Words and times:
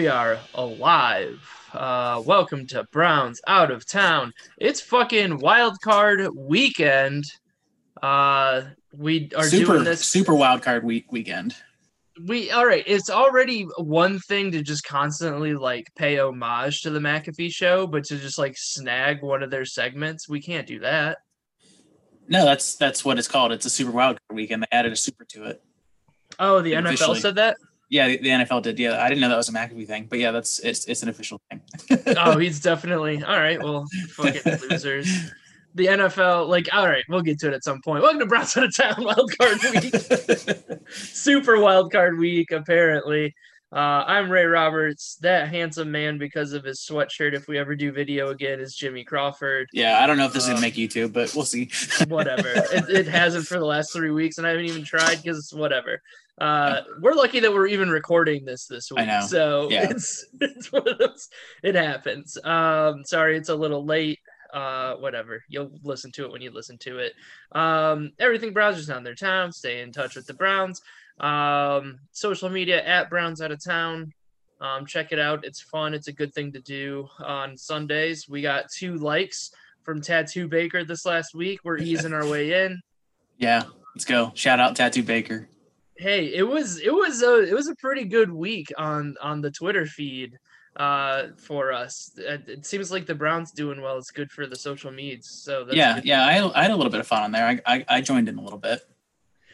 we 0.00 0.08
are 0.08 0.38
alive. 0.54 1.38
Uh, 1.74 2.22
welcome 2.24 2.66
to 2.66 2.84
Browns 2.84 3.38
Out 3.46 3.70
of 3.70 3.84
Town. 3.84 4.32
It's 4.56 4.80
fucking 4.80 5.40
wild 5.40 5.78
card 5.82 6.26
weekend. 6.34 7.24
Uh, 8.02 8.62
we 8.96 9.30
are 9.36 9.44
super 9.44 9.74
doing 9.74 9.84
this. 9.84 10.06
super 10.06 10.34
wild 10.34 10.62
card 10.62 10.84
week 10.84 11.12
weekend. 11.12 11.54
We 12.26 12.50
all 12.50 12.64
right. 12.64 12.82
It's 12.86 13.10
already 13.10 13.64
one 13.76 14.18
thing 14.20 14.50
to 14.52 14.62
just 14.62 14.84
constantly 14.84 15.52
like 15.52 15.94
pay 15.96 16.18
homage 16.18 16.80
to 16.84 16.90
the 16.90 16.98
McAfee 16.98 17.52
show, 17.52 17.86
but 17.86 18.04
to 18.04 18.16
just 18.16 18.38
like 18.38 18.56
snag 18.56 19.20
one 19.20 19.42
of 19.42 19.50
their 19.50 19.66
segments, 19.66 20.30
we 20.30 20.40
can't 20.40 20.66
do 20.66 20.78
that. 20.78 21.18
No, 22.26 22.46
that's 22.46 22.74
that's 22.76 23.04
what 23.04 23.18
it's 23.18 23.28
called. 23.28 23.52
It's 23.52 23.66
a 23.66 23.70
super 23.70 23.90
wild 23.90 24.18
card 24.26 24.34
weekend. 24.34 24.62
They 24.62 24.68
added 24.72 24.92
a 24.92 24.96
super 24.96 25.26
to 25.26 25.44
it. 25.44 25.62
Oh, 26.38 26.62
the 26.62 26.72
NFL 26.72 27.20
said 27.20 27.34
that. 27.34 27.58
Yeah, 27.90 28.06
the, 28.08 28.16
the 28.18 28.28
NFL 28.28 28.62
did. 28.62 28.78
Yeah, 28.78 29.02
I 29.02 29.08
didn't 29.08 29.20
know 29.20 29.28
that 29.28 29.36
was 29.36 29.48
a 29.48 29.52
McAfee 29.52 29.86
thing, 29.86 30.06
but 30.08 30.18
yeah, 30.20 30.30
that's 30.30 30.60
it's 30.60 30.84
it's 30.86 31.02
an 31.02 31.08
official 31.08 31.40
thing. 31.50 31.60
oh, 32.16 32.38
he's 32.38 32.60
definitely 32.60 33.22
all 33.22 33.38
right. 33.38 33.60
Well, 33.62 33.84
fucking 34.10 34.42
losers. 34.70 35.32
The 35.76 35.86
NFL, 35.86 36.48
like, 36.48 36.68
all 36.72 36.88
right, 36.88 37.04
we'll 37.08 37.20
get 37.22 37.38
to 37.40 37.48
it 37.48 37.54
at 37.54 37.62
some 37.62 37.80
point. 37.82 38.02
Welcome 38.02 38.18
to 38.20 38.26
Browns 38.26 38.56
out 38.56 38.64
of 38.64 38.74
town 38.74 38.94
wild 39.04 39.32
card 39.38 39.58
week, 39.74 39.94
super 40.88 41.60
wild 41.60 41.92
card 41.92 42.18
week. 42.18 42.50
Apparently, 42.50 43.34
uh, 43.72 44.02
I'm 44.06 44.30
Ray 44.30 44.46
Roberts. 44.46 45.16
That 45.20 45.48
handsome 45.48 45.90
man, 45.92 46.18
because 46.18 46.52
of 46.54 46.64
his 46.64 46.80
sweatshirt, 46.80 47.34
if 47.34 47.46
we 47.46 47.56
ever 47.58 47.76
do 47.76 47.92
video 47.92 48.30
again, 48.30 48.58
is 48.60 48.74
Jimmy 48.74 49.04
Crawford. 49.04 49.68
yeah, 49.72 50.00
I 50.02 50.06
don't 50.08 50.16
know 50.16 50.26
if 50.26 50.32
this 50.32 50.42
is 50.44 50.48
Um, 50.48 50.56
gonna 50.56 50.66
make 50.66 50.74
YouTube, 50.74 51.12
but 51.12 51.32
we'll 51.36 51.44
see. 51.44 51.70
Whatever. 52.08 52.48
it, 52.48 52.88
it 52.88 53.06
hasn't 53.08 53.46
for 53.46 53.58
the 53.58 53.64
last 53.66 53.92
three 53.92 54.10
weeks, 54.10 54.38
and 54.38 54.46
I 54.46 54.50
haven't 54.50 54.66
even 54.66 54.84
tried 54.84 55.22
because 55.22 55.52
whatever. 55.54 56.02
Uh, 56.40 56.80
we're 57.00 57.12
lucky 57.12 57.38
that 57.40 57.52
we're 57.52 57.66
even 57.66 57.90
recording 57.90 58.44
this 58.44 58.66
this 58.66 58.90
week. 58.90 59.00
I 59.00 59.04
know. 59.04 59.26
So 59.26 59.68
Yeah. 59.70 59.88
it's 59.90 60.24
it's 60.40 60.72
one 60.72 60.88
of 60.88 60.98
those. 60.98 61.28
It 61.62 61.74
happens. 61.74 62.38
Um, 62.44 63.04
sorry, 63.04 63.36
it's 63.36 63.50
a 63.50 63.54
little 63.54 63.84
late. 63.84 64.18
Uh, 64.52 64.94
whatever. 64.96 65.44
You'll 65.48 65.70
listen 65.84 66.10
to 66.12 66.24
it 66.24 66.32
when 66.32 66.42
you 66.42 66.50
listen 66.50 66.76
to 66.78 66.98
it. 66.98 67.12
Um, 67.52 68.10
everything 68.18 68.52
Browns 68.52 68.78
is 68.78 68.90
on 68.90 69.04
their 69.04 69.14
town. 69.14 69.52
Stay 69.52 69.80
in 69.80 69.92
touch 69.92 70.16
with 70.16 70.26
the 70.26 70.34
Browns. 70.34 70.82
Um, 71.20 72.00
social 72.10 72.48
media 72.48 72.82
at 72.84 73.10
Browns 73.10 73.40
out 73.40 73.52
of 73.52 73.62
town. 73.62 74.12
Um, 74.60 74.86
check 74.86 75.12
it 75.12 75.18
out. 75.20 75.44
It's 75.44 75.60
fun. 75.60 75.94
It's 75.94 76.08
a 76.08 76.12
good 76.12 76.34
thing 76.34 76.50
to 76.52 76.60
do 76.60 77.06
on 77.20 77.56
Sundays. 77.56 78.28
We 78.28 78.42
got 78.42 78.64
two 78.76 78.96
likes 78.96 79.52
from 79.84 80.00
Tattoo 80.00 80.48
Baker 80.48 80.84
this 80.84 81.06
last 81.06 81.34
week. 81.34 81.60
We're 81.62 81.78
easing 81.78 82.12
our 82.12 82.26
way 82.28 82.64
in. 82.64 82.80
Yeah, 83.38 83.62
let's 83.94 84.04
go. 84.04 84.32
Shout 84.34 84.58
out 84.58 84.74
Tattoo 84.74 85.02
Baker. 85.04 85.48
Hey, 86.00 86.32
it 86.34 86.42
was 86.42 86.80
it 86.80 86.92
was 86.94 87.22
a 87.22 87.42
it 87.42 87.52
was 87.54 87.68
a 87.68 87.74
pretty 87.76 88.04
good 88.04 88.30
week 88.32 88.72
on 88.78 89.16
on 89.20 89.40
the 89.42 89.50
Twitter 89.50 89.84
feed 89.84 90.38
uh 90.76 91.28
for 91.36 91.72
us. 91.72 92.12
It, 92.16 92.48
it 92.48 92.66
seems 92.66 92.90
like 92.90 93.04
the 93.04 93.14
Browns 93.14 93.52
doing 93.52 93.82
well. 93.82 93.98
It's 93.98 94.10
good 94.10 94.30
for 94.32 94.46
the 94.46 94.56
social 94.56 94.90
medias. 94.90 95.28
So 95.28 95.64
that's 95.64 95.76
yeah, 95.76 95.96
good. 95.96 96.04
yeah, 96.06 96.24
I, 96.24 96.58
I 96.58 96.62
had 96.62 96.70
a 96.70 96.76
little 96.76 96.90
bit 96.90 97.00
of 97.00 97.06
fun 97.06 97.22
on 97.22 97.32
there. 97.32 97.46
I, 97.46 97.60
I 97.66 97.84
I 97.96 98.00
joined 98.00 98.28
in 98.30 98.38
a 98.38 98.42
little 98.42 98.58
bit. 98.58 98.80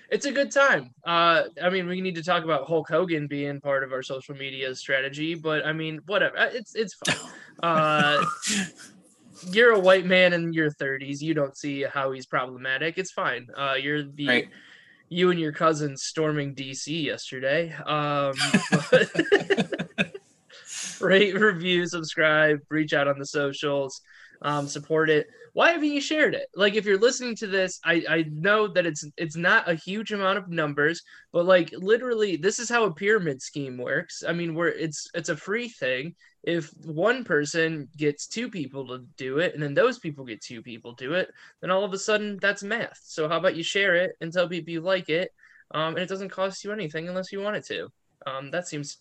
it's 0.08 0.26
a 0.26 0.30
good 0.30 0.52
time. 0.52 0.94
Uh, 1.04 1.44
I 1.60 1.68
mean, 1.68 1.88
we 1.88 2.00
need 2.00 2.14
to 2.14 2.22
talk 2.22 2.44
about 2.44 2.68
Hulk 2.68 2.88
Hogan 2.88 3.26
being 3.26 3.60
part 3.60 3.82
of 3.82 3.92
our 3.92 4.04
social 4.04 4.36
media 4.36 4.72
strategy, 4.76 5.34
but 5.34 5.66
I 5.66 5.72
mean, 5.72 5.98
whatever. 6.06 6.38
Uh, 6.38 6.50
It's 6.52 6.74
it's 6.76 6.94
fine. 6.94 7.16
Uh, 7.62 8.22
you're 9.50 9.72
a 9.72 9.80
white 9.80 10.04
man 10.04 10.32
in 10.32 10.52
your 10.52 10.70
30s. 10.70 11.20
You 11.22 11.34
don't 11.34 11.56
see 11.56 11.82
how 11.82 12.12
he's 12.12 12.26
problematic. 12.26 12.98
It's 12.98 13.10
fine. 13.10 13.48
Uh, 13.56 13.74
you're 13.80 14.02
the 14.02 14.28
Right. 14.28 14.48
You 15.08 15.30
and 15.30 15.38
your 15.38 15.52
cousin 15.52 15.96
storming 15.96 16.54
DC 16.54 17.04
yesterday. 17.04 17.72
Um, 17.72 18.34
rate, 21.00 21.34
review, 21.34 21.86
subscribe, 21.86 22.60
reach 22.68 22.92
out 22.92 23.08
on 23.08 23.18
the 23.18 23.26
socials, 23.26 24.00
um, 24.42 24.68
support 24.68 25.10
it. 25.10 25.26
Why 25.56 25.72
haven't 25.72 25.88
you 25.90 26.02
shared 26.02 26.34
it? 26.34 26.48
Like, 26.54 26.74
if 26.74 26.84
you're 26.84 26.98
listening 26.98 27.34
to 27.36 27.46
this, 27.46 27.80
I 27.82 28.04
I 28.16 28.24
know 28.30 28.68
that 28.68 28.84
it's 28.84 29.06
it's 29.16 29.36
not 29.36 29.66
a 29.70 29.74
huge 29.74 30.12
amount 30.12 30.36
of 30.36 30.50
numbers, 30.50 31.02
but 31.32 31.46
like 31.46 31.70
literally, 31.72 32.36
this 32.36 32.58
is 32.58 32.68
how 32.68 32.84
a 32.84 32.92
pyramid 32.92 33.40
scheme 33.40 33.78
works. 33.78 34.22
I 34.28 34.34
mean, 34.34 34.54
where 34.54 34.68
it's 34.68 35.08
it's 35.14 35.30
a 35.30 35.36
free 35.36 35.70
thing. 35.70 36.14
If 36.42 36.68
one 36.84 37.24
person 37.24 37.88
gets 37.96 38.26
two 38.26 38.50
people 38.50 38.86
to 38.88 38.98
do 39.16 39.38
it, 39.38 39.54
and 39.54 39.62
then 39.62 39.72
those 39.72 39.98
people 39.98 40.26
get 40.26 40.42
two 40.42 40.60
people 40.60 40.94
to 40.94 41.04
do 41.06 41.14
it, 41.14 41.32
then 41.62 41.70
all 41.70 41.84
of 41.84 41.94
a 41.94 41.98
sudden 41.98 42.38
that's 42.38 42.62
math. 42.62 43.00
So 43.02 43.26
how 43.26 43.38
about 43.38 43.56
you 43.56 43.62
share 43.62 43.94
it 43.96 44.10
and 44.20 44.30
tell 44.30 44.46
people 44.46 44.74
you 44.74 44.82
like 44.82 45.08
it, 45.08 45.32
um, 45.70 45.94
and 45.94 46.00
it 46.00 46.08
doesn't 46.10 46.28
cost 46.28 46.64
you 46.64 46.72
anything 46.72 47.08
unless 47.08 47.32
you 47.32 47.40
want 47.40 47.56
it 47.56 47.64
to. 47.68 47.88
Um, 48.26 48.50
that 48.50 48.68
seems 48.68 48.98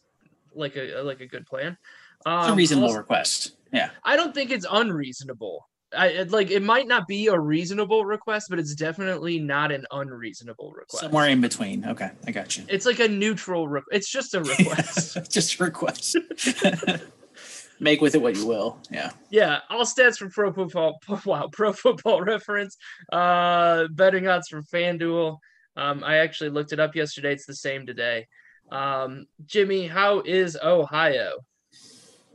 like 0.54 0.78
a 0.78 1.02
like 1.02 1.20
a 1.20 1.28
good 1.28 1.46
plan. 1.48 1.78
Um, 2.26 2.40
It's 2.40 2.50
a 2.50 2.56
reasonable 2.56 2.88
also- 2.88 3.00
request. 3.00 3.58
Yeah. 3.74 3.90
I 4.06 4.16
don't 4.16 4.34
think 4.34 4.52
it's 4.52 4.66
unreasonable. 4.72 5.68
I 5.98 6.24
like 6.24 6.52
it 6.52 6.62
might 6.64 6.88
not 6.88 7.08
be 7.08 7.28
a 7.28 7.40
reasonable 7.40 8.06
request, 8.06 8.48
but 8.50 8.60
it's 8.60 8.76
definitely 8.76 9.40
not 9.40 9.72
an 9.72 9.86
unreasonable 9.92 10.72
request. 10.72 11.02
Somewhere 11.04 11.30
in 11.30 11.42
between. 11.42 11.86
Okay, 11.86 12.12
I 12.28 12.32
got 12.32 12.58
you. 12.58 12.66
It's 12.68 12.86
like 12.86 13.00
a 13.00 13.08
neutral. 13.08 13.68
Re- 13.68 13.82
it's 13.92 14.12
just 14.12 14.34
a 14.34 14.44
request. 14.44 15.18
Just 15.32 15.60
a 15.60 15.64
request. 15.64 16.18
Make 17.80 18.00
with 18.00 18.16
it 18.16 18.22
what 18.22 18.38
you 18.38 18.48
will. 18.48 18.78
Yeah. 18.90 19.12
yeah, 19.30 19.60
all 19.70 19.84
stats 19.84 20.18
from 20.18 20.30
Pro 20.30 20.54
Football. 20.54 20.98
Wow, 21.26 21.50
Pro 21.52 21.74
Football 21.74 22.22
Reference. 22.22 22.78
Uh, 23.12 23.88
betting 23.92 24.28
odds 24.28 24.48
from 24.48 24.64
FanDuel. 24.64 25.38
Um, 25.76 26.04
I 26.04 26.18
actually 26.18 26.52
looked 26.52 26.72
it 26.72 26.80
up 26.80 26.96
yesterday. 26.96 27.34
It's 27.34 27.46
the 27.46 27.56
same 27.56 27.86
today. 27.86 28.28
Um, 28.72 29.26
Jimmy, 29.46 29.88
how 29.88 30.22
is 30.22 30.58
Ohio? 30.62 31.34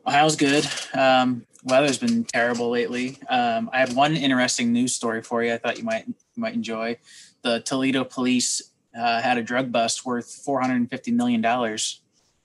Ohio's 0.07 0.37
good. 0.37 0.67
Um, 0.95 1.47
weather's 1.65 1.99
been 1.99 2.25
terrible 2.25 2.71
lately. 2.71 3.19
Um, 3.29 3.71
I 3.73 3.81
have 3.81 3.97
one 3.97 4.17
interesting 4.17 4.73
news 4.73 4.95
story 4.95 5.23
for 5.23 5.43
you. 5.43 5.55
I 5.55 5.59
thought 5.59 5.79
you 5.79 5.85
might 5.85 6.07
you 6.07 6.15
might 6.37 6.55
enjoy. 6.55 6.99
The 7.43 7.61
Toledo 7.61 8.05
police 8.05 8.73
uh, 8.99 9.21
had 9.21 9.39
a 9.39 9.43
drug 9.43 9.71
bust 9.71 10.05
worth 10.05 10.31
four 10.45 10.61
hundred 10.61 10.77
and 10.77 10.91
fifty 10.91 11.11
million 11.11 11.41
dollars. 11.41 12.01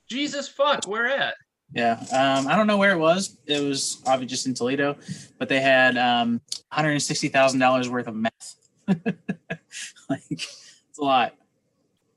Jesus 0.08 0.48
fuck, 0.48 0.86
where 0.88 1.08
at? 1.08 1.36
Yeah, 1.74 1.94
um, 2.12 2.48
I 2.48 2.56
don't 2.56 2.68
know 2.68 2.78
where 2.78 2.92
it 2.92 3.00
was. 3.00 3.38
It 3.48 3.62
was 3.62 4.02
obviously 4.06 4.28
just 4.28 4.46
in 4.46 4.54
Toledo, 4.54 4.98
but 5.40 5.50
they 5.50 5.60
had 5.60 5.98
um, 5.98 6.34
one 6.34 6.42
hundred 6.70 6.92
and 6.92 7.02
sixty 7.02 7.28
thousand 7.28 7.60
dollars 7.60 7.90
worth 7.90 8.08
of 8.08 8.16
meth. 8.16 8.56
like 10.10 10.22
it's 10.30 11.00
a 11.00 11.04
lot. 11.04 11.36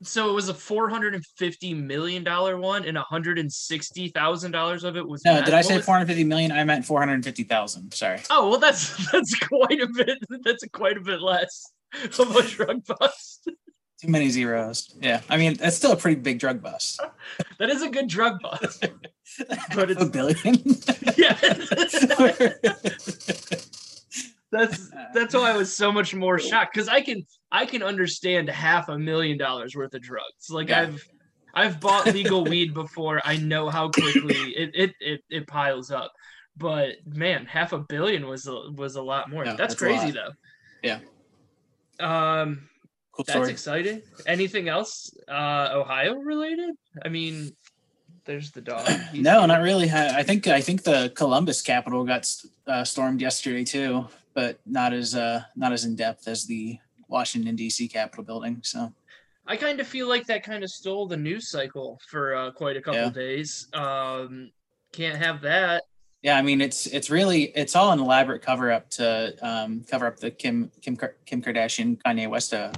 So 0.02 0.30
it 0.30 0.32
was 0.32 0.48
a 0.48 0.54
four 0.54 0.88
hundred 0.88 1.14
and 1.14 1.26
fifty 1.36 1.74
million 1.74 2.22
dollar 2.22 2.56
one, 2.56 2.84
and 2.84 2.96
hundred 2.96 3.38
and 3.38 3.52
sixty 3.52 4.08
thousand 4.08 4.52
dollars 4.52 4.84
of 4.84 4.96
it 4.96 5.06
was. 5.06 5.24
No, 5.24 5.42
did 5.42 5.54
I 5.54 5.60
say 5.60 5.80
four 5.80 5.94
hundred 5.94 6.06
fifty 6.06 6.24
million? 6.24 6.52
I 6.52 6.62
meant 6.64 6.84
four 6.84 7.00
hundred 7.00 7.24
fifty 7.24 7.42
thousand. 7.42 7.92
Sorry. 7.92 8.20
Oh 8.30 8.48
well, 8.48 8.60
that's 8.60 9.10
that's 9.12 9.34
quite 9.40 9.80
a 9.80 9.88
bit. 9.88 10.18
That's 10.44 10.64
quite 10.72 10.96
a 10.96 11.00
bit 11.00 11.20
less 11.20 11.72
of 12.18 12.36
a 12.36 12.42
drug 12.42 12.84
bust. 12.84 13.50
Too 14.00 14.08
many 14.08 14.28
zeros. 14.28 14.96
Yeah, 15.00 15.22
I 15.28 15.36
mean 15.36 15.54
that's 15.54 15.76
still 15.76 15.90
a 15.90 15.96
pretty 15.96 16.20
big 16.20 16.38
drug 16.38 16.62
bust. 16.62 17.00
That 17.58 17.70
is 17.70 17.82
a 17.82 17.90
good 17.90 18.06
drug 18.06 18.40
bust. 18.40 18.86
But 19.74 19.90
it's 19.90 20.02
a 20.02 20.06
billion. 20.06 20.56
Yeah, 21.16 21.34
that's 24.50 24.87
that's 25.14 25.34
why 25.34 25.50
I 25.52 25.56
was 25.56 25.74
so 25.74 25.90
much 25.92 26.14
more 26.14 26.38
shocked 26.38 26.74
because 26.74 26.88
I 26.88 27.00
can 27.00 27.24
I 27.50 27.66
can 27.66 27.82
understand 27.82 28.48
half 28.48 28.88
a 28.88 28.98
million 28.98 29.38
dollars 29.38 29.74
worth 29.74 29.94
of 29.94 30.02
drugs. 30.02 30.50
Like 30.50 30.68
Yeah. 30.68 30.82
I've 30.82 31.08
I've 31.54 31.80
bought 31.80 32.06
legal 32.06 32.44
weed 32.44 32.74
before. 32.74 33.20
I 33.24 33.36
know 33.36 33.68
how 33.68 33.88
quickly 33.90 34.36
it 34.36 34.70
it 34.74 34.94
it, 35.00 35.20
it 35.30 35.46
piles 35.46 35.90
up. 35.90 36.12
But 36.56 36.96
man, 37.06 37.46
half 37.46 37.72
a 37.72 37.78
billion 37.78 38.26
was 38.26 38.46
a, 38.46 38.70
was 38.74 38.96
a 38.96 39.02
lot 39.02 39.30
more. 39.30 39.44
Yeah, 39.44 39.54
that's, 39.54 39.74
that's 39.74 39.76
crazy 39.76 40.10
though. 40.10 40.30
Yeah. 40.82 40.98
Um, 42.00 42.68
cool 43.12 43.24
that's 43.24 43.30
story. 43.36 43.50
exciting. 43.50 44.02
Anything 44.26 44.68
else 44.68 45.10
uh 45.28 45.70
Ohio 45.72 46.14
related? 46.16 46.74
I 47.04 47.08
mean, 47.08 47.52
there's 48.24 48.50
the 48.52 48.60
dog. 48.60 48.86
He's- 49.12 49.24
No, 49.24 49.46
not 49.46 49.62
really. 49.62 49.90
I 49.90 50.18
I 50.18 50.22
think 50.22 50.46
I 50.46 50.60
think 50.60 50.82
the 50.82 51.12
Columbus 51.16 51.62
Capitol 51.62 52.04
got 52.04 52.28
uh, 52.66 52.84
stormed 52.84 53.20
yesterday 53.20 53.64
too, 53.64 54.06
but 54.38 54.60
not 54.66 54.92
as 54.92 55.16
uh, 55.16 55.42
not 55.56 55.72
as 55.72 55.84
in 55.84 55.96
depth 55.96 56.28
as 56.28 56.46
the 56.46 56.78
Washington 57.08 57.56
D.C. 57.56 57.88
Capitol 57.88 58.22
building. 58.22 58.60
So 58.62 58.92
I 59.48 59.56
kind 59.56 59.80
of 59.80 59.88
feel 59.88 60.06
like 60.08 60.26
that 60.28 60.44
kind 60.44 60.62
of 60.62 60.70
stole 60.70 61.08
the 61.08 61.16
news 61.16 61.50
cycle 61.50 61.98
for 62.08 62.36
uh, 62.36 62.52
quite 62.52 62.76
a 62.76 62.80
couple 62.80 63.00
Yeah. 63.00 63.10
days. 63.10 63.66
Um, 63.72 64.52
can't 64.92 65.16
have 65.18 65.40
that. 65.42 65.82
yeah, 66.22 66.36
I 66.38 66.42
mean 66.42 66.60
it's 66.60 66.86
it's 66.86 67.10
really 67.10 67.44
it's 67.62 67.74
all 67.74 67.90
an 67.90 67.98
elaborate 67.98 68.42
cover 68.42 68.70
up 68.70 68.88
to 68.90 69.34
um, 69.42 69.82
cover 69.90 70.06
up 70.06 70.18
the 70.18 70.30
Kim 70.30 70.70
Kim 70.82 70.96
Kim 71.26 71.42
Kardashian 71.42 71.98
Kanye 72.04 72.30
West 72.30 72.54
uh, 72.54 72.70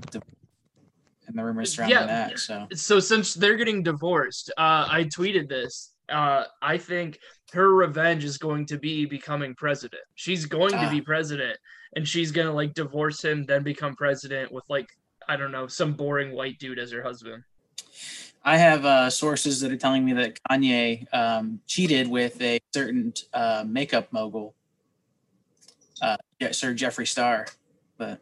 and 1.27 1.39
the 1.39 1.45
rumors 1.45 1.75
surrounding 1.75 1.99
Yeah. 1.99 2.07
that. 2.07 2.39
So 2.39 2.67
So 2.73 3.01
since 3.01 3.35
they're 3.35 3.57
getting 3.57 3.83
divorced, 3.83 4.51
uh, 4.57 4.87
I 4.89 5.05
tweeted 5.17 5.47
this. 5.51 5.93
Uh, 6.09 6.45
I 6.63 6.77
think 6.79 7.19
her 7.53 7.75
revenge 7.75 8.25
is 8.25 8.39
going 8.39 8.67
to 8.67 8.79
be 8.79 9.05
becoming 9.07 9.55
president. 9.55 10.03
She's 10.15 10.47
going 10.47 10.73
to 10.73 10.87
Ah. 10.87 10.91
be 10.91 11.01
president, 11.01 11.59
and 11.97 12.07
she's 12.07 12.31
gonna 12.31 12.53
like 12.53 12.75
divorce 12.75 13.25
him, 13.25 13.45
then 13.45 13.63
become 13.63 13.97
president 13.97 14.53
with 14.53 14.65
like 14.69 14.89
I 15.29 15.37
don't 15.37 15.53
know 15.53 15.67
some 15.67 15.93
boring 15.95 16.33
white 16.33 16.59
dude 16.59 16.79
as 16.79 16.91
her 16.93 17.03
husband. 17.03 17.45
I 18.43 18.57
have 18.57 18.85
uh, 18.87 19.11
sources 19.11 19.61
that 19.61 19.71
are 19.71 19.77
telling 19.77 20.05
me 20.05 20.13
that 20.15 20.39
Kanye 20.51 21.07
um, 21.15 21.61
cheated 21.67 22.09
with 22.09 22.41
a 22.41 22.59
certain 22.73 23.13
uh, 23.35 23.65
makeup 23.67 24.11
mogul, 24.13 24.55
uh, 26.01 26.17
Sir 26.53 26.73
Jeffree 26.75 27.07
Star. 27.07 27.47
But 27.99 28.21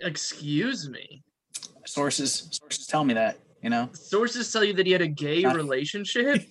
excuse 0.00 0.88
me, 0.88 1.22
sources 1.86 2.48
sources 2.50 2.86
tell 2.86 3.04
me 3.04 3.14
that 3.14 3.38
you 3.64 3.70
know. 3.70 3.88
Sources 3.94 4.52
tell 4.52 4.62
you 4.62 4.74
that 4.74 4.84
he 4.84 4.92
had 4.92 5.00
a 5.00 5.08
gay 5.08 5.40
Not- 5.40 5.56
relationship. 5.56 6.44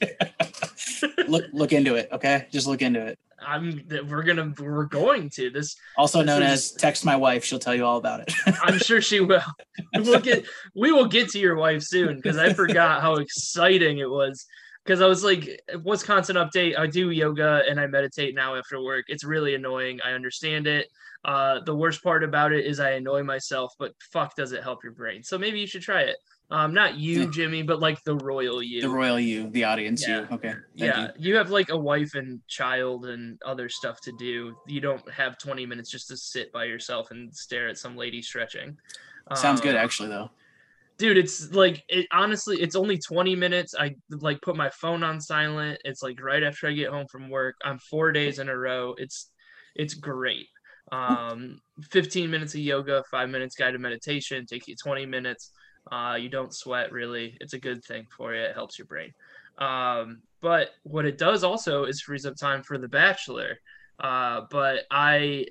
look 1.27 1.45
look 1.53 1.71
into 1.71 1.95
it, 1.95 2.09
okay? 2.11 2.47
Just 2.51 2.65
look 2.65 2.81
into 2.81 3.05
it. 3.05 3.19
I'm 3.45 3.85
we're 4.09 4.23
gonna 4.23 4.53
we're 4.59 4.85
going 4.85 5.29
to. 5.31 5.51
This 5.51 5.75
also 5.95 6.19
this 6.19 6.27
known 6.27 6.41
is, 6.41 6.51
as 6.51 6.71
text 6.71 7.05
my 7.05 7.15
wife 7.15 7.43
she'll 7.43 7.59
tell 7.59 7.75
you 7.75 7.85
all 7.85 7.97
about 7.97 8.21
it. 8.21 8.33
I'm 8.63 8.79
sure 8.79 8.99
she 8.99 9.19
will. 9.19 9.43
We'll 9.93 10.21
get 10.21 10.45
we 10.75 10.91
will 10.91 11.05
get 11.05 11.29
to 11.31 11.39
your 11.39 11.55
wife 11.55 11.83
soon 11.83 12.15
because 12.15 12.37
i 12.37 12.51
forgot 12.53 13.01
how 13.01 13.15
exciting 13.15 13.99
it 13.99 14.09
was. 14.09 14.45
Because 14.83 15.01
i 15.01 15.05
was 15.05 15.23
like 15.23 15.61
wisconsin 15.83 16.35
update 16.37 16.79
i 16.79 16.87
do 16.87 17.11
yoga 17.11 17.63
and 17.69 17.79
i 17.79 17.85
meditate 17.85 18.33
now 18.33 18.55
after 18.55 18.81
work. 18.81 19.05
It's 19.07 19.23
really 19.23 19.53
annoying. 19.55 19.99
I 20.03 20.11
understand 20.11 20.65
it. 20.65 20.87
Uh, 21.25 21.59
the 21.65 21.75
worst 21.75 22.01
part 22.01 22.23
about 22.23 22.51
it 22.53 22.65
is 22.65 22.79
i 22.79 22.91
annoy 22.91 23.23
myself 23.23 23.73
but 23.77 23.91
fuck 24.11 24.35
does 24.35 24.51
it 24.53 24.63
help 24.63 24.83
your 24.83 24.93
brain? 24.93 25.21
So 25.21 25.37
maybe 25.37 25.59
you 25.59 25.67
should 25.67 25.83
try 25.83 26.01
it 26.01 26.15
um, 26.53 26.71
not 26.71 26.97
you, 26.99 27.31
Jimmy, 27.31 27.63
but 27.63 27.79
like 27.79 28.03
the 28.03 28.15
royal 28.15 28.61
you. 28.61 28.81
The 28.81 28.89
royal 28.89 29.19
you, 29.19 29.49
the 29.49 29.63
audience 29.63 30.07
yeah. 30.07 30.19
you. 30.19 30.27
Okay. 30.33 30.49
Thank 30.49 30.61
yeah, 30.75 31.01
you. 31.17 31.31
you. 31.31 31.35
have 31.35 31.49
like 31.49 31.69
a 31.69 31.77
wife 31.77 32.13
and 32.13 32.47
child 32.47 33.07
and 33.07 33.41
other 33.43 33.69
stuff 33.69 33.99
to 34.01 34.11
do. 34.19 34.55
You 34.67 34.79
don't 34.79 35.11
have 35.11 35.39
20 35.39 35.65
minutes 35.65 35.89
just 35.89 36.09
to 36.09 36.17
sit 36.17 36.53
by 36.53 36.65
yourself 36.65 37.09
and 37.09 37.35
stare 37.35 37.69
at 37.69 37.79
some 37.79 37.97
lady 37.97 38.21
stretching. 38.21 38.77
Sounds 39.33 39.61
um, 39.61 39.63
good, 39.65 39.75
actually, 39.75 40.09
though. 40.09 40.29
Dude, 40.99 41.17
it's 41.17 41.51
like 41.53 41.83
it 41.89 42.05
honestly, 42.11 42.61
it's 42.61 42.75
only 42.75 42.99
20 42.99 43.35
minutes. 43.35 43.73
I 43.73 43.95
like 44.11 44.39
put 44.43 44.55
my 44.55 44.69
phone 44.69 45.01
on 45.01 45.19
silent. 45.19 45.81
It's 45.83 46.03
like 46.03 46.21
right 46.21 46.43
after 46.43 46.67
I 46.67 46.73
get 46.73 46.91
home 46.91 47.07
from 47.11 47.31
work. 47.31 47.55
I'm 47.65 47.79
four 47.79 48.11
days 48.11 48.37
in 48.37 48.47
a 48.47 48.55
row. 48.55 48.93
It's 48.99 49.31
it's 49.75 49.95
great. 49.95 50.49
Um, 50.91 51.61
15 51.89 52.29
minutes 52.29 52.53
of 52.53 52.59
yoga, 52.59 53.03
five 53.09 53.29
minutes 53.29 53.55
guided 53.55 53.81
meditation, 53.81 54.45
take 54.45 54.67
you 54.67 54.75
20 54.75 55.07
minutes 55.07 55.49
uh, 55.91 56.17
you 56.19 56.29
don't 56.29 56.53
sweat 56.53 56.91
really. 56.91 57.37
It's 57.41 57.53
a 57.53 57.59
good 57.59 57.83
thing 57.83 58.07
for 58.15 58.33
you. 58.33 58.41
It 58.41 58.55
helps 58.55 58.77
your 58.77 58.87
brain. 58.87 59.13
Um, 59.57 60.21
but 60.41 60.71
what 60.83 61.05
it 61.05 61.17
does 61.17 61.43
also 61.43 61.85
is 61.85 62.01
frees 62.01 62.25
up 62.25 62.35
time 62.35 62.63
for 62.63 62.77
The 62.77 62.87
Bachelor. 62.87 63.59
Uh, 63.99 64.41
but 64.49 64.81
I 64.91 65.47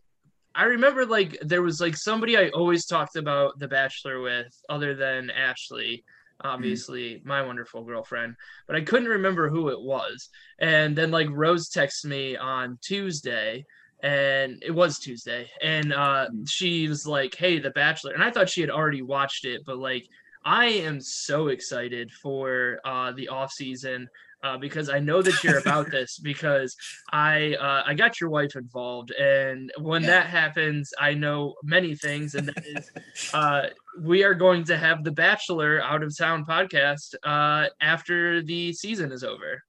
I 0.55 0.65
remember 0.65 1.07
like 1.07 1.39
there 1.41 1.63
was 1.63 1.81
like 1.81 1.97
somebody 1.97 2.37
I 2.37 2.49
always 2.51 2.87
talked 2.87 3.17
about 3.17 3.59
The 3.59 3.69
Bachelor 3.69 4.21
with, 4.21 4.55
other 4.69 4.95
than 4.95 5.31
Ashley, 5.31 6.05
obviously 6.43 7.15
mm-hmm. 7.15 7.29
my 7.29 7.43
wonderful 7.43 7.85
girlfriend, 7.85 8.37
but 8.67 8.77
I 8.77 8.83
couldn't 8.83 9.09
remember 9.09 9.49
who 9.49 9.69
it 9.69 9.81
was. 9.81 10.29
And 10.59 10.97
then 10.97 11.11
like 11.11 11.29
Rose 11.31 11.71
texted 11.71 12.07
me 12.07 12.37
on 12.37 12.79
Tuesday 12.83 13.65
and 14.03 14.61
it 14.67 14.73
was 14.73 14.99
Tuesday, 14.99 15.49
and 15.63 15.93
uh, 15.93 16.27
mm. 16.33 16.49
she 16.49 16.89
was 16.89 17.07
like, 17.07 17.37
"Hey, 17.37 17.61
The 17.61 17.71
Bachelor," 17.71 18.13
and 18.13 18.23
I 18.23 18.31
thought 18.31 18.49
she 18.49 18.61
had 18.61 18.71
already 18.71 19.01
watched 19.01 19.45
it, 19.45 19.63
but 19.65 19.79
like 19.79 20.09
I 20.45 20.67
am 20.67 21.01
so 21.01 21.49
excited 21.49 22.11
for 22.11 22.81
uh, 22.85 23.13
the 23.13 23.29
off 23.29 23.53
season 23.53 24.09
uh, 24.43 24.59
because 24.59 24.89
I 24.89 24.99
know 24.99 25.23
that 25.23 25.43
you're 25.45 25.59
about 25.59 25.91
this 25.93 26.19
because 26.19 26.77
I 27.13 27.55
uh, 27.55 27.85
I 27.87 27.95
got 27.95 28.21
your 28.21 28.31
wife 28.31 28.57
involved, 28.57 29.13
and 29.13 29.73
when 29.79 30.03
yeah. 30.03 30.09
that 30.09 30.27
happens, 30.27 30.93
I 30.99 31.15
know 31.15 31.55
many 31.63 31.95
things, 31.95 32.35
and 32.35 32.49
that 32.49 32.65
is 32.67 32.91
uh, 33.33 33.69
we 34.01 34.25
are 34.25 34.35
going 34.35 34.65
to 34.65 34.77
have 34.77 35.05
the 35.05 35.13
Bachelor 35.13 35.81
Out 35.83 36.03
of 36.03 36.17
Town 36.17 36.45
podcast 36.45 37.15
uh, 37.25 37.69
after 37.81 38.43
the 38.43 38.73
season 38.73 39.13
is 39.13 39.23
over. 39.23 39.63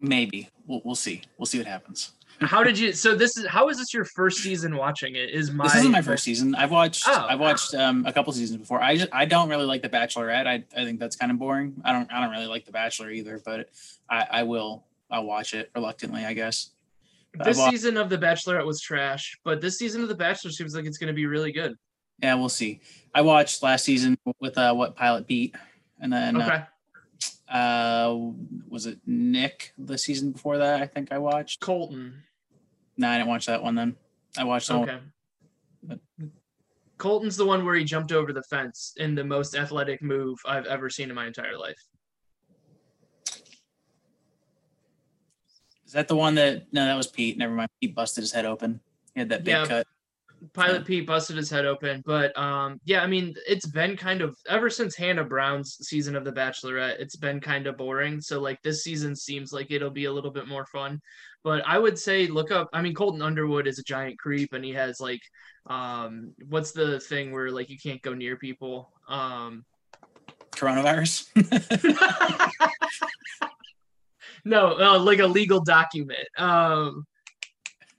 Maybe 0.00 0.48
we'll 0.66 0.82
we'll 0.84 0.94
see. 0.94 1.22
We'll 1.36 1.46
see 1.46 1.58
what 1.58 1.66
happens 1.66 2.12
how 2.40 2.62
did 2.62 2.78
you? 2.78 2.92
So 2.92 3.14
this 3.14 3.36
is 3.36 3.46
how 3.46 3.68
is 3.68 3.78
this 3.78 3.92
your 3.92 4.04
first 4.04 4.38
season 4.38 4.76
watching 4.76 5.16
it? 5.16 5.30
Is 5.30 5.50
my 5.50 5.64
this 5.64 5.76
isn't 5.76 5.90
my 5.90 6.02
first 6.02 6.22
season. 6.22 6.54
I've 6.54 6.70
watched 6.70 7.04
oh. 7.06 7.26
I've 7.28 7.40
watched 7.40 7.74
um, 7.74 8.06
a 8.06 8.12
couple 8.12 8.32
seasons 8.32 8.58
before. 8.58 8.80
I 8.80 8.96
just 8.96 9.08
I 9.12 9.24
don't 9.24 9.48
really 9.48 9.64
like 9.64 9.82
The 9.82 9.88
Bachelorette. 9.88 10.46
I 10.46 10.64
I 10.76 10.84
think 10.84 11.00
that's 11.00 11.16
kind 11.16 11.32
of 11.32 11.38
boring. 11.38 11.80
I 11.84 11.92
don't 11.92 12.12
I 12.12 12.20
don't 12.20 12.30
really 12.30 12.46
like 12.46 12.64
The 12.64 12.72
Bachelor 12.72 13.10
either, 13.10 13.40
but 13.44 13.70
I 14.08 14.26
I 14.30 14.42
will 14.44 14.84
I'll 15.10 15.24
watch 15.24 15.54
it 15.54 15.70
reluctantly, 15.74 16.24
I 16.24 16.32
guess. 16.32 16.70
this 17.44 17.58
season 17.64 17.96
of 17.96 18.08
The 18.08 18.18
Bachelorette 18.18 18.64
was 18.64 18.80
trash, 18.80 19.38
but 19.44 19.60
this 19.60 19.78
season 19.78 20.02
of 20.02 20.08
The 20.08 20.14
Bachelor 20.14 20.50
seems 20.50 20.74
like 20.74 20.84
it's 20.84 20.98
going 20.98 21.08
to 21.08 21.14
be 21.14 21.26
really 21.26 21.52
good. 21.52 21.76
Yeah, 22.22 22.34
we'll 22.34 22.48
see. 22.48 22.80
I 23.14 23.22
watched 23.22 23.62
last 23.62 23.84
season 23.84 24.18
with 24.40 24.58
uh, 24.58 24.74
what 24.74 24.96
Pilot 24.96 25.26
Pete, 25.26 25.54
and 26.00 26.12
then 26.12 26.40
uh, 26.40 26.44
okay. 26.44 26.62
uh, 27.50 27.54
uh 27.54 28.30
was 28.68 28.86
it 28.86 28.98
Nick 29.06 29.72
the 29.78 29.96
season 29.96 30.32
before 30.32 30.58
that? 30.58 30.82
I 30.82 30.86
think 30.86 31.12
I 31.12 31.18
watched 31.18 31.60
Colton. 31.60 32.22
No, 32.98 33.08
I 33.08 33.16
didn't 33.16 33.28
watch 33.28 33.46
that 33.46 33.62
one 33.62 33.76
then. 33.76 33.96
I 34.36 34.44
watched 34.44 34.70
okay. 34.70 34.98
But... 35.82 36.00
Colton's 36.98 37.36
the 37.36 37.46
one 37.46 37.64
where 37.64 37.76
he 37.76 37.84
jumped 37.84 38.10
over 38.10 38.32
the 38.32 38.42
fence 38.42 38.92
in 38.96 39.14
the 39.14 39.22
most 39.22 39.54
athletic 39.54 40.02
move 40.02 40.38
I've 40.44 40.66
ever 40.66 40.90
seen 40.90 41.08
in 41.08 41.14
my 41.14 41.26
entire 41.26 41.56
life. 41.56 41.80
Is 45.86 45.92
that 45.92 46.08
the 46.08 46.16
one 46.16 46.34
that? 46.34 46.66
No, 46.72 46.84
that 46.84 46.96
was 46.96 47.06
Pete. 47.06 47.38
Never 47.38 47.54
mind. 47.54 47.70
Pete 47.80 47.94
busted 47.94 48.22
his 48.22 48.32
head 48.32 48.44
open. 48.44 48.80
He 49.14 49.20
had 49.20 49.28
that 49.30 49.44
big 49.44 49.52
yeah, 49.52 49.64
cut. 49.64 49.86
Pilot 50.52 50.84
Pete 50.84 51.06
busted 51.06 51.36
his 51.36 51.50
head 51.50 51.66
open, 51.66 52.02
but 52.04 52.36
um, 52.38 52.80
yeah, 52.84 53.02
I 53.02 53.06
mean, 53.06 53.34
it's 53.46 53.66
been 53.66 53.96
kind 53.96 54.20
of 54.20 54.36
ever 54.48 54.70
since 54.70 54.96
Hannah 54.96 55.24
Brown's 55.24 55.76
season 55.86 56.16
of 56.16 56.24
The 56.24 56.32
Bachelorette, 56.32 57.00
it's 57.00 57.16
been 57.16 57.40
kind 57.40 57.66
of 57.66 57.76
boring. 57.76 58.20
So 58.20 58.40
like 58.40 58.60
this 58.62 58.82
season 58.82 59.16
seems 59.16 59.52
like 59.52 59.70
it'll 59.70 59.90
be 59.90 60.06
a 60.06 60.12
little 60.12 60.30
bit 60.30 60.48
more 60.48 60.66
fun. 60.66 61.00
But 61.44 61.62
I 61.66 61.78
would 61.78 61.98
say 61.98 62.26
look 62.26 62.50
up. 62.50 62.68
I 62.72 62.82
mean, 62.82 62.94
Colton 62.94 63.22
Underwood 63.22 63.66
is 63.66 63.78
a 63.78 63.84
giant 63.84 64.18
creep, 64.18 64.52
and 64.52 64.64
he 64.64 64.72
has 64.72 65.00
like, 65.00 65.20
um, 65.66 66.32
what's 66.48 66.72
the 66.72 67.00
thing 67.00 67.32
where 67.32 67.50
like 67.50 67.70
you 67.70 67.78
can't 67.78 68.02
go 68.02 68.14
near 68.14 68.36
people? 68.36 68.92
Um, 69.08 69.64
Coronavirus. 70.52 71.28
no, 74.44 74.78
uh, 74.78 74.98
like 74.98 75.20
a 75.20 75.26
legal 75.26 75.62
document. 75.62 76.28
Um, 76.36 77.06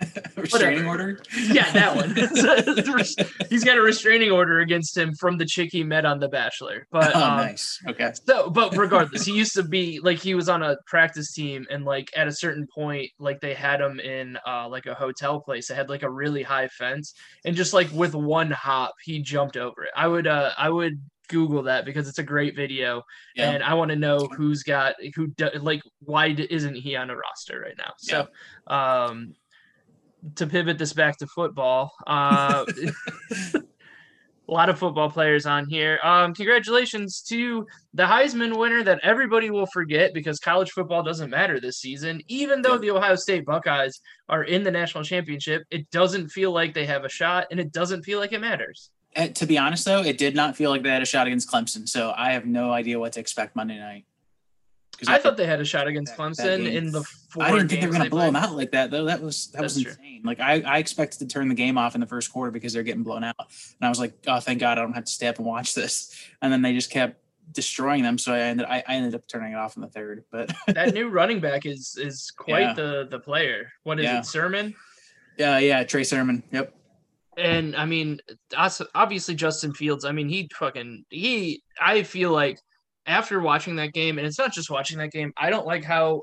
restraining 0.36 0.86
order? 0.86 1.20
Yeah, 1.36 1.72
that 1.72 1.96
one. 1.96 2.16
He's 3.50 3.64
got 3.64 3.78
a 3.78 3.82
restraining 3.82 4.32
order 4.32 4.60
against 4.60 4.98
him 4.98 5.14
from 5.16 5.38
the 5.38 5.46
chick 5.46 5.70
he 5.72 5.84
met 5.84 6.06
on 6.06 6.20
The 6.20 6.28
Bachelor. 6.28 6.88
But 6.92 7.16
oh, 7.16 7.24
um, 7.24 7.38
nice. 7.38 7.80
Okay. 7.88 8.12
So, 8.26 8.50
but 8.50 8.76
regardless, 8.76 9.26
he 9.26 9.34
used 9.34 9.54
to 9.56 9.64
be 9.64 10.00
like 10.02 10.18
he 10.18 10.36
was 10.36 10.50
on 10.50 10.64
a 10.64 10.78
practice 10.88 11.34
team, 11.34 11.66
and 11.70 11.86
like 11.86 12.10
at 12.16 12.28
a 12.28 12.32
certain 12.32 12.68
point, 12.74 13.10
like 13.20 13.40
they 13.42 13.54
had 13.54 13.82
him 13.82 14.00
in 14.00 14.38
uh, 14.48 14.68
like 14.70 14.86
a 14.86 14.94
hotel 14.94 15.40
place 15.40 15.68
that 15.68 15.76
had 15.76 15.90
like 15.90 16.04
a 16.04 16.10
really 16.10 16.44
high 16.44 16.68
fence, 16.68 17.14
and 17.46 17.56
just 17.56 17.74
like 17.74 17.92
with 17.92 18.16
one 18.16 18.52
hop, 18.52 18.94
he 19.04 19.22
jumped 19.22 19.58
over 19.58 19.84
it. 19.84 19.92
I 19.96 20.08
would, 20.08 20.28
uh, 20.28 20.52
I 20.58 20.70
would 20.70 21.00
Google 21.30 21.64
that 21.64 21.86
because 21.86 22.10
it's 22.10 22.20
a 22.20 22.24
great 22.24 22.56
video, 22.56 23.04
yeah. 23.36 23.52
and 23.52 23.64
I 23.64 23.74
want 23.76 23.90
to 23.90 23.96
know 23.96 24.28
who's 24.36 24.64
got 24.64 24.96
who 25.16 25.32
like 25.60 25.82
why 26.00 26.28
isn't 26.28 26.76
he 26.76 26.96
on 26.96 27.10
a 27.10 27.16
roster 27.16 27.62
right 27.62 27.78
now? 27.78 27.94
So, 27.98 28.28
yeah. 28.70 29.06
um, 29.06 29.34
to 30.36 30.48
pivot 30.48 30.78
this 30.78 30.94
back 30.94 31.18
to 31.18 31.28
football, 31.28 31.94
uh, 32.08 32.66
a 34.50 34.52
lot 34.52 34.70
of 34.70 34.80
football 34.80 35.10
players 35.10 35.46
on 35.46 35.68
here. 35.68 36.00
Um, 36.04 36.34
congratulations 36.34 37.22
to 37.30 37.68
the 37.94 38.04
Heisman 38.04 38.58
winner 38.58 38.84
that 38.84 39.00
everybody 39.04 39.50
will 39.50 39.68
forget 39.68 40.14
because 40.14 40.40
college 40.40 40.72
football 40.72 41.04
doesn't 41.04 41.30
matter 41.30 41.60
this 41.60 41.78
season. 41.78 42.22
Even 42.28 42.62
though 42.62 42.78
the 42.78 42.92
Ohio 42.92 43.16
State 43.16 43.46
Buckeyes 43.46 44.02
are 44.28 44.44
in 44.44 44.64
the 44.64 44.72
national 44.72 45.04
championship, 45.04 45.64
it 45.70 45.90
doesn't 45.92 46.30
feel 46.30 46.52
like 46.52 46.74
they 46.74 46.86
have 46.86 47.06
a 47.06 47.10
shot 47.10 47.48
and 47.52 47.60
it 47.60 47.72
doesn't 47.72 48.04
feel 48.04 48.20
like 48.20 48.34
it 48.34 48.42
matters. 48.42 48.90
Uh, 49.16 49.28
to 49.28 49.46
be 49.46 49.58
honest, 49.58 49.86
though, 49.86 50.04
it 50.04 50.18
did 50.18 50.36
not 50.36 50.56
feel 50.56 50.70
like 50.70 50.84
they 50.84 50.90
had 50.90 51.02
a 51.02 51.06
shot 51.06 51.28
against 51.28 51.52
Clemson. 51.52 51.88
So 51.88 52.14
I 52.16 52.32
have 52.32 52.46
no 52.46 52.72
idea 52.72 53.00
what 53.00 53.14
to 53.14 53.20
expect 53.20 53.56
Monday 53.56 53.78
night. 53.78 54.06
I, 55.08 55.16
I 55.16 55.20
thought 55.20 55.38
they 55.38 55.46
had 55.46 55.62
a 55.62 55.66
shot 55.66 55.88
against 55.88 56.16
Clemson 56.16 56.72
in 56.72 56.92
the. 56.92 57.04
I 57.40 57.52
didn't 57.52 57.70
think 57.70 57.82
they 57.82 57.88
were 57.88 57.94
going 57.94 58.04
to 58.04 58.10
blow 58.10 58.26
them 58.26 58.36
out 58.36 58.56
like 58.56 58.72
that 58.72 58.92
though. 58.92 59.06
That 59.06 59.22
was 59.22 59.48
that 59.52 59.62
That's 59.62 59.76
was 59.76 59.86
insane. 59.86 60.22
True. 60.22 60.30
Like 60.30 60.40
I, 60.40 60.62
I 60.62 60.78
expected 60.80 61.20
to 61.20 61.28
turn 61.28 61.48
the 61.48 61.56
game 61.56 61.78
off 61.78 61.96
in 61.96 62.02
the 62.02 62.08
first 62.08 62.32
quarter 62.32 62.52
because 62.52 62.74
they're 62.74 62.84
getting 62.84 63.04
blown 63.04 63.24
out, 63.24 63.36
and 63.40 63.86
I 63.86 63.90
was 63.90 64.00
like, 64.00 64.14
oh, 64.28 64.40
thank 64.40 64.60
God 64.60 64.78
I 64.78 64.82
don't 64.82 64.94
have 64.94 65.06
to 65.06 65.12
stay 65.12 65.28
up 65.28 65.38
and 65.38 65.46
watch 65.46 65.74
this. 65.74 66.14
And 66.42 66.52
then 66.52 66.62
they 66.62 66.74
just 66.74 66.90
kept 66.90 67.22
destroying 67.52 68.04
them, 68.04 68.18
so 68.18 68.34
I 68.34 68.40
ended 68.40 68.66
I, 68.68 68.84
I 68.88 68.96
ended 68.96 69.16
up 69.16 69.28
turning 69.28 69.54
it 69.54 69.58
off 69.58 69.76
in 69.76 69.82
the 69.82 69.90
third. 69.90 70.24
But 70.32 70.52
that 70.68 70.94
new 70.94 71.10
running 71.10 71.40
back 71.40 71.66
is 71.66 71.98
is 72.00 72.32
quite 72.32 72.62
yeah. 72.62 72.74
the 72.74 73.08
the 73.10 73.20
player. 73.20 73.72
What 73.84 74.00
is 74.00 74.06
yeah. 74.06 74.20
it, 74.20 74.26
Sermon? 74.26 74.76
Yeah, 75.38 75.60
yeah, 75.60 75.84
Trey 75.84 76.04
Sermon. 76.04 76.44
Yep. 76.52 76.76
And 77.38 77.76
I 77.76 77.86
mean, 77.86 78.20
obviously 78.94 79.36
Justin 79.36 79.74
Fields. 79.74 80.04
I 80.04 80.12
mean, 80.12 80.28
he 80.28 80.50
fucking 80.54 81.06
he. 81.10 81.64
I 81.80 82.04
feel 82.04 82.32
like 82.32 82.60
after 83.06 83.40
watching 83.40 83.76
that 83.78 83.94
game, 83.94 84.18
and 84.18 84.28
it's 84.28 84.38
not 84.40 84.54
just 84.54 84.70
watching 84.70 84.98
that 85.00 85.12
game, 85.12 85.34
I 85.38 85.50
don't 85.50 85.66
like 85.66 85.84
how 85.84 86.22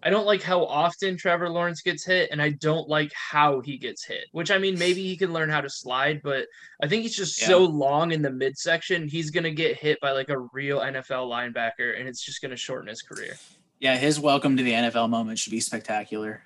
I 0.00 0.10
don't 0.10 0.26
like 0.26 0.42
how 0.42 0.64
often 0.64 1.16
Trevor 1.16 1.48
Lawrence 1.48 1.82
gets 1.82 2.04
hit, 2.04 2.30
and 2.30 2.40
I 2.40 2.50
don't 2.50 2.88
like 2.88 3.10
how 3.14 3.60
he 3.60 3.78
gets 3.78 4.04
hit. 4.04 4.26
Which 4.30 4.50
I 4.52 4.58
mean, 4.58 4.78
maybe 4.78 5.02
he 5.02 5.16
can 5.16 5.32
learn 5.32 5.50
how 5.50 5.60
to 5.60 5.68
slide, 5.68 6.20
but 6.22 6.46
I 6.80 6.86
think 6.86 7.02
he's 7.02 7.16
just 7.16 7.40
Yeah. 7.40 7.48
so 7.48 7.64
long 7.64 8.12
in 8.12 8.22
the 8.22 8.30
midsection. 8.30 9.08
He's 9.08 9.30
gonna 9.32 9.50
get 9.50 9.76
hit 9.76 9.98
by 10.00 10.12
like 10.12 10.28
a 10.28 10.38
real 10.52 10.78
NFL 10.80 11.28
linebacker, 11.28 11.98
and 11.98 12.08
it's 12.08 12.24
just 12.24 12.40
gonna 12.40 12.56
shorten 12.56 12.88
his 12.88 13.02
career. 13.02 13.36
Yeah, 13.80 13.96
his 13.96 14.20
welcome 14.20 14.56
to 14.56 14.62
the 14.62 14.72
NFL 14.72 15.08
moment 15.08 15.38
should 15.40 15.50
be 15.50 15.60
spectacular. 15.60 16.42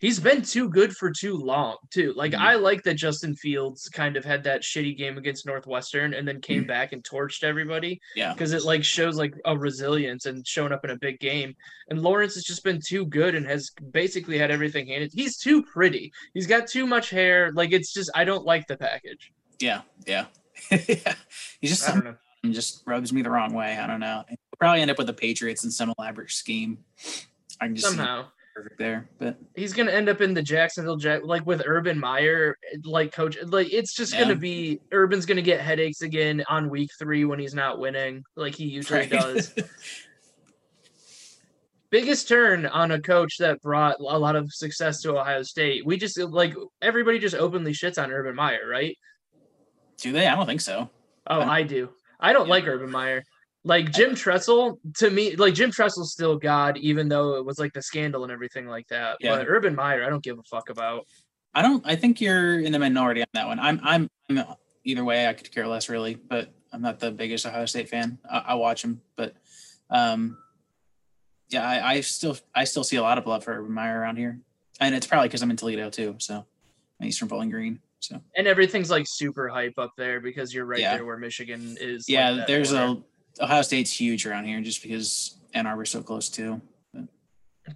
He's 0.00 0.20
been 0.20 0.42
too 0.42 0.68
good 0.68 0.96
for 0.96 1.10
too 1.10 1.36
long, 1.36 1.76
too. 1.90 2.12
Like 2.16 2.32
Mhm. 2.32 2.38
I 2.38 2.54
like 2.54 2.82
that 2.84 2.94
Justin 2.94 3.34
Fields 3.34 3.88
kind 3.88 4.16
of 4.16 4.24
had 4.24 4.44
that 4.44 4.62
shitty 4.62 4.96
game 4.96 5.18
against 5.18 5.44
Northwestern, 5.46 6.14
and 6.14 6.26
then 6.26 6.40
came 6.40 6.64
back 6.64 6.92
and 6.92 7.02
torched 7.04 7.42
everybody. 7.42 8.00
Yeah. 8.14 8.32
because 8.32 8.52
it 8.52 8.62
like 8.62 8.84
shows 8.84 9.16
like 9.16 9.34
a 9.44 9.56
resilience 9.58 10.26
and 10.26 10.46
showing 10.46 10.72
up 10.72 10.84
in 10.84 10.90
a 10.90 10.96
big 10.96 11.18
game. 11.20 11.54
And 11.90 12.00
Lawrence 12.02 12.34
has 12.34 12.44
just 12.44 12.62
been 12.64 12.80
too 12.80 13.06
good 13.06 13.34
and 13.34 13.46
has 13.46 13.70
basically 13.92 14.38
had 14.38 14.50
everything 14.50 14.86
handed. 14.86 15.10
He's 15.14 15.36
too 15.38 15.62
pretty. 15.62 16.12
He's 16.34 16.46
got 16.46 16.66
too 16.68 16.86
much 16.86 17.10
hair. 17.10 17.50
Like 17.52 17.72
it's 17.72 17.92
just 17.92 18.10
I 18.14 18.24
don't 18.24 18.44
like 18.44 18.66
the 18.66 18.76
package. 18.76 19.32
Yeah. 19.60 19.82
Yeah. 20.06 20.26
yeah. 20.70 21.14
He's 21.60 21.70
just 21.70 21.88
I 21.88 21.92
don't 21.94 22.04
know. 22.04 22.14
something 22.42 22.52
just 22.54 22.82
rubs 22.86 23.12
me 23.12 23.22
the 23.22 23.30
wrong 23.30 23.52
way. 23.52 23.76
I 23.76 23.86
don't 23.86 24.00
know. 24.00 24.24
He'll 24.28 24.38
probably 24.58 24.82
end 24.82 24.90
up 24.90 24.98
with 24.98 25.06
the 25.08 25.12
Patriots 25.14 25.64
in 25.64 25.70
some 25.70 25.92
elaborate 25.98 26.30
scheme. 26.30 26.78
I 27.60 27.66
can 27.66 27.74
just 27.76 27.88
see 27.88 27.96
Somehow 27.96 28.26
perfect 28.62 28.78
there. 28.78 29.08
But 29.18 29.38
he's 29.54 29.72
gonna 29.72 29.92
end 29.92 30.08
up 30.08 30.20
in 30.20 30.34
the 30.34 30.42
Jacksonville 30.42 30.96
Jack 30.96 31.22
like 31.24 31.46
with 31.46 31.62
Urban 31.66 31.98
Meyer, 31.98 32.56
like 32.84 33.12
coach. 33.12 33.36
Like 33.44 33.72
it's 33.72 33.94
just 33.94 34.12
Yeah. 34.12 34.22
gonna 34.22 34.36
be 34.36 34.80
Urban's 34.92 35.26
gonna 35.26 35.42
get 35.42 35.60
headaches 35.60 36.02
again 36.02 36.44
on 36.48 36.68
week 36.70 36.90
three 36.98 37.24
when 37.24 37.38
he's 37.38 37.54
not 37.54 37.78
winning, 37.78 38.24
like 38.36 38.54
he 38.54 38.64
usually 38.64 39.00
Right. 39.00 39.10
does. 39.10 39.54
biggest 41.90 42.28
turn 42.28 42.66
on 42.66 42.90
a 42.90 43.00
coach 43.00 43.38
that 43.38 43.60
brought 43.62 43.96
a 44.00 44.18
lot 44.18 44.36
of 44.36 44.52
success 44.52 45.00
to 45.02 45.16
Ohio 45.16 45.42
State. 45.42 45.86
We 45.86 45.96
just 45.96 46.18
like 46.18 46.54
everybody 46.82 47.18
just 47.18 47.34
openly 47.34 47.72
shits 47.72 48.02
on 48.02 48.12
Urban 48.12 48.34
Meyer, 48.34 48.66
right? 48.68 48.96
Do 49.98 50.12
they? 50.12 50.26
I 50.26 50.34
don't 50.36 50.46
think 50.46 50.60
so. 50.60 50.90
Oh, 51.26 51.40
I- 51.40 51.58
I 51.58 51.62
do. 51.62 51.90
I 52.20 52.32
don't 52.32 52.46
Yeah. 52.46 52.50
like 52.54 52.66
Urban 52.66 52.90
Meyer. 52.90 53.22
Like 53.68 53.92
Jim 53.92 54.14
Tressel, 54.14 54.80
to 54.96 55.10
me, 55.10 55.36
like 55.36 55.52
Jim 55.52 55.70
Tressel's 55.70 56.10
still 56.12 56.38
God, 56.38 56.78
even 56.78 57.06
though 57.06 57.34
it 57.36 57.44
was 57.44 57.58
like 57.58 57.74
the 57.74 57.82
scandal 57.82 58.22
and 58.22 58.32
everything 58.32 58.66
like 58.66 58.88
that. 58.88 59.18
Yeah. 59.20 59.36
But 59.36 59.46
Urban 59.46 59.74
Meyer, 59.74 60.02
I 60.04 60.08
don't 60.08 60.22
give 60.24 60.38
a 60.38 60.42
fuck 60.44 60.70
about. 60.70 61.06
I 61.54 61.60
don't. 61.60 61.82
I 61.86 61.94
think 61.94 62.18
you're 62.18 62.60
in 62.60 62.72
the 62.72 62.78
minority 62.78 63.20
on 63.20 63.26
that 63.34 63.46
one. 63.46 63.58
I'm. 63.60 63.78
I'm. 63.84 64.08
I'm 64.30 64.42
either 64.84 65.04
way. 65.04 65.26
I 65.28 65.34
could 65.34 65.52
care 65.52 65.66
less 65.66 65.90
really, 65.90 66.14
but 66.14 66.50
I'm 66.72 66.80
not 66.80 66.98
the 66.98 67.10
biggest 67.10 67.44
Ohio 67.44 67.66
State 67.66 67.90
fan. 67.90 68.18
I, 68.30 68.38
I 68.38 68.54
watch 68.54 68.82
him, 68.82 69.02
but 69.16 69.34
um, 69.90 70.38
yeah, 71.50 71.68
I, 71.68 71.92
I 71.96 72.00
still. 72.00 72.38
I 72.54 72.64
still 72.64 72.84
see 72.84 72.96
a 72.96 73.02
lot 73.02 73.18
of 73.18 73.26
love 73.26 73.44
for 73.44 73.52
Urban 73.52 73.72
Meyer 73.72 74.00
around 74.00 74.16
here, 74.16 74.40
and 74.80 74.94
it's 74.94 75.06
probably 75.06 75.28
because 75.28 75.42
I'm 75.42 75.50
in 75.50 75.58
Toledo 75.58 75.90
too. 75.90 76.14
So, 76.18 76.46
I'm 77.00 77.06
Eastern 77.06 77.28
Bowling 77.28 77.50
Green. 77.50 77.80
So 78.00 78.18
And 78.34 78.46
everything's 78.46 78.90
like 78.90 79.06
super 79.06 79.48
hype 79.48 79.78
up 79.78 79.92
there 79.98 80.20
because 80.20 80.54
you're 80.54 80.64
right 80.64 80.80
Yeah. 80.80 80.94
there 80.96 81.04
where 81.04 81.18
Michigan 81.18 81.76
is. 81.80 82.08
yeah, 82.08 82.32
that 82.32 82.46
there's 82.46 82.72
a 82.72 82.96
Ohio 83.40 83.62
State's 83.62 83.92
huge 83.92 84.26
around 84.26 84.44
here 84.44 84.60
just 84.60 84.82
because 84.82 85.38
Ann 85.54 85.66
Arbor's 85.66 85.90
so 85.90 86.02
close 86.02 86.28
too. 86.28 86.60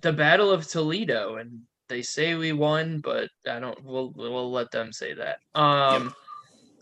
the 0.00 0.12
Battle 0.12 0.50
of 0.50 0.66
Toledo, 0.66 1.36
and 1.36 1.60
they 1.88 2.02
say 2.02 2.34
we 2.34 2.52
won, 2.52 3.00
but 3.00 3.28
I 3.48 3.60
don't. 3.60 3.82
We'll 3.84 4.12
we'll 4.16 4.50
let 4.50 4.70
them 4.70 4.92
say 4.92 5.14
that. 5.14 5.38
Um, 5.58 6.14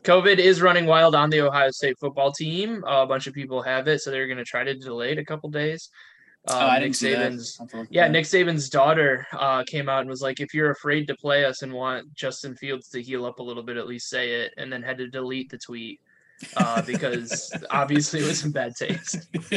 COVID 0.03 0.39
is 0.39 0.63
running 0.63 0.87
wild 0.87 1.15
on 1.15 1.31
the 1.31 1.43
Ohio 1.43 1.71
State 1.71 1.99
football 1.99 2.33
team. 2.33 2.83
a 2.87 3.07
bunch 3.07 3.27
of 3.27 3.35
people 3.35 3.63
have 3.63 3.87
it, 3.89 4.01
so 4.01 4.11
they're 4.11 4.27
going 4.27 4.39
to 4.39 4.45
try 4.45 4.65
to 4.65 4.75
delay 4.75 5.13
it 5.13 5.19
a 5.19 5.25
couple 5.25 5.51
days. 5.51 5.91
Um, 6.49 6.57
oh, 6.57 6.67
I 6.67 6.79
Nick 6.79 6.85
didn't 6.85 6.97
see 6.97 7.15
that. 7.15 7.33
Saban's 7.33 7.57
I'll 7.61 7.67
have 7.67 7.71
to 7.71 7.77
look 7.77 7.87
at 7.87 7.93
yeah. 7.93 8.09
Nick 8.09 8.25
Saban's 8.25 8.71
daughter 8.71 9.27
uh, 9.33 9.63
came 9.65 9.91
out 9.91 10.01
and 10.01 10.09
was 10.09 10.23
like, 10.23 10.41
"If 10.41 10.55
you're 10.55 10.71
afraid 10.71 11.07
to 11.09 11.15
play 11.15 11.45
us 11.45 11.63
and 11.63 11.73
want 11.73 12.15
Justin 12.15 12.57
Fields 12.57 12.89
to 12.91 13.03
heal 13.03 13.27
up 13.27 13.41
a 13.41 13.43
little 13.43 13.63
bit, 13.63 13.77
at 13.77 13.87
least 13.87 14.09
say 14.09 14.33
it." 14.33 14.55
And 14.57 14.73
then 14.73 14.83
had 14.83 14.97
to 14.99 15.09
delete 15.09 15.51
the 15.51 15.59
tweet 15.59 16.01
uh, 16.57 16.81
because 16.83 17.53
obviously 17.71 18.21
it 18.21 18.27
was 18.27 18.45
in 18.45 18.51
bad 18.51 18.75
taste. 18.75 19.29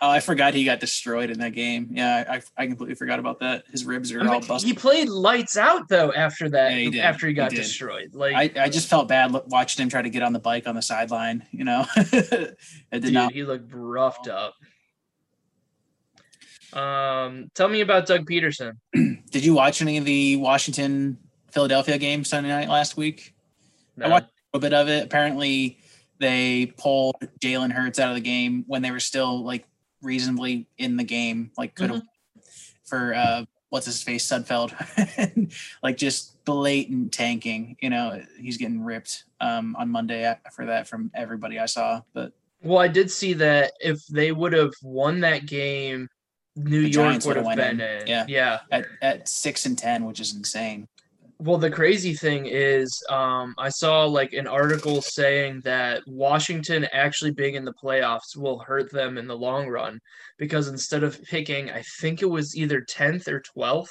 oh, 0.00 0.08
I 0.10 0.20
forgot 0.20 0.54
he 0.54 0.64
got 0.64 0.80
destroyed 0.80 1.30
in 1.30 1.38
that 1.40 1.52
game. 1.52 1.88
Yeah, 1.90 2.24
I, 2.28 2.62
I 2.62 2.66
completely 2.66 2.94
forgot 2.94 3.18
about 3.18 3.40
that. 3.40 3.64
His 3.70 3.84
ribs 3.84 4.12
are 4.12 4.20
I 4.20 4.24
mean, 4.24 4.32
all 4.34 4.40
busted. 4.40 4.68
he 4.68 4.74
played 4.74 5.08
lights 5.08 5.56
out 5.56 5.88
though 5.88 6.12
after 6.12 6.48
that. 6.50 6.72
Yeah, 6.72 6.90
he. 6.90 7.00
After 7.00 7.26
he 7.26 7.32
He 7.32 7.34
got 7.34 7.50
did. 7.50 7.56
destroyed, 7.56 8.14
like 8.14 8.34
I, 8.56 8.64
I 8.64 8.68
just 8.68 8.88
felt 8.88 9.08
bad 9.08 9.32
watching 9.48 9.82
him 9.82 9.88
try 9.88 10.02
to 10.02 10.10
get 10.10 10.22
on 10.22 10.32
the 10.32 10.38
bike 10.40 10.66
on 10.68 10.74
the 10.74 10.82
sideline. 10.82 11.44
You 11.50 11.64
know, 11.64 11.84
it 11.96 12.56
did 12.92 13.02
dude, 13.02 13.12
not. 13.12 13.32
he 13.32 13.42
looked 13.44 13.72
roughed 13.72 14.28
up. 14.28 14.54
Um, 16.72 17.50
tell 17.54 17.68
me 17.68 17.80
about 17.80 18.06
Doug 18.06 18.26
Pederson. 18.28 18.74
Did 18.94 19.44
you 19.44 19.54
watch 19.54 19.82
any 19.82 19.98
of 19.98 20.04
the 20.04 20.36
Washington 20.36 21.18
Philadelphia 21.50 21.98
game 21.98 22.22
Sunday 22.24 22.48
night 22.48 22.68
last 22.68 22.96
week? 22.96 23.34
No. 23.96 24.08
watched- 24.08 24.26
A 24.52 24.56
little 24.56 24.70
bit 24.70 24.74
of 24.74 24.88
it. 24.88 25.04
Apparently, 25.04 25.79
they 26.20 26.66
pulled 26.76 27.16
Jalen 27.40 27.72
Hurts 27.72 27.98
out 27.98 28.10
of 28.10 28.14
the 28.14 28.20
game 28.20 28.64
when 28.68 28.82
they 28.82 28.90
were 28.90 29.00
still 29.00 29.42
like 29.42 29.66
reasonably 30.02 30.68
in 30.78 30.96
the 30.96 31.04
game. 31.04 31.50
Like 31.58 31.74
could 31.74 31.90
have 31.90 32.02
for 32.84 33.14
uh, 33.14 33.44
what's 33.70 33.86
his 33.86 34.02
face 34.02 34.26
Sudfeld, 34.26 34.72
like 35.82 35.96
just 35.96 36.44
blatant 36.44 37.12
tanking. 37.12 37.76
You 37.80 37.90
know, 37.90 38.22
he's 38.38 38.58
getting 38.58 38.82
ripped 38.82 39.24
um, 39.40 39.74
on 39.76 39.88
Monday 39.88 40.32
for 40.52 40.66
that 40.66 40.86
from 40.86 41.10
everybody 41.14 41.58
I 41.58 41.66
saw. 41.66 42.02
But 42.12 42.32
Well, 42.62 42.78
I 42.78 42.88
did 42.88 43.10
see 43.10 43.32
that 43.34 43.72
if 43.80 44.06
they 44.06 44.30
would 44.32 44.52
have 44.52 44.74
won 44.82 45.20
that 45.20 45.46
game, 45.46 46.08
New 46.54 46.80
York 46.80 47.24
would 47.24 47.36
have 47.36 47.56
been 47.56 47.80
in. 47.80 48.02
in. 48.02 48.06
Yeah. 48.06 48.24
Yeah. 48.28 48.58
at, 48.70 48.86
at 49.00 49.28
six 49.28 49.64
and 49.64 49.78
ten, 49.78 50.04
which 50.04 50.20
is 50.20 50.34
insane. 50.34 50.86
Well, 51.42 51.56
the 51.56 51.70
crazy 51.70 52.12
thing 52.12 52.44
is, 52.44 53.02
um, 53.08 53.54
I 53.56 53.70
saw 53.70 54.04
like 54.04 54.34
an 54.34 54.46
article 54.46 55.00
saying 55.00 55.62
that 55.64 56.02
Washington 56.06 56.86
actually 56.92 57.30
being 57.30 57.54
in 57.54 57.64
the 57.64 57.72
playoffs 57.72 58.36
will 58.36 58.58
hurt 58.58 58.92
them 58.92 59.16
in 59.16 59.26
the 59.26 59.36
long 59.36 59.66
run 59.66 60.00
because 60.36 60.68
instead 60.68 61.02
of 61.02 61.22
picking, 61.24 61.70
I 61.70 61.82
think 62.00 62.20
it 62.20 62.26
was 62.26 62.54
either 62.54 62.82
10th 62.82 63.26
or 63.26 63.42
12th, 63.56 63.88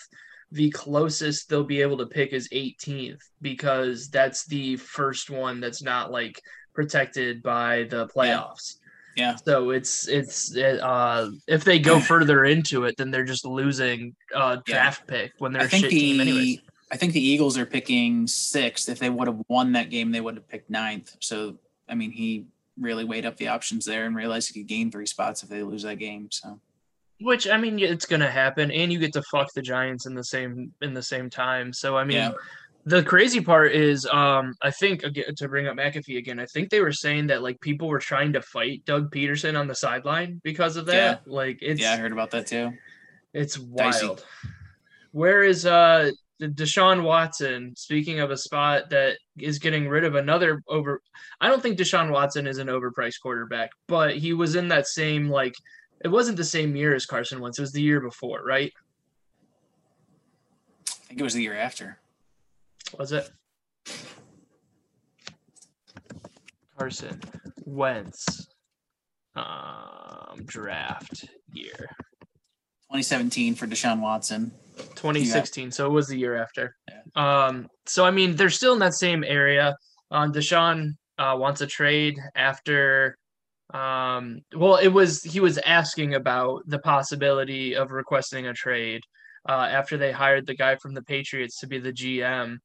the 0.51 0.69
closest 0.69 1.49
they'll 1.49 1.63
be 1.63 1.81
able 1.81 1.97
to 1.97 2.05
pick 2.05 2.33
is 2.33 2.47
18th 2.49 3.17
because 3.41 4.09
that's 4.09 4.45
the 4.45 4.77
first 4.77 5.31
one 5.31 5.59
that's 5.59 5.81
not 5.81 6.11
like 6.11 6.39
protected 6.75 7.41
by 7.41 7.87
the 7.89 8.07
playoffs. 8.09 8.75
Yeah. 9.15 9.35
So 9.35 9.71
it's 9.71 10.07
it's 10.07 10.55
it, 10.55 10.79
uh 10.81 11.29
if 11.47 11.63
they 11.63 11.79
go 11.79 11.99
further 12.11 12.45
into 12.45 12.85
it, 12.85 12.95
then 12.97 13.09
they're 13.09 13.25
just 13.25 13.45
losing 13.45 14.15
uh 14.35 14.57
Yeah. 14.67 14.73
draft 14.73 15.07
pick 15.07 15.33
when 15.39 15.51
they're 15.51 15.65
a 15.65 15.69
shit 15.69 15.89
team 15.89 16.21
anyways. 16.21 16.59
I 16.91 16.97
think 16.97 17.13
the 17.13 17.23
Eagles 17.25 17.57
are 17.57 17.65
picking 17.65 18.25
sixth. 18.27 18.89
If 18.89 18.99
they 18.99 19.09
would 19.09 19.27
have 19.27 19.41
won 19.47 19.73
that 19.73 19.89
game, 19.89 20.11
they 20.11 20.21
would 20.21 20.35
have 20.35 20.47
picked 20.47 20.69
ninth. 20.69 21.15
So 21.19 21.57
I 21.87 21.95
mean, 21.95 22.11
he 22.11 22.45
really 22.79 23.03
weighed 23.05 23.25
up 23.25 23.35
the 23.37 23.47
options 23.49 23.85
there 23.85 24.05
and 24.05 24.15
realized 24.15 24.53
he 24.53 24.59
could 24.61 24.67
gain 24.67 24.89
three 24.91 25.05
spots 25.05 25.43
if 25.43 25.49
they 25.49 25.63
lose 25.63 25.83
that 25.83 25.95
game. 25.97 26.29
So 26.31 26.59
Which 27.21 27.47
I 27.47 27.57
mean, 27.57 27.77
it's 27.79 28.05
gonna 28.05 28.29
happen, 28.31 28.71
and 28.71 28.91
you 28.91 28.99
get 28.99 29.13
to 29.13 29.21
fuck 29.23 29.53
the 29.53 29.61
Giants 29.61 30.05
in 30.05 30.15
the 30.15 30.23
same 30.23 30.73
in 30.81 30.93
the 30.93 31.03
same 31.03 31.29
time. 31.29 31.73
So 31.73 31.97
I 31.97 32.03
mean, 32.05 32.17
Yeah. 32.17 32.31
the 32.85 33.03
crazy 33.03 33.41
part 33.41 33.73
is, 33.73 34.05
um, 34.07 34.55
I 34.63 34.71
think 34.71 35.03
again, 35.03 35.35
to 35.35 35.47
bring 35.49 35.67
up 35.67 35.75
McAfee 35.75 36.17
again, 36.17 36.39
I 36.39 36.45
think 36.47 36.69
they 36.69 36.79
were 36.81 36.93
saying 36.93 37.27
that 37.27 37.43
like 37.43 37.59
people 37.61 37.87
were 37.87 37.99
trying 37.99 38.33
to 38.33 38.41
fight 38.41 38.83
Doug 38.85 39.11
Pederson 39.11 39.59
on 39.59 39.67
the 39.67 39.75
sideline 39.75 40.39
because 40.43 40.75
of 40.77 40.85
that. 40.87 41.27
Like 41.27 41.59
it's 41.61 41.81
yeah, 41.81 41.93
I 41.93 41.97
heard 41.97 42.13
about 42.13 42.31
that 42.31 42.47
too. 42.47 42.71
it's 43.33 43.55
Dicey. 43.57 44.07
wild. 44.07 44.25
Where 45.11 45.43
is 45.43 45.65
uh 45.65 46.11
Deshaun 46.41 47.03
Watson? 47.03 47.73
Speaking 47.75 48.19
of 48.19 48.31
a 48.31 48.37
spot 48.37 48.89
that 48.89 49.17
is 49.37 49.59
getting 49.59 49.87
rid 49.87 50.03
of 50.03 50.15
another 50.15 50.61
over, 50.67 51.01
I 51.41 51.47
don't 51.47 51.61
think 51.61 51.77
Deshaun 51.77 52.11
Watson 52.11 52.47
is 52.47 52.57
an 52.57 52.67
overpriced 52.67 53.21
quarterback, 53.21 53.71
but 53.87 54.17
he 54.17 54.33
was 54.33 54.55
in 54.55 54.67
that 54.69 54.87
same 54.87 55.29
like. 55.29 55.55
It 56.03 56.07
wasn't 56.07 56.37
the 56.37 56.45
same 56.45 56.77
year 56.77 56.95
as 56.95 57.05
Carson 57.05 57.41
Wentz. 57.41 57.59
It 57.59 57.63
was 57.63 57.73
the 57.73 57.81
year 57.81 57.99
before, 57.99 58.41
right? 58.45 58.71
I 60.87 60.93
think 61.07 61.19
it 61.19 61.23
was 61.23 61.33
the 61.33 61.41
year 61.41 61.57
after. 61.57 61.99
Was 62.97 63.11
it? 63.11 63.29
Carson 66.77 67.19
Wentz 67.65 68.47
um, 69.35 70.43
draft 70.45 71.25
year 71.51 71.95
2017 72.89 73.55
for 73.55 73.67
Deshaun 73.67 73.99
Watson. 73.99 74.51
2016. 74.95 75.71
So 75.71 75.85
it 75.85 75.91
was 75.91 76.07
the 76.07 76.17
year 76.17 76.35
after. 76.35 76.75
Um, 77.15 77.67
so 77.85 78.05
I 78.05 78.11
mean, 78.11 78.35
they're 78.35 78.49
still 78.49 78.73
in 78.73 78.79
that 78.79 78.93
same 78.93 79.23
area. 79.23 79.75
Um, 80.11 80.31
Deshaun 80.31 80.93
uh, 81.17 81.35
wants 81.37 81.61
a 81.61 81.67
trade 81.67 82.17
after. 82.35 83.17
Um, 83.73 84.41
well, 84.55 84.77
it 84.77 84.87
was 84.87 85.21
he 85.23 85.39
was 85.39 85.57
asking 85.59 86.15
about 86.15 86.63
the 86.67 86.79
possibility 86.79 87.75
of 87.75 87.91
requesting 87.91 88.47
a 88.47 88.53
trade 88.53 89.01
uh, 89.47 89.67
after 89.69 89.97
they 89.97 90.11
hired 90.11 90.47
the 90.47 90.55
guy 90.55 90.75
from 90.75 90.93
the 90.93 91.03
Patriots 91.03 91.59
to 91.59 91.67
be 91.67 91.79
the 91.79 91.93
GM. 91.93 92.57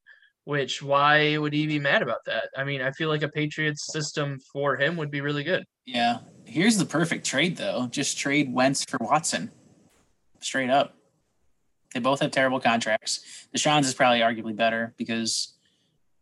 Which 0.45 0.81
why 0.81 1.37
would 1.37 1.53
he 1.53 1.65
be 1.65 1.79
mad 1.79 2.03
about 2.03 2.19
that? 2.27 2.49
I 2.55 2.63
mean, 2.63 2.79
I 2.79 2.91
feel 2.91 3.09
like 3.09 3.23
a 3.23 3.29
Patriots 3.29 3.91
system 3.91 4.37
for 4.53 4.77
him 4.77 4.95
would 4.97 5.09
be 5.09 5.21
really 5.21 5.43
good. 5.43 5.63
Yeah. 5.85 6.19
Here's 6.45 6.77
the 6.77 6.85
perfect 6.85 7.25
trade 7.25 7.57
though. 7.57 7.87
Just 7.89 8.19
trade 8.19 8.53
Wentz 8.53 8.85
for 8.85 8.97
Watson. 9.01 9.51
straight 10.41 10.69
up. 10.69 10.95
They 11.95 12.01
both 12.01 12.19
have 12.19 12.31
terrible 12.31 12.59
contracts. 12.59 13.47
Deshaun's 13.55 13.87
is 13.87 13.93
probably 13.93 14.19
arguably 14.19 14.53
better 14.53 14.93
because 14.97 15.53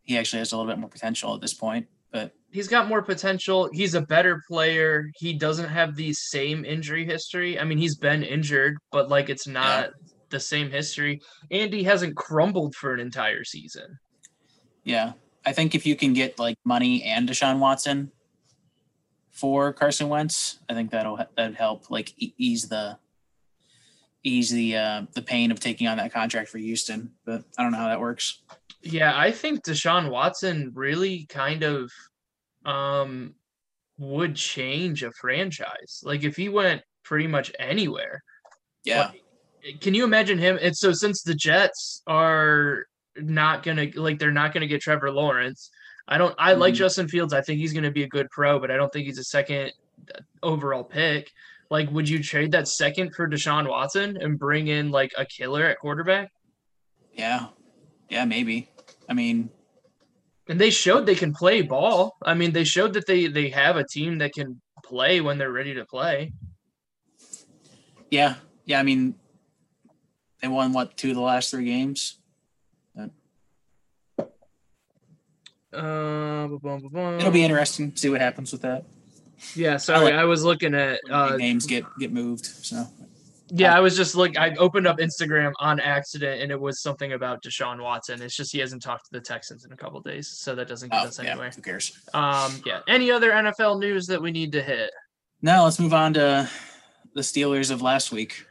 he 0.04 0.20
actually 0.20 0.38
has 0.38 0.52
a 0.52 0.56
little 0.56 0.72
bit 0.72 0.78
more 0.78 0.88
potential 0.90 1.34
at 1.34 1.42
this 1.42 1.56
point. 1.56 1.88
But 2.12 2.32
he's 2.52 2.68
got 2.68 2.88
more 2.88 3.02
potential. 3.02 3.72
He's 3.74 3.96
a 3.96 4.02
better 4.02 4.44
player. 4.48 5.10
He 5.16 5.34
doesn't 5.34 5.68
have 5.68 5.96
the 5.96 6.14
same 6.14 6.64
injury 6.64 7.06
history. 7.06 7.60
I 7.60 7.64
mean, 7.64 7.80
he's 7.80 7.96
been 7.96 8.22
injured, 8.22 8.78
but 8.92 9.10
like 9.10 9.30
it's 9.30 9.48
not 9.48 9.86
yeah. 9.86 10.12
the 10.30 10.40
same 10.40 10.70
history. 10.70 11.20
And 11.50 11.74
he 11.74 11.82
hasn't 11.84 12.16
crumbled 12.16 12.76
for 12.76 12.94
an 12.94 13.00
entire 13.00 13.44
season. 13.44 13.98
Yeah. 14.84 15.14
I 15.44 15.54
think 15.54 15.74
if 15.74 15.88
you 15.88 15.96
can 15.96 16.14
get 16.14 16.38
like 16.38 16.56
money 16.64 17.02
and 17.02 17.28
Deshaun 17.28 17.58
Watson 17.58 18.12
for 19.32 19.74
Carson 19.74 20.08
Wentz, 20.08 20.60
I 20.70 20.76
think 20.76 20.92
that'll 20.92 21.18
that'd 21.36 21.56
help 21.56 21.90
like 21.90 22.14
ease 22.16 22.70
the 22.70 23.00
ease 24.24 24.50
the 24.50 24.78
uh, 24.78 25.02
the 25.14 25.22
pain 25.22 25.52
of 25.52 25.60
taking 25.60 25.88
on 25.88 25.98
that 25.98 26.14
contract 26.14 26.50
for 26.50 26.58
Houston. 26.58 27.12
But 27.26 27.44
I 27.58 27.64
don't 27.64 27.72
know 27.72 27.78
how 27.78 27.88
that 27.88 28.00
works. 28.00 28.42
Yeah, 28.82 29.18
I 29.18 29.32
think 29.32 29.64
Deshaun 29.64 30.10
Watson 30.10 30.72
really 30.74 31.26
kind 31.30 31.64
of 31.64 31.92
um 32.66 33.36
would 33.98 34.36
change 34.36 35.04
a 35.04 35.12
franchise. 35.12 36.02
Like 36.04 36.24
if 36.24 36.36
he 36.36 36.50
went 36.50 36.82
pretty 37.04 37.28
much 37.28 37.52
anywhere. 37.60 38.24
Yeah. 38.84 39.12
Like, 39.66 39.82
can 39.82 39.94
you 39.94 40.04
imagine 40.04 40.38
him? 40.38 40.58
And 40.62 40.76
so 40.76 40.92
since 40.92 41.22
the 41.22 41.36
Jets 41.36 42.02
are 42.08 42.86
not 43.16 43.64
gonna 43.64 43.88
like 43.96 44.20
they're 44.20 44.32
not 44.32 44.54
gonna 44.54 44.68
get 44.68 44.82
Trevor 44.82 45.12
Lawrence. 45.12 45.70
I 46.08 46.18
don't 46.18 46.36
I 46.38 46.52
mm-hmm. 46.52 46.62
like 46.62 46.74
Justin 46.74 47.08
Fields. 47.08 47.34
I 47.34 47.42
think 47.42 47.60
he's 47.60 47.74
gonna 47.74 47.92
be 47.92 48.04
a 48.04 48.08
good 48.08 48.30
pro, 48.30 48.60
but 48.60 48.72
I 48.72 48.76
don't 48.76 48.92
think 48.92 49.06
he's 49.06 49.20
a 49.20 49.24
second 49.24 49.72
overall 50.42 50.84
pick. 50.84 51.32
Like, 51.74 51.90
would 51.90 52.08
you 52.08 52.22
trade 52.22 52.52
that 52.52 52.68
second 52.68 53.16
for 53.16 53.28
Deshaun 53.28 53.68
Watson 53.68 54.16
and 54.22 54.38
bring 54.38 54.68
in 54.68 54.92
like 54.92 55.12
a 55.18 55.26
killer 55.26 55.66
at 55.66 55.80
quarterback? 55.80 56.30
Yeah. 57.16 57.48
Yeah, 58.10 58.26
maybe. 58.26 58.70
I 59.10 59.14
mean, 59.14 59.50
and 60.48 60.62
they 60.62 60.70
showed 60.70 61.08
they 61.08 61.16
can 61.16 61.34
play 61.34 61.64
ball. 61.64 62.16
I 62.22 62.36
mean, 62.36 62.52
they 62.52 62.64
showed 62.64 62.94
that 62.94 63.08
they 63.08 63.26
they 63.26 63.50
have 63.50 63.76
a 63.76 63.84
team 63.84 64.20
that 64.20 64.34
can 64.34 64.62
play 64.86 65.20
when 65.20 65.40
they're 65.40 65.52
ready 65.52 65.74
to 65.74 65.84
play. 65.84 66.34
Yeah, 68.12 68.36
yeah. 68.66 68.80
I 68.80 68.84
mean, 68.84 69.16
they 70.44 70.50
won 70.50 70.74
what 70.74 70.96
two 70.96 71.10
of 71.10 71.16
the 71.16 71.22
last 71.22 71.50
three 71.50 71.66
games. 71.66 72.20
Uh, 75.74 76.48
It'll 77.18 77.32
be 77.32 77.44
interesting 77.44 77.94
to 77.94 77.98
see 77.98 78.10
what 78.10 78.22
happens 78.22 78.52
with 78.52 78.62
that. 78.62 78.86
Yeah, 79.56 79.78
sorry, 79.78 80.00
I, 80.00 80.04
like 80.04 80.14
I 80.14 80.26
was 80.26 80.44
looking 80.44 80.74
at 80.74 81.00
uh, 81.10 81.36
names 81.38 81.66
get 81.66 81.86
get 82.00 82.12
moved. 82.12 82.46
So 82.46 82.88
yeah, 83.56 83.76
I 83.76 83.82
was 83.82 83.96
just 83.96 84.16
like 84.16 84.36
I 84.36 84.56
opened 84.56 84.88
up 84.88 84.98
Instagram 84.98 85.52
on 85.60 85.80
accident 85.80 86.42
and 86.42 86.52
it 86.52 86.60
was 86.60 86.82
something 86.82 87.14
about 87.14 87.44
Deshaun 87.44 87.82
Watson. 87.82 88.20
It's 88.22 88.36
just 88.36 88.52
he 88.52 88.58
hasn't 88.58 88.82
talked 88.82 89.06
to 89.06 89.12
the 89.12 89.22
Texans 89.22 89.64
in 89.64 89.72
a 89.72 89.78
couple 89.78 90.00
days, 90.02 90.28
so 90.28 90.56
that 90.56 90.68
doesn't 90.68 90.92
get 90.92 91.04
oh, 91.04 91.08
us 91.08 91.20
anywhere. 91.20 91.48
Yeah, 91.48 91.54
who 91.54 91.62
cares? 91.62 92.00
Um, 92.16 92.62
yeah. 92.66 92.80
Any 92.88 93.12
other 93.12 93.32
NFL 93.32 93.80
news 93.80 94.08
that 94.08 94.20
we 94.20 94.32
need 94.32 94.52
to 94.54 94.62
hit? 94.64 94.90
No, 95.44 95.66
let's 95.66 95.80
move 95.80 95.94
on 95.94 96.16
to 96.16 96.50
the 97.14 97.22
Steelers 97.22 97.70
of 97.70 97.84
last 97.84 98.12
week. 98.12 98.44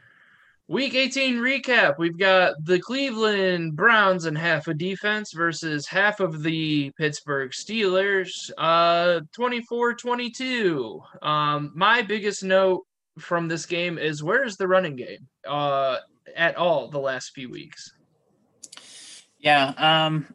Week 0.73 0.95
18 0.95 1.35
recap. 1.35 1.99
We've 1.99 2.17
got 2.17 2.55
the 2.65 2.79
Cleveland 2.79 3.75
Browns 3.75 4.25
and 4.25 4.35
half 4.35 4.67
a 4.67 4.73
defense 4.73 5.31
versus 5.31 5.85
half 5.85 6.19
of 6.19 6.41
the 6.41 6.91
Pittsburgh 6.97 7.51
Steelers. 7.51 8.49
Uh 8.57 9.19
24-22. 9.37 10.99
Um 11.21 11.71
my 11.75 12.01
biggest 12.01 12.43
note 12.43 12.87
from 13.19 13.47
this 13.47 13.67
game 13.67 13.99
is 13.99 14.23
where 14.23 14.43
is 14.43 14.57
the 14.57 14.67
running 14.67 14.95
game 14.95 15.27
uh, 15.47 15.97
at 16.35 16.55
all 16.55 16.87
the 16.87 16.97
last 16.99 17.35
few 17.35 17.51
weeks? 17.51 17.93
Yeah, 19.37 19.73
um, 19.77 20.25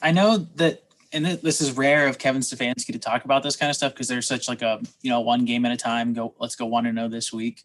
I 0.00 0.12
know 0.12 0.36
that, 0.54 0.84
and 1.12 1.26
this 1.26 1.60
is 1.60 1.72
rare 1.72 2.06
of 2.06 2.16
Kevin 2.16 2.42
Stefanski 2.42 2.92
to 2.92 2.98
talk 3.00 3.24
about 3.24 3.42
this 3.42 3.56
kind 3.56 3.70
of 3.70 3.74
stuff 3.74 3.92
because 3.92 4.06
there's 4.06 4.28
such 4.28 4.48
like 4.48 4.62
a 4.62 4.80
you 5.02 5.10
know 5.10 5.20
one 5.20 5.44
game 5.44 5.64
at 5.64 5.72
a 5.72 5.76
time. 5.76 6.12
Go, 6.12 6.32
let's 6.38 6.54
go 6.54 6.66
one 6.66 6.86
and 6.86 6.94
know 6.94 7.08
this 7.08 7.32
week 7.32 7.64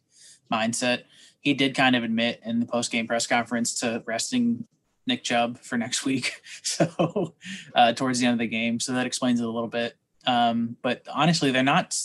mindset. 0.52 1.04
He 1.46 1.54
did 1.54 1.76
kind 1.76 1.96
of 1.96 2.04
admit 2.04 2.42
in 2.44 2.60
the 2.60 2.66
post 2.66 2.92
game 2.92 3.08
press 3.08 3.26
conference 3.26 3.80
to 3.80 4.04
resting 4.06 4.68
Nick 5.08 5.24
Chubb 5.24 5.60
for 5.60 5.78
next 5.78 6.04
week, 6.04 6.42
so 6.64 7.36
uh, 7.74 7.94
towards 7.94 8.20
the 8.20 8.26
end 8.26 8.34
of 8.34 8.40
the 8.40 8.48
game. 8.48 8.82
So 8.82 8.92
that 8.92 9.06
explains 9.06 9.40
it 9.40 9.46
a 9.46 9.50
little 9.50 9.70
bit. 9.70 9.96
Um, 10.28 10.76
but 10.82 11.04
honestly, 11.14 11.52
they're 11.52 11.64
not 11.64 11.96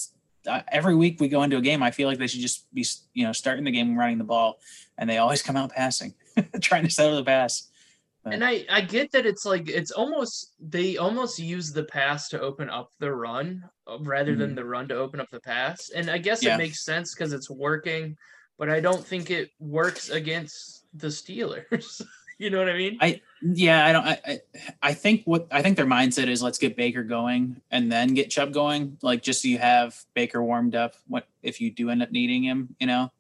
every 0.68 0.94
week 0.94 1.20
we 1.20 1.29
go 1.29 1.42
into 1.42 1.57
a 1.57 1.61
game, 1.61 1.83
I 1.83 1.90
feel 1.90 2.09
like 2.09 2.18
they 2.18 2.26
should 2.26 2.40
just 2.40 2.72
be, 2.72 2.87
you 3.14 3.24
know, 3.24 3.33
starting 3.33 3.64
the 3.64 3.70
game 3.70 3.98
running 3.98 4.18
the 4.18 4.24
ball, 4.24 4.59
and 4.98 5.09
they 5.09 5.18
always 5.18 5.42
come 5.42 5.57
out 5.57 5.72
passing, 5.72 6.14
trying 6.61 6.85
to 6.85 6.90
settle 6.90 7.16
the 7.16 7.24
pass. 7.24 7.68
But, 8.22 8.35
and 8.35 8.44
I, 8.44 8.66
I 8.70 8.83
get 8.83 9.12
that 9.12 9.24
it's 9.24 9.46
like 9.46 9.68
it's 9.70 9.90
almost 9.90 10.55
they 10.61 10.98
almost 10.98 11.38
use 11.38 11.72
the 11.72 11.85
pass 11.85 12.29
to 12.31 12.40
open 12.40 12.68
up 12.68 12.90
the 12.98 13.11
run 13.11 13.64
uh, 13.87 13.96
rather 14.00 14.33
mm-hmm. 14.33 14.40
than 14.40 14.55
the 14.55 14.64
run 14.64 14.88
to 14.88 14.94
open 14.94 15.20
up 15.20 15.31
the 15.31 15.40
pass. 15.40 15.90
And 15.90 16.11
I 16.11 16.18
guess 16.18 16.42
yeah. 16.42 16.55
it 16.55 16.59
makes 16.59 16.85
sense 16.85 17.14
because 17.14 17.33
it's 17.33 17.48
working, 17.48 18.16
but 18.61 18.68
I 18.68 18.79
don't 18.79 19.05
think 19.05 19.31
it 19.31 19.51
works 19.59 20.11
against 20.11 20.85
the 20.94 21.09
Steelers. 21.09 22.03
You 22.40 22.49
know 22.49 22.57
what 22.57 22.70
I 22.70 22.79
mean? 22.79 22.96
I 23.03 23.20
yeah, 23.42 23.85
I 23.85 23.92
don't. 23.92 24.07
I 24.07 24.40
I 24.83 24.94
think 24.94 25.25
what 25.27 25.49
I 25.51 25.61
think 25.61 25.77
their 25.77 25.85
mindset 25.85 26.27
is 26.27 26.42
let's 26.42 26.57
get 26.57 26.75
Baker 26.75 27.03
going 27.03 27.61
and 27.70 27.92
then 27.92 28.14
get 28.14 28.31
Chubb 28.31 28.55
going, 28.55 28.96
like 29.03 29.23
just 29.23 29.42
so 29.42 29.49
you 29.49 29.59
have 29.59 29.94
Baker 30.14 30.42
warmed 30.42 30.75
up. 30.75 30.94
What 31.07 31.29
if 31.42 31.61
you 31.61 31.70
do 31.70 31.90
end 31.90 32.03
up 32.03 32.11
needing 32.12 32.42
him? 32.42 32.75
You 32.81 32.87
know. 32.87 33.12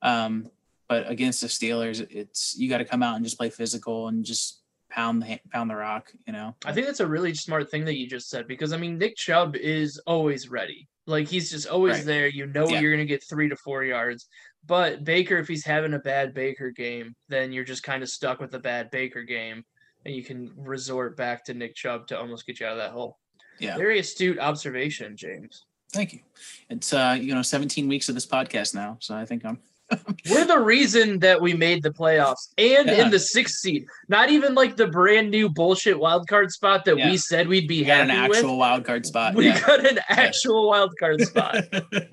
Um, 0.00 0.50
but 0.88 1.06
against 1.10 1.42
the 1.42 1.48
Steelers, 1.48 2.00
it's 2.10 2.56
you 2.56 2.70
got 2.70 2.78
to 2.78 2.86
come 2.86 3.02
out 3.02 3.16
and 3.16 3.24
just 3.26 3.36
play 3.36 3.50
physical 3.50 4.08
and 4.08 4.24
just 4.24 4.62
pound 4.88 5.22
the 5.22 5.38
pound 5.52 5.68
the 5.68 5.76
rock. 5.76 6.10
You 6.26 6.32
know. 6.32 6.56
I 6.64 6.72
think 6.72 6.86
that's 6.86 7.00
a 7.00 7.06
really 7.06 7.34
smart 7.34 7.70
thing 7.70 7.84
that 7.84 7.98
you 7.98 8.08
just 8.08 8.30
said 8.30 8.48
because 8.48 8.72
I 8.72 8.78
mean 8.78 8.96
Nick 8.96 9.16
Chubb 9.16 9.54
is 9.54 9.98
always 10.06 10.48
ready. 10.48 10.88
Like 11.06 11.28
he's 11.28 11.50
just 11.50 11.68
always 11.68 11.96
right. 11.96 12.06
there. 12.06 12.26
You 12.26 12.46
know 12.46 12.66
yeah. 12.68 12.80
you're 12.80 12.92
gonna 12.92 13.04
get 13.04 13.22
three 13.22 13.50
to 13.50 13.56
four 13.56 13.84
yards. 13.84 14.28
But 14.66 15.04
Baker, 15.04 15.36
if 15.38 15.48
he's 15.48 15.64
having 15.64 15.94
a 15.94 15.98
bad 15.98 16.34
Baker 16.34 16.70
game, 16.70 17.14
then 17.28 17.52
you're 17.52 17.64
just 17.64 17.82
kind 17.82 18.02
of 18.02 18.08
stuck 18.08 18.40
with 18.40 18.54
a 18.54 18.58
bad 18.58 18.90
Baker 18.90 19.22
game, 19.22 19.64
and 20.04 20.14
you 20.14 20.24
can 20.24 20.52
resort 20.56 21.16
back 21.16 21.44
to 21.44 21.54
Nick 21.54 21.74
Chubb 21.74 22.06
to 22.08 22.18
almost 22.18 22.46
get 22.46 22.60
you 22.60 22.66
out 22.66 22.72
of 22.72 22.78
that 22.78 22.90
hole. 22.90 23.18
Yeah, 23.58 23.76
very 23.76 23.98
astute 23.98 24.38
observation, 24.38 25.16
James. 25.16 25.64
Thank 25.92 26.12
you. 26.12 26.20
It's 26.68 26.92
uh, 26.92 27.16
you 27.20 27.34
know, 27.34 27.42
17 27.42 27.88
weeks 27.88 28.08
of 28.08 28.14
this 28.14 28.26
podcast 28.26 28.74
now, 28.74 28.98
so 29.00 29.14
I 29.14 29.24
think 29.24 29.44
I'm. 29.44 29.58
We're 30.28 30.44
the 30.44 30.58
reason 30.58 31.20
that 31.20 31.40
we 31.40 31.54
made 31.54 31.84
the 31.84 31.92
playoffs 31.92 32.48
and 32.58 32.88
yeah. 32.88 33.04
in 33.04 33.10
the 33.10 33.20
sixth 33.20 33.60
seed. 33.60 33.86
Not 34.08 34.30
even 34.30 34.52
like 34.56 34.76
the 34.76 34.88
brand 34.88 35.30
new 35.30 35.48
bullshit 35.48 35.96
wild 35.96 36.26
card 36.26 36.50
spot 36.50 36.84
that 36.86 36.98
yeah. 36.98 37.08
we 37.08 37.16
said 37.16 37.46
we'd 37.46 37.68
be 37.68 37.82
we 37.82 37.84
happy 37.84 38.10
an 38.10 38.10
actual 38.10 38.58
wild 38.58 38.84
card 38.84 39.06
spot. 39.06 39.36
We 39.36 39.46
yeah. 39.46 39.60
got 39.64 39.86
an 39.86 40.00
actual 40.08 40.68
wild 40.68 40.92
card 40.98 41.20
spot. 41.20 41.62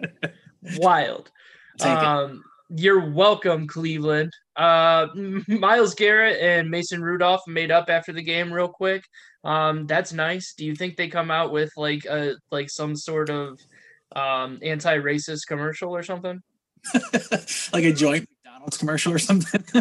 Wild. 0.78 1.30
Um, 1.82 2.44
you're 2.70 3.12
welcome, 3.12 3.68
Cleveland. 3.68 4.32
Uh, 4.56 5.08
Myles 5.48 5.96
Garrett 5.96 6.40
and 6.42 6.70
Mason 6.70 7.02
Rudolph 7.02 7.42
made 7.48 7.72
up 7.72 7.90
after 7.90 8.14
the 8.14 8.24
game 8.24 8.52
real 8.52 8.68
quick. 8.68 9.04
Um, 9.44 9.88
that's 9.88 10.14
nice. 10.14 10.54
Do 10.54 10.66
you 10.66 10.76
think 10.76 10.96
they 10.96 11.08
come 11.08 11.32
out 11.32 11.52
with 11.52 11.72
like 11.76 12.06
a 12.06 12.36
like 12.52 12.70
some 12.70 12.96
sort 12.96 13.30
of 13.30 13.60
um, 14.16 14.60
anti-racist 14.62 15.48
commercial 15.48 15.96
or 15.96 16.04
something? 16.04 16.42
like 17.74 17.84
a 17.84 17.94
joint 17.94 18.28
McDonald's 18.44 18.78
commercial 18.78 19.14
or 19.14 19.20
something. 19.20 19.64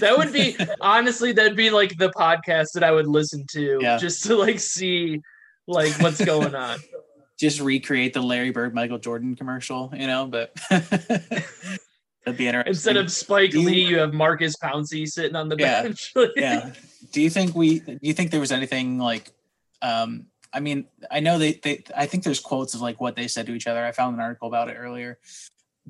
that 0.00 0.14
would 0.16 0.32
be 0.32 0.56
honestly 0.80 1.32
that'd 1.32 1.56
be 1.56 1.70
like 1.70 1.96
the 1.96 2.10
podcast 2.10 2.72
that 2.74 2.84
I 2.84 2.90
would 2.90 3.06
listen 3.06 3.44
to 3.52 3.78
yeah. 3.80 3.96
just 3.96 4.24
to 4.24 4.36
like 4.36 4.60
see 4.60 5.20
like 5.66 5.92
what's 6.00 6.22
going 6.24 6.54
on 6.54 6.78
just 7.42 7.60
recreate 7.60 8.14
the 8.14 8.22
Larry 8.22 8.52
Bird 8.52 8.72
Michael 8.72 9.00
Jordan 9.00 9.34
commercial, 9.34 9.92
you 9.96 10.06
know, 10.06 10.26
but 10.26 10.54
that'd 10.70 11.44
be 12.36 12.46
interesting. 12.46 12.68
Instead 12.68 12.96
of 12.96 13.10
Spike 13.10 13.52
you, 13.52 13.62
Lee, 13.62 13.84
you 13.84 13.98
have 13.98 14.14
Maurkice 14.14 14.54
Pouncey 14.54 15.08
sitting 15.08 15.34
on 15.34 15.48
the 15.48 15.56
yeah, 15.58 15.82
bench. 15.82 16.14
yeah. 16.36 16.72
Do 17.10 17.20
you 17.20 17.28
think 17.28 17.56
we 17.56 17.80
do 17.80 17.98
you 18.00 18.12
think 18.12 18.30
there 18.30 18.38
was 18.38 18.52
anything 18.52 19.00
like 19.00 19.32
um 19.82 20.26
I 20.52 20.60
mean, 20.60 20.86
I 21.10 21.18
know 21.18 21.40
they, 21.40 21.54
they 21.54 21.82
I 21.96 22.06
think 22.06 22.22
there's 22.22 22.38
quotes 22.38 22.74
of 22.74 22.80
like 22.80 23.00
what 23.00 23.16
they 23.16 23.26
said 23.26 23.46
to 23.46 23.54
each 23.54 23.66
other. 23.66 23.84
I 23.84 23.90
found 23.90 24.14
an 24.14 24.20
article 24.20 24.46
about 24.46 24.68
it 24.68 24.76
earlier. 24.78 25.18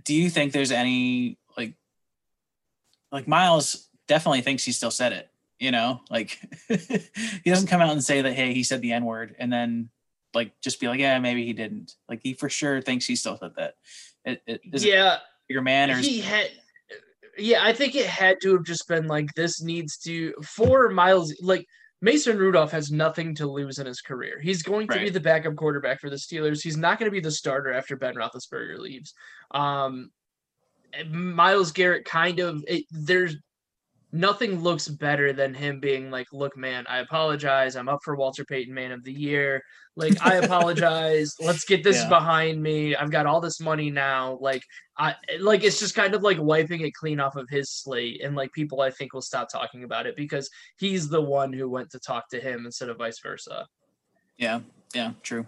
Do 0.02 0.14
you 0.14 0.30
think 0.30 0.52
there's 0.52 0.72
any 0.72 1.36
like 1.54 1.74
like 3.10 3.28
Myles 3.28 3.90
definitely 4.08 4.40
thinks 4.40 4.64
he 4.64 4.72
still 4.72 4.90
said 4.90 5.12
it, 5.12 5.28
you 5.58 5.70
know? 5.70 6.00
Like 6.08 6.38
he 6.68 7.50
doesn't 7.50 7.68
come 7.68 7.82
out 7.82 7.92
and 7.92 8.02
say 8.02 8.22
that 8.22 8.32
hey, 8.32 8.54
he 8.54 8.62
said 8.62 8.80
the 8.80 8.92
N-word 8.92 9.36
and 9.38 9.52
then 9.52 9.90
like 10.34 10.52
just 10.60 10.80
be 10.80 10.88
like, 10.88 11.00
yeah, 11.00 11.18
maybe 11.18 11.44
he 11.44 11.52
didn't. 11.52 11.94
Like 12.08 12.20
he 12.22 12.34
for 12.34 12.48
sure 12.48 12.80
thinks 12.80 13.06
he 13.06 13.16
still 13.16 13.38
said 13.38 13.52
that. 13.56 13.74
It, 14.24 14.60
yeah, 14.64 15.18
your 15.48 15.62
man 15.62 15.90
or 15.90 15.96
he 15.96 16.20
had. 16.20 16.50
Yeah, 17.38 17.64
I 17.64 17.72
think 17.72 17.94
it 17.94 18.06
had 18.06 18.40
to 18.42 18.54
have 18.54 18.64
just 18.64 18.86
been 18.88 19.06
like 19.06 19.32
this 19.34 19.62
needs 19.62 19.96
to 19.98 20.34
for 20.42 20.90
Myles 20.90 21.34
like 21.40 21.66
Mason 22.02 22.36
Rudolph 22.36 22.72
has 22.72 22.90
nothing 22.90 23.34
to 23.36 23.46
lose 23.46 23.78
in 23.78 23.86
his 23.86 24.00
career. 24.00 24.40
He's 24.40 24.62
going 24.62 24.88
to 24.88 24.96
right. 24.96 25.04
be 25.04 25.10
the 25.10 25.20
backup 25.20 25.54
quarterback 25.56 26.00
for 26.00 26.10
the 26.10 26.16
Steelers. 26.16 26.60
He's 26.60 26.76
not 26.76 26.98
going 26.98 27.06
to 27.06 27.14
be 27.14 27.20
the 27.20 27.30
starter 27.30 27.72
after 27.72 27.96
Ben 27.96 28.16
Roethlisberger 28.16 28.78
leaves. 28.78 29.14
Um, 29.52 30.10
Myles 31.08 31.72
Garrett 31.72 32.04
kind 32.04 32.40
of 32.40 32.64
it, 32.66 32.84
there's 32.90 33.36
nothing 34.12 34.60
looks 34.60 34.88
better 34.88 35.32
than 35.32 35.54
him 35.54 35.80
being 35.80 36.10
like, 36.10 36.26
look, 36.32 36.56
man, 36.56 36.84
I 36.88 36.98
apologize. 36.98 37.76
I'm 37.76 37.88
up 37.88 38.00
for 38.04 38.14
Walter 38.14 38.44
Payton 38.44 38.72
Man 38.72 38.92
of 38.92 39.02
the 39.04 39.12
Year. 39.12 39.62
Like, 39.96 40.14
I 40.20 40.34
apologize. 40.44 41.34
Let's 41.40 41.64
get 41.64 41.82
this 41.82 42.02
Yeah. 42.02 42.08
behind 42.08 42.62
me. 42.62 42.94
I've 42.94 43.10
got 43.10 43.26
all 43.26 43.40
this 43.40 43.60
money 43.60 43.90
now. 43.90 44.38
Like, 44.40 44.62
I 44.98 45.14
like 45.40 45.64
it's 45.64 45.80
just 45.80 45.94
kind 45.94 46.14
of 46.14 46.22
like 46.22 46.38
wiping 46.38 46.82
it 46.82 46.92
clean 46.92 47.18
off 47.20 47.36
of 47.36 47.48
his 47.48 47.70
slate. 47.70 48.22
And 48.22 48.36
like 48.36 48.52
people 48.52 48.82
I 48.82 48.90
think 48.90 49.14
will 49.14 49.22
stop 49.22 49.48
talking 49.50 49.84
about 49.84 50.06
it 50.06 50.14
because 50.16 50.50
he's 50.78 51.08
the 51.08 51.22
one 51.22 51.52
who 51.52 51.68
went 51.68 51.90
to 51.92 51.98
talk 51.98 52.28
to 52.30 52.40
him 52.40 52.66
instead 52.66 52.90
of 52.90 52.98
vice 52.98 53.18
versa. 53.20 53.66
Yeah, 54.36 54.60
yeah, 54.94 55.12
true. 55.22 55.46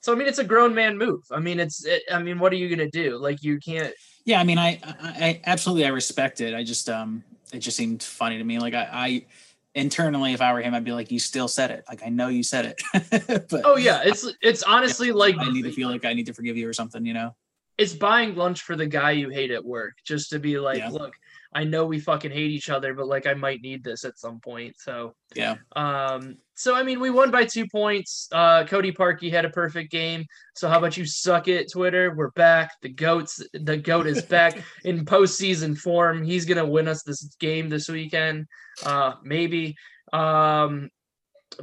So 0.00 0.12
I 0.12 0.16
mean 0.16 0.28
it's 0.28 0.38
a 0.38 0.44
grown 0.44 0.74
man 0.74 0.96
move. 0.96 1.20
I 1.30 1.40
mean 1.40 1.60
it's 1.60 1.84
it, 1.84 2.02
I 2.10 2.22
mean 2.22 2.38
what 2.38 2.52
are 2.52 2.56
you 2.56 2.74
gonna 2.74 2.90
do? 2.90 3.18
Like 3.18 3.42
you 3.42 3.58
can't 3.58 3.92
Yeah, 4.24 4.40
I 4.40 4.44
mean, 4.44 4.58
I, 4.58 4.78
I, 4.82 5.10
I 5.26 5.40
absolutely 5.44 5.84
I 5.84 5.88
respect 5.88 6.40
it. 6.40 6.54
I 6.54 6.62
just 6.62 6.88
um, 6.88 7.22
it 7.52 7.58
just 7.60 7.76
seemed 7.76 8.02
funny 8.02 8.38
to 8.38 8.44
me. 8.44 8.58
Like 8.58 8.74
I, 8.74 8.88
I 8.92 9.26
internally, 9.74 10.32
if 10.32 10.40
I 10.40 10.52
were 10.52 10.60
him, 10.60 10.74
I'd 10.74 10.84
be 10.84 10.92
like, 10.92 11.10
you 11.10 11.18
still 11.18 11.48
said 11.48 11.70
it. 11.70 11.84
Like 11.88 12.02
I 12.04 12.08
know 12.08 12.28
you 12.28 12.42
said 12.42 12.64
it, 12.66 13.48
but 13.50 13.62
Oh 13.64 13.76
yeah, 13.76 14.02
it's 14.04 14.26
it's 14.42 14.62
honestly 14.62 15.12
like 15.12 15.36
I 15.38 15.50
need 15.50 15.62
to 15.62 15.72
feel 15.72 15.88
like 15.88 16.04
I 16.04 16.12
need 16.12 16.26
to 16.26 16.34
forgive 16.34 16.56
you 16.56 16.68
or 16.68 16.72
something. 16.72 17.04
You 17.04 17.14
know? 17.14 17.34
it's 17.78 17.94
buying 17.94 18.34
lunch 18.34 18.62
for 18.62 18.74
the 18.74 18.86
guy 18.86 19.12
you 19.12 19.28
hate 19.28 19.52
at 19.52 19.64
work 19.64 19.94
just 20.04 20.30
to 20.30 20.40
be 20.40 20.58
like, 20.58 20.78
Yeah. 20.78 20.90
look, 20.90 21.14
I 21.52 21.64
know 21.64 21.86
we 21.86 21.98
fucking 21.98 22.30
hate 22.30 22.50
each 22.50 22.68
other, 22.68 22.92
but 22.92 23.06
like 23.06 23.26
I 23.26 23.34
might 23.34 23.62
need 23.62 23.82
this 23.82 24.04
at 24.04 24.18
some 24.18 24.38
point. 24.40 24.76
So 24.78 25.14
Yeah. 25.34 25.56
um 25.74 26.36
so 26.54 26.74
I 26.74 26.82
mean 26.82 27.00
we 27.00 27.10
won 27.10 27.30
by 27.30 27.44
two 27.46 27.66
points. 27.68 28.28
Uh 28.32 28.64
Cody 28.64 28.92
Parkey 28.92 29.30
had 29.30 29.44
a 29.44 29.50
perfect 29.50 29.90
game. 29.90 30.24
So 30.56 30.68
how 30.68 30.78
about 30.78 30.96
you 30.96 31.06
suck 31.06 31.48
it, 31.48 31.72
Twitter? 31.72 32.14
We're 32.14 32.32
back. 32.32 32.72
The 32.82 32.90
goats 32.90 33.42
the 33.54 33.76
goat 33.78 34.06
is 34.06 34.22
back 34.36 34.58
in 34.84 35.04
postseason 35.06 35.76
form. 35.78 36.22
He's 36.22 36.44
gonna 36.44 36.66
win 36.66 36.86
us 36.88 37.02
this 37.02 37.24
game 37.40 37.68
this 37.68 37.88
weekend. 37.88 38.46
Uh 38.84 39.14
maybe. 39.22 39.74
Um 40.12 40.90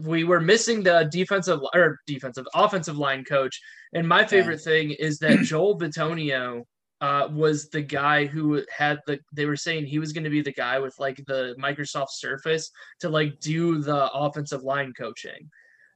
we 0.01 0.23
were 0.23 0.41
missing 0.41 0.81
the 0.83 1.07
defensive 1.11 1.59
or 1.73 1.99
defensive 2.07 2.45
offensive 2.55 2.97
line 2.97 3.23
coach. 3.23 3.61
And 3.93 4.07
my 4.07 4.25
favorite 4.25 4.61
thing 4.61 4.91
is 4.91 5.19
that 5.19 5.39
Joel 5.43 5.77
Bitonio 5.77 6.63
uh, 7.05 7.27
was 7.27 7.69
the 7.69 7.81
guy 7.81 8.25
who 8.25 8.63
had 8.75 8.99
the. 9.05 9.19
They 9.31 9.45
were 9.45 9.55
saying 9.55 9.85
he 9.85 9.99
was 9.99 10.11
going 10.11 10.23
to 10.23 10.29
be 10.29 10.41
the 10.41 10.51
guy 10.51 10.79
with 10.79 10.97
like 10.99 11.17
the 11.27 11.55
Microsoft 11.59 12.09
Surface 12.11 12.71
to 13.01 13.09
like 13.09 13.39
do 13.39 13.79
the 13.79 14.11
offensive 14.11 14.63
line 14.63 14.91
coaching. 14.97 15.49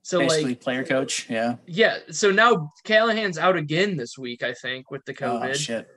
So 0.03 0.19
Basically, 0.19 0.49
like 0.49 0.61
player 0.61 0.83
coach. 0.83 1.27
Yeah. 1.29 1.55
yeah, 1.65 1.97
so 2.09 2.31
now 2.31 2.71
Callahan's 2.83 3.37
out 3.37 3.57
again 3.57 3.97
this 3.97 4.17
week. 4.17 4.43
I 4.43 4.53
think 4.53 4.91
with 4.91 5.03
the 5.05 5.13
COVID. 5.13 5.49
Oh 5.49 5.53
shit. 5.53 5.87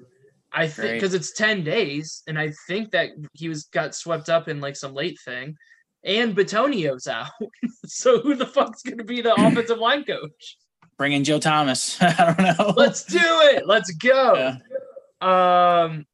I 0.50 0.66
think 0.66 0.94
because 0.94 1.14
it's 1.14 1.32
ten 1.32 1.62
days, 1.62 2.22
and 2.26 2.38
I 2.38 2.52
think 2.66 2.90
that 2.92 3.10
he 3.34 3.48
was 3.48 3.64
got 3.64 3.94
swept 3.94 4.28
up 4.28 4.48
in 4.48 4.60
like 4.60 4.76
some 4.76 4.94
late 4.94 5.18
thing, 5.24 5.56
and 6.04 6.34
Bitonio's 6.34 7.06
out. 7.06 7.30
so 7.86 8.20
who 8.20 8.34
the 8.34 8.46
fuck's 8.46 8.82
going 8.82 8.98
to 8.98 9.04
be 9.04 9.20
the 9.20 9.34
offensive 9.38 9.78
line 9.78 10.04
coach? 10.04 10.56
Bring 10.96 11.12
in 11.12 11.24
Joe 11.24 11.38
Thomas. 11.38 11.96
I 12.02 12.34
don't 12.34 12.58
know. 12.58 12.74
Let's 12.76 13.04
do 13.04 13.18
it. 13.20 13.66
Let's 13.66 13.92
go. 13.92 14.34
Yeah. 14.34 14.56
Um, 15.22 16.04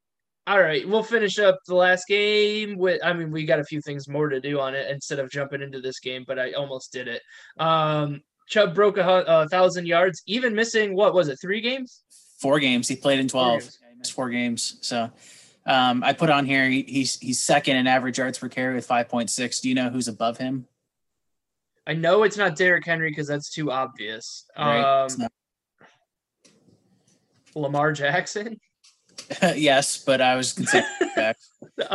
all 0.46 0.60
right, 0.60 0.86
we'll 0.88 1.02
finish 1.02 1.38
up 1.38 1.58
the 1.66 1.74
last 1.74 2.06
game 2.06 2.78
with. 2.78 3.04
I 3.04 3.12
mean, 3.12 3.30
we 3.30 3.44
got 3.44 3.60
a 3.60 3.64
few 3.64 3.80
things 3.80 4.08
more 4.08 4.28
to 4.28 4.40
do 4.40 4.60
on 4.60 4.74
it 4.74 4.90
instead 4.90 5.18
of 5.18 5.30
jumping 5.30 5.62
into 5.62 5.80
this 5.80 6.00
game, 6.00 6.24
but 6.26 6.38
I 6.38 6.52
almost 6.52 6.92
did 6.92 7.08
it. 7.08 7.22
Um, 7.58 8.22
Chubb 8.48 8.74
broke 8.74 8.96
a, 8.96 9.24
a 9.26 9.48
thousand 9.48 9.86
yards, 9.86 10.22
even 10.26 10.54
missing 10.54 10.94
what 10.94 11.14
was 11.14 11.28
it, 11.28 11.38
three 11.40 11.60
games? 11.60 12.02
four 12.38 12.60
games. 12.60 12.88
He 12.88 12.96
played 12.96 13.18
in 13.18 13.28
twelve. 13.28 13.60
games. 13.60 13.78
Yeah, 13.82 13.88
he 13.90 13.98
missed 13.98 14.12
four 14.12 14.30
games. 14.30 14.78
So 14.80 15.10
um, 15.66 16.02
I 16.02 16.12
put 16.12 16.30
on 16.30 16.46
here. 16.46 16.68
He, 16.68 16.82
he's 16.82 17.18
he's 17.18 17.40
second 17.40 17.76
in 17.76 17.86
average 17.86 18.18
yards 18.18 18.38
per 18.38 18.48
carry 18.48 18.74
with 18.74 18.86
five 18.86 19.08
point 19.08 19.30
six. 19.30 19.60
Do 19.60 19.68
you 19.68 19.74
know 19.74 19.90
who's 19.90 20.08
above 20.08 20.38
him? 20.38 20.66
I 21.86 21.94
know 21.94 22.22
it's 22.22 22.36
not 22.36 22.56
Derrick 22.56 22.84
Henry 22.84 23.10
because 23.10 23.26
that's 23.26 23.50
too 23.50 23.70
obvious. 23.70 24.44
Right. 24.58 25.04
Um, 25.04 25.28
Lamar 27.54 27.92
Jackson. 27.92 28.60
yes, 29.56 30.02
but 30.04 30.20
I 30.20 30.36
was 30.36 30.52
considering 30.52 30.86
back. 31.16 31.36
Okay, 31.78 31.86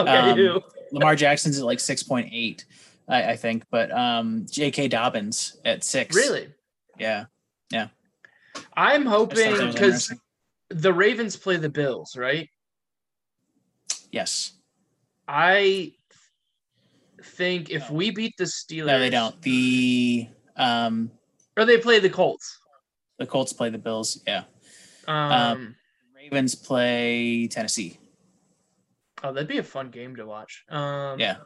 Um. 0.42 0.62
Lamar 0.92 1.16
Jackson's 1.16 1.58
at 1.60 1.66
like 1.66 1.80
six 1.80 2.04
point 2.04 2.30
eight, 2.32 2.66
I, 3.08 3.32
I 3.32 3.36
think. 3.36 3.64
But 3.72 3.92
um, 3.92 4.46
J.K. 4.50 4.88
Dobbins 4.90 5.58
at 5.66 5.84
six. 5.84 6.16
Really? 6.16 6.50
Yeah. 7.00 7.26
Yeah. 7.72 7.88
I'm 8.76 9.08
I 9.08 9.26
just 9.26 9.42
thought 9.42 9.52
hoping 9.60 9.72
because 9.74 10.14
the 10.70 10.94
Ravens 10.94 11.36
play 11.36 11.58
the 11.58 11.70
Bills, 11.70 12.16
right? 12.16 12.48
Yes. 14.12 14.52
I 15.28 15.94
think 17.24 17.72
if 17.72 17.90
we 17.90 18.12
beat 18.12 18.36
the 18.38 18.44
Steelers, 18.44 18.86
No, 18.86 19.00
they 19.00 19.10
don't. 19.10 19.42
The 19.42 20.28
um, 20.56 21.10
or 21.58 21.66
they 21.66 21.78
play 21.78 22.00
the 22.00 22.10
Colts. 22.10 22.60
the 23.18 23.26
Colts 23.26 23.54
play 23.54 23.70
the 23.70 23.78
Bills. 23.80 24.22
Yeah. 24.28 24.44
Um, 25.08 25.76
Ravens 26.32 26.56
play 26.56 27.48
Tennessee. 27.48 28.00
oh, 29.24 29.32
that'd 29.32 29.48
be 29.48 29.58
a 29.58 29.64
fun 29.64 29.90
game 29.90 30.16
to 30.18 30.26
watch. 30.26 30.64
Um, 30.70 31.20
Yeah. 31.20 31.38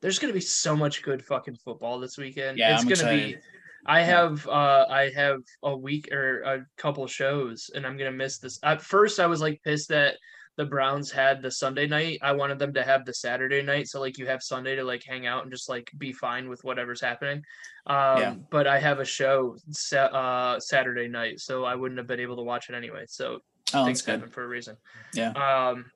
there's 0.00 0.18
gonna 0.18 0.32
be 0.32 0.40
so 0.40 0.76
much 0.76 1.02
good 1.02 1.24
fucking 1.24 1.56
football 1.56 1.98
this 1.98 2.16
weekend. 2.18 2.58
Yeah, 2.58 2.74
it's 2.74 2.82
I'm 2.82 2.88
gonna 2.88 3.10
be. 3.16 3.36
I 3.86 4.00
have 4.02 4.46
uh 4.48 4.86
I 4.88 5.10
have 5.10 5.40
a 5.62 5.76
week 5.76 6.12
or 6.12 6.42
a 6.42 6.66
couple 6.76 7.06
shows 7.06 7.70
and 7.74 7.86
I'm 7.86 7.96
gonna 7.96 8.12
miss 8.12 8.38
this. 8.38 8.58
At 8.62 8.80
first 8.82 9.18
I 9.20 9.26
was 9.26 9.40
like 9.40 9.60
pissed 9.62 9.88
that 9.90 10.16
the 10.56 10.64
Browns 10.64 11.10
had 11.10 11.42
the 11.42 11.50
Sunday 11.50 11.86
night. 11.86 12.18
I 12.22 12.32
wanted 12.32 12.58
them 12.58 12.72
to 12.74 12.82
have 12.82 13.04
the 13.04 13.12
Saturday 13.14 13.62
night. 13.62 13.88
So 13.88 14.00
like 14.00 14.18
you 14.18 14.26
have 14.26 14.42
Sunday 14.42 14.74
to 14.76 14.82
like 14.84 15.02
hang 15.04 15.26
out 15.26 15.42
and 15.42 15.52
just 15.52 15.68
like 15.68 15.90
be 15.98 16.12
fine 16.12 16.48
with 16.48 16.62
whatever's 16.64 17.00
happening. 17.00 17.42
Um 17.86 18.18
Yeah. 18.20 18.34
but 18.50 18.66
I 18.66 18.78
have 18.78 18.98
a 19.00 19.04
show 19.04 19.56
sa- 19.70 20.06
uh 20.06 20.60
Saturday 20.60 21.08
night, 21.08 21.40
so 21.40 21.64
I 21.64 21.74
wouldn't 21.74 21.98
have 21.98 22.06
been 22.08 22.20
able 22.20 22.36
to 22.36 22.42
watch 22.42 22.68
it 22.70 22.74
anyway. 22.74 23.04
So 23.08 23.40
Oh, 23.74 23.84
things 23.84 24.02
that's 24.02 24.22
good. 24.22 24.32
for 24.32 24.44
a 24.44 24.48
reason. 24.48 24.76
Yeah. 25.14 25.30
Um, 25.32 25.86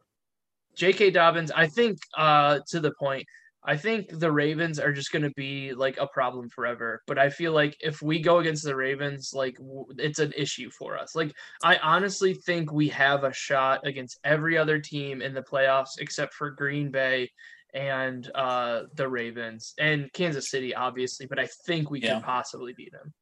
J.K. 0.76 1.10
Dobbins, 1.10 1.50
I 1.50 1.66
think, 1.66 1.98
uh, 2.16 2.60
to 2.68 2.80
the 2.80 2.92
point, 2.98 3.26
I 3.62 3.76
think 3.76 4.08
the 4.18 4.32
Ravens 4.32 4.78
are 4.78 4.92
just 4.92 5.12
going 5.12 5.22
to 5.24 5.32
be 5.36 5.74
like 5.74 5.98
a 5.98 6.06
problem 6.06 6.48
forever. 6.48 7.02
But 7.06 7.18
I 7.18 7.28
feel 7.28 7.52
like 7.52 7.76
if 7.80 8.00
we 8.00 8.20
go 8.20 8.38
against 8.38 8.64
the 8.64 8.74
Ravens, 8.74 9.32
like 9.34 9.56
w- 9.58 9.84
it's 9.98 10.18
an 10.18 10.32
issue 10.34 10.70
for 10.70 10.96
us. 10.96 11.14
Like 11.14 11.34
I 11.62 11.76
honestly 11.76 12.32
think 12.32 12.72
we 12.72 12.88
have 12.88 13.24
a 13.24 13.32
shot 13.34 13.86
against 13.86 14.18
every 14.24 14.56
other 14.56 14.78
team 14.78 15.20
in 15.20 15.34
the 15.34 15.42
playoffs 15.42 15.98
except 15.98 16.32
for 16.32 16.50
Green 16.50 16.90
Bay 16.90 17.30
and 17.74 18.30
uh, 18.34 18.84
the 18.94 19.06
Ravens 19.06 19.74
and 19.78 20.10
Kansas 20.14 20.50
City, 20.50 20.74
obviously. 20.74 21.26
But 21.26 21.38
I 21.38 21.46
think 21.66 21.90
we 21.90 22.00
Yeah. 22.00 22.14
can 22.14 22.22
possibly 22.22 22.72
beat 22.72 22.92
them. 22.92 23.12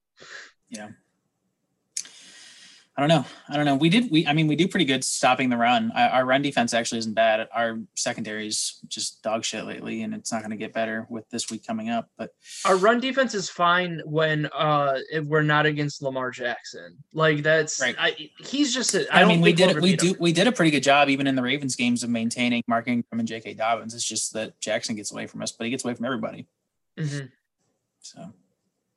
I 2.98 3.00
don't 3.00 3.08
know. 3.10 3.24
I 3.48 3.56
don't 3.56 3.64
know. 3.64 3.76
We 3.76 3.90
did. 3.90 4.10
We. 4.10 4.26
I 4.26 4.32
mean, 4.32 4.48
we 4.48 4.56
do 4.56 4.66
pretty 4.66 4.84
good 4.84 5.04
stopping 5.04 5.50
the 5.50 5.56
run. 5.56 5.92
Our, 5.94 6.08
our 6.08 6.24
run 6.26 6.42
defense 6.42 6.74
actually 6.74 6.98
isn't 6.98 7.14
bad. 7.14 7.48
Our 7.54 7.78
secondary's 7.94 8.80
just 8.88 9.22
dog 9.22 9.44
shit 9.44 9.64
lately, 9.66 10.02
and 10.02 10.12
it's 10.12 10.32
not 10.32 10.40
going 10.40 10.50
to 10.50 10.56
get 10.56 10.72
better 10.72 11.06
with 11.08 11.24
this 11.30 11.48
week 11.48 11.64
coming 11.64 11.90
up. 11.90 12.10
But 12.18 12.30
our 12.64 12.74
run 12.74 12.98
defense 12.98 13.34
is 13.34 13.48
fine 13.48 14.02
when 14.04 14.46
uh 14.46 14.98
if 15.12 15.24
we're 15.26 15.42
not 15.42 15.64
against 15.64 16.02
Lamar 16.02 16.32
Jackson. 16.32 16.96
Like 17.12 17.44
that's 17.44 17.80
Right. 17.80 17.94
I 18.00 18.16
he's 18.40 18.74
just 18.74 18.92
a, 18.96 19.06
I 19.14 19.18
I, 19.18 19.20
don't 19.20 19.28
mean, 19.28 19.40
we 19.42 19.54
we'll 19.54 19.68
did. 19.74 19.80
We 19.80 19.94
do. 19.94 20.08
him. 20.08 20.16
We 20.18 20.32
did 20.32 20.48
a 20.48 20.52
pretty 20.52 20.72
good 20.72 20.82
job 20.82 21.08
even 21.08 21.28
in 21.28 21.36
the 21.36 21.42
Ravens 21.42 21.76
games 21.76 22.02
of 22.02 22.10
maintaining 22.10 22.64
Mark 22.66 22.88
Ingram 22.88 23.04
and 23.20 23.28
J.K. 23.28 23.54
Dobbins. 23.54 23.94
It's 23.94 24.02
just 24.02 24.32
that 24.32 24.58
Jackson 24.60 24.96
gets 24.96 25.12
away 25.12 25.28
from 25.28 25.40
us, 25.42 25.52
but 25.52 25.66
he 25.66 25.70
gets 25.70 25.84
away 25.84 25.94
from 25.94 26.04
everybody. 26.04 26.48
Mhm. 26.98 27.30
So 28.00 28.32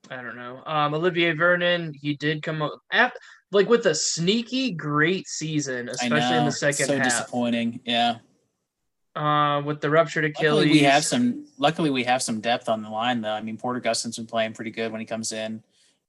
I 0.10 0.24
don't 0.24 0.38
know. 0.38 0.64
Um 0.66 0.96
Olivier 0.96 1.34
Vernon, 1.34 1.94
he 1.94 2.16
did 2.16 2.42
come 2.42 2.64
up 2.64 2.80
at, 2.92 3.14
like 3.52 3.68
with 3.70 3.86
a 3.86 3.96
sneaky 3.96 4.72
great 4.72 5.28
season, 5.28 5.90
especially 5.90 6.38
in 6.38 6.46
the 6.46 6.52
second 6.52 6.86
so 6.88 6.96
half. 6.98 7.04
disappointing. 7.04 7.80
Yeah. 7.86 8.18
Uh 9.16 9.62
with 9.66 9.82
the 9.82 9.90
ruptured 9.90 10.24
Achilles. 10.26 10.54
Luckily, 10.66 10.72
we 10.72 10.80
have 10.80 11.04
some. 11.04 11.46
Luckily, 11.58 11.90
we 11.90 12.04
have 12.06 12.24
some 12.24 12.40
depth 12.40 12.70
on 12.70 12.82
the 12.82 12.90
line, 12.90 13.20
though. 13.22 13.34
I 13.34 13.42
mean, 13.42 13.58
Porter 13.58 13.82
Gustin's 13.82 14.16
been 14.18 14.26
playing 14.26 14.54
pretty 14.54 14.72
good 14.72 14.92
when 14.92 15.02
he 15.02 15.06
comes 15.06 15.34
in. 15.34 15.62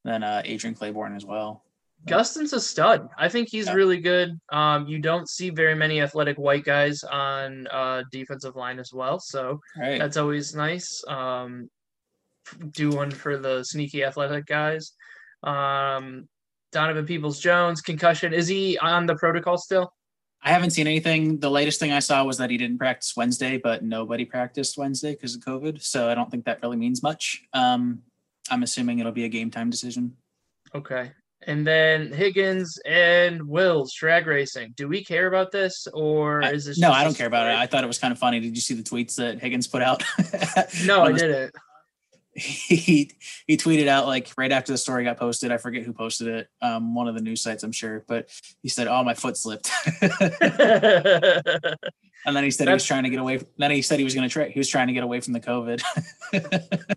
Then 0.05 0.23
uh, 0.23 0.43
Adrian 0.45 0.75
Clayborn 0.77 1.17
as 1.17 1.25
well. 1.25 1.65
Gustin's 2.07 2.53
a 2.53 2.61
stud. 2.61 3.09
I 3.19 3.29
think 3.29 3.49
he's 3.49 3.67
Yeah. 3.67 3.75
really 3.75 3.99
good. 3.99 4.41
Um, 4.51 4.87
you 4.89 4.99
don't 4.99 5.29
see 5.29 5.51
very 5.51 5.75
many 5.77 6.01
athletic 6.01 6.37
white 6.37 6.65
guys 6.65 7.05
on 7.05 7.67
uh, 7.69 8.03
defensive 8.11 8.57
line 8.57 8.79
as 8.81 8.93
well, 8.93 9.21
so 9.21 9.61
Right. 9.77 9.99
That's 10.01 10.17
always 10.17 10.55
nice. 10.55 11.03
Um, 11.07 11.71
do 12.73 12.91
one 12.91 13.13
for 13.13 13.37
the 13.39 13.63
sneaky 13.63 14.03
athletic 14.03 14.47
guys. 14.47 14.93
Um, 15.45 16.29
Donovan 16.73 17.07
Peoples 17.07 17.39
Jones 17.39 17.81
concussion. 17.81 18.33
Is 18.33 18.49
he 18.49 18.79
on 18.79 19.07
the 19.07 19.15
protocol 19.15 19.59
still? 19.59 19.93
I 20.43 20.51
haven't 20.51 20.71
seen 20.71 20.89
anything. 20.89 21.39
The 21.39 21.51
latest 21.51 21.79
thing 21.79 21.93
I 21.93 22.01
saw 22.01 22.25
was 22.25 22.39
that 22.39 22.51
he 22.51 22.57
didn't 22.57 22.79
practice 22.79 23.15
Wednesday, 23.17 23.59
but 23.59 23.85
nobody 23.85 24.25
practiced 24.25 24.77
Wednesday 24.77 25.13
because 25.13 25.37
of 25.37 25.43
COVID. 25.43 25.81
So 25.83 26.09
I 26.09 26.17
don't 26.17 26.31
think 26.31 26.47
that 26.47 26.61
really 26.63 26.77
means 26.77 27.03
much. 27.03 27.45
Um, 27.53 28.01
I'm 28.51 28.65
assuming 28.65 28.99
it'll 28.99 29.13
be 29.13 29.25
a 29.25 29.29
game 29.29 29.51
time 29.51 29.71
decision. 29.71 30.17
Okay. 30.75 31.13
And 31.47 31.67
then 31.67 32.13
Higgins 32.13 32.79
and 32.85 33.47
Wills 33.49 33.95
drag 33.95 34.27
racing. 34.27 34.75
Do 34.77 34.89
we 34.89 35.05
care 35.05 35.27
about 35.27 35.51
this, 35.51 35.87
or 35.93 36.43
is 36.43 36.65
this 36.67 36.79
no, 36.79 36.93
I 36.93 37.03
don't 37.03 37.17
care 37.17 37.27
about 37.27 37.49
it. 37.49 37.57
I 37.57 37.67
thought 37.67 37.83
it 37.83 37.89
was 37.89 37.99
kind 37.99 38.13
of 38.13 38.19
funny. 38.19 38.39
Did 38.39 38.55
you 38.55 38.61
see 38.61 38.75
the 38.75 38.83
tweets 38.83 39.17
that 39.17 39.41
Higgins 39.41 39.67
put 39.67 39.83
out? 39.83 40.05
no, 40.85 41.03
I 41.05 41.13
didn't. 41.13 41.53
He 42.35 43.11
he 43.47 43.57
tweeted 43.59 43.89
out 43.89 44.07
like 44.07 44.33
right 44.39 44.53
after 44.53 44.73
the 44.73 44.79
story 44.79 45.05
got 45.05 45.19
posted. 45.19 45.53
I 45.53 45.59
forget 45.59 45.83
who 45.83 45.93
posted 45.93 46.29
it. 46.29 46.49
Um, 46.63 46.95
one 46.95 47.07
of 47.07 47.15
the 47.15 47.21
news 47.21 47.43
sites, 47.43 47.63
I'm 47.63 47.73
sure. 47.73 48.05
But 48.09 48.31
he 48.63 48.71
said, 48.71 48.89
"Oh, 48.89 49.05
my 49.05 49.13
foot 49.13 49.37
slipped," 49.37 49.71
and 50.01 50.17
then 52.27 52.45
he 52.45 52.51
said 52.51 52.69
he 52.69 52.75
was 52.75 52.87
trying 52.87 53.03
to 53.03 53.11
get 53.11 53.19
away. 53.19 53.39
From, 53.39 53.49
Then 53.59 53.71
he 53.71 53.83
said 53.83 53.99
he 53.99 54.05
was 54.05 54.15
going 54.15 54.27
to 54.27 54.33
try. 54.33 54.49
He 54.49 54.59
was 54.59 54.69
trying 54.69 54.87
to 54.87 54.95
get 54.95 55.05
away 55.05 55.21
from 55.21 55.35
the 55.35 55.41
COVID. 55.41 55.83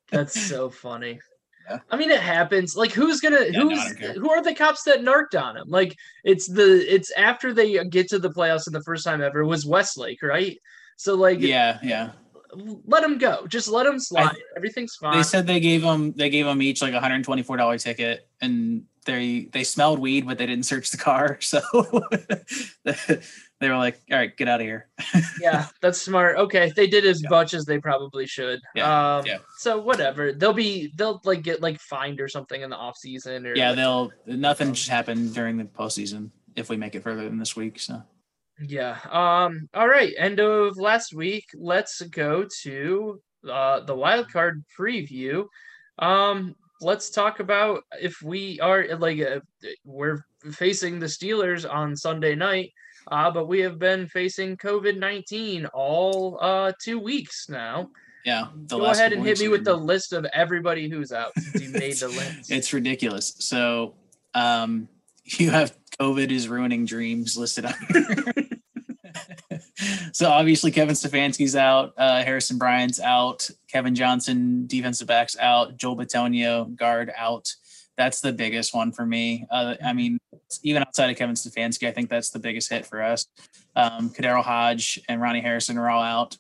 That's 0.12 0.40
so 0.40 0.70
funny. 0.70 1.20
Yeah. 1.70 1.80
I 1.90 1.98
mean, 1.98 2.12
it 2.12 2.22
happens. 2.22 2.78
Like, 2.78 2.94
who's 2.94 3.20
gonna? 3.20 3.48
Yeah, 3.50 3.62
who's 3.62 3.96
don't 3.96 4.18
who 4.18 4.30
are 4.30 4.42
the 4.42 4.54
cops 4.54 4.84
that 4.84 5.04
narked 5.04 5.36
on 5.36 5.58
him? 5.58 5.68
Like, 5.68 5.98
it's 6.24 6.48
the 6.48 6.86
it's 6.88 7.12
after 7.18 7.54
they 7.54 7.84
get 7.86 8.08
to 8.10 8.20
the 8.20 8.30
playoffs 8.30 8.68
and 8.68 8.76
the 8.76 8.84
first 8.84 9.04
time 9.04 9.22
ever 9.22 9.44
was 9.44 9.66
Westlake, 9.66 10.24
right? 10.24 10.58
So 10.98 11.16
like, 11.16 11.42
yeah, 11.42 11.80
yeah. 11.84 12.12
Let 12.86 13.02
them 13.02 13.18
go. 13.18 13.46
Just 13.48 13.68
let 13.68 13.84
them 13.84 14.00
slide. 14.00 14.36
Everything's 14.56 14.96
fine. 14.96 15.18
They 15.18 15.24
said 15.24 15.46
they 15.48 15.60
gave 15.60 15.82
them 15.82 16.14
they 16.14 16.30
gave 16.30 16.46
them 16.46 16.62
each 16.62 16.82
like 16.82 16.94
a 16.94 17.00
hundred 17.00 17.16
and 17.16 17.24
twenty 17.26 17.44
four 17.44 17.58
dollar 17.58 17.78
ticket, 17.78 18.28
and 18.42 18.84
they 19.06 19.50
they 19.54 19.64
smelled 19.64 20.00
weed, 20.00 20.26
but 20.26 20.38
they 20.38 20.46
didn't 20.46 20.66
search 20.66 20.92
the 20.92 20.98
car. 20.98 21.38
So 21.42 21.62
they 23.60 23.70
were 23.70 23.78
like, 23.78 24.02
"All 24.12 24.18
right, 24.18 24.36
get 24.36 24.48
out 24.48 24.60
of 24.62 24.66
here." 24.66 24.88
yeah, 25.42 25.68
that's 25.82 26.02
smart. 26.02 26.38
Okay, 26.38 26.72
they 26.76 26.88
did 26.88 27.06
as 27.06 27.22
Yeah. 27.24 27.30
much 27.30 27.54
as 27.54 27.66
they 27.66 27.80
probably 27.80 28.26
should. 28.28 28.60
Yeah, 28.76 29.18
Um, 29.18 29.26
yeah. 29.26 29.38
So 29.58 29.80
whatever, 29.80 30.34
they'll 30.34 30.54
be 30.54 30.92
they'll 30.96 31.22
like 31.24 31.42
get 31.44 31.62
like 31.62 31.80
fined 31.80 32.20
or 32.20 32.28
something 32.28 32.62
in 32.62 32.70
the 32.70 32.76
off 32.76 32.98
season. 32.98 33.46
Or 33.46 33.56
Yeah, 33.56 33.70
like- 33.70 33.78
they'll 33.78 34.12
nothing 34.26 34.74
should 34.74 34.92
happen 34.92 35.32
during 35.32 35.58
the 35.58 35.66
postseason 35.66 36.32
if 36.56 36.70
we 36.70 36.78
make 36.78 36.96
it 36.96 37.04
further 37.04 37.24
than 37.24 37.38
this 37.38 37.56
week. 37.56 37.80
So 37.80 38.02
Yeah. 38.62 38.98
Um. 39.10 39.70
All 39.74 39.88
right. 39.88 40.14
End 40.18 40.40
of 40.40 40.78
last 40.78 41.14
week. 41.14 41.46
Let's 41.56 42.02
go 42.02 42.48
to 42.64 43.22
uh, 43.50 43.82
the 43.82 43.96
wild 43.96 44.32
card 44.32 44.64
preview. 44.78 45.46
Um. 46.00 46.56
Let's 46.82 47.10
talk 47.10 47.40
about 47.40 47.84
if 48.02 48.22
we 48.22 48.60
are 48.60 48.86
like 48.98 49.20
uh, 49.22 49.40
we're 49.86 50.20
facing 50.52 51.00
the 51.00 51.06
Steelers 51.06 51.66
on 51.70 51.96
Sunday 51.96 52.36
night. 52.36 52.74
Uh, 53.08 53.32
but 53.32 53.48
we 53.48 53.60
have 53.62 53.80
been 53.80 54.08
facing 54.08 54.58
COVID 54.58 54.98
nineteen 54.98 55.68
all 55.68 56.38
uh 56.42 56.74
two 56.82 57.00
weeks 57.00 57.48
now. 57.50 57.90
yeah, 58.26 58.48
the 58.68 58.78
Go 58.78 58.84
last 58.84 58.98
ahead 59.00 59.14
and 59.14 59.24
hit 59.26 59.40
me 59.40 59.48
with 59.48 59.64
the 59.64 59.76
list 59.76 60.12
of 60.12 60.26
everybody 60.34 60.90
who's 60.90 61.12
out 61.14 61.32
since 61.38 61.64
you 61.64 61.70
made 61.70 61.96
the 61.96 62.08
list. 62.10 62.50
It's 62.52 62.74
ridiculous. 62.74 63.36
So 63.40 63.94
um, 64.34 64.90
you 65.24 65.52
have 65.52 65.78
COVID 66.00 66.30
is 66.30 66.50
ruining 66.50 66.86
dreams 66.86 67.38
listed 67.38 67.66
on 67.66 67.74
here. 67.90 68.34
so 70.12 70.30
obviously 70.30 70.72
Kevin 70.72 70.96
Stefanski's 70.96 71.56
out, 71.56 71.94
uh, 71.98 72.24
Harrison 72.24 72.58
Bryant's 72.58 73.00
out, 73.00 73.50
Kevin 73.68 73.96
Johnson 73.96 74.68
defensive 74.68 75.08
backs 75.08 75.38
out, 75.38 75.78
Joel 75.78 75.98
Bitonio 75.98 76.76
guard 76.76 77.12
out. 77.18 77.54
That's 77.98 78.22
the 78.22 78.34
biggest 78.34 78.74
one 78.74 78.92
for 78.92 79.06
me. 79.06 79.46
Uh, 79.50 79.76
I 79.84 79.94
mean, 79.94 80.18
even 80.64 80.82
outside 80.82 81.10
of 81.10 81.18
Kevin 81.18 81.36
Stefanski, 81.36 81.88
I 81.88 81.92
think 81.92 82.10
that's 82.10 82.30
the 82.30 82.40
biggest 82.40 82.70
hit 82.70 82.86
for 82.86 83.02
us. 83.02 83.26
Um, 83.76 84.10
KhaDarel 84.10 84.44
Hodge 84.44 85.00
and 85.08 85.22
Ronnie 85.22 85.42
Harrison 85.42 85.78
are 85.78 85.90
all 85.90 86.04
out. 86.04 86.38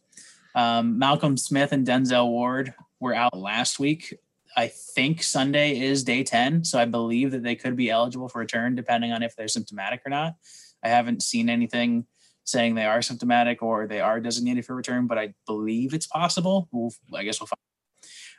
Um, 0.53 0.97
Malcolm 0.99 1.37
Smith 1.37 1.71
and 1.71 1.85
Denzel 1.85 2.27
Ward 2.27 2.73
were 2.99 3.13
out 3.13 3.37
last 3.37 3.79
week. 3.79 4.17
I 4.57 4.67
think 4.67 5.21
Sunday 5.21 5.79
is 5.79 6.03
day 6.03 6.23
10. 6.23 6.63
So 6.63 6.79
I 6.79 6.85
believe 6.85 7.31
that 7.31 7.43
they 7.43 7.55
could 7.55 7.75
be 7.75 7.89
eligible 7.89 8.29
for 8.29 8.39
return 8.39 8.75
depending 8.75 9.11
on 9.11 9.21
if 9.21 9.35
they're 9.35 9.49
symptomatic 9.49 10.01
or 10.05 10.09
not. 10.09 10.35
I 10.81 10.89
haven't 10.89 11.23
seen 11.23 11.49
anything 11.49 12.05
saying 12.45 12.75
they 12.75 12.85
are 12.85 13.01
symptomatic 13.01 13.61
or 13.61 13.87
they 13.87 13.99
are 13.99 14.19
designated 14.19 14.65
for 14.65 14.75
return, 14.75 15.07
but 15.07 15.17
I 15.17 15.33
believe 15.45 15.93
it's 15.93 16.07
possible. 16.07 16.69
We'll, 16.71 16.91
I 17.13 17.23
guess 17.23 17.39
we'll 17.41 17.47
find. 17.47 17.59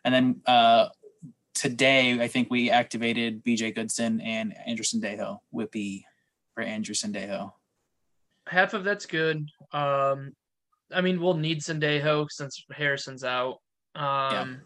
And 0.05 0.15
then 0.15 0.41
uh, 0.47 0.89
today, 1.55 2.21
I 2.21 2.29
think 2.29 2.49
we 2.51 2.71
activated 2.71 3.45
BJ 3.45 3.75
Goodson 3.75 4.21
and 4.21 4.55
Andrew 4.67 4.85
Sendejo, 4.85 5.39
Whippy 5.53 6.05
for 6.55 6.63
Andrew 6.63 6.95
Sendejo. 6.95 7.53
half 8.47 8.75
of 8.75 8.85
that's 8.85 9.07
good. 9.07 9.51
Um, 9.73 10.33
I 10.93 11.01
mean, 11.01 11.21
we'll 11.21 11.35
need 11.35 11.61
Sendejo 11.61 12.31
since 12.31 12.65
Harrison's 12.71 13.25
out. 13.25 13.59
Um, 13.97 14.61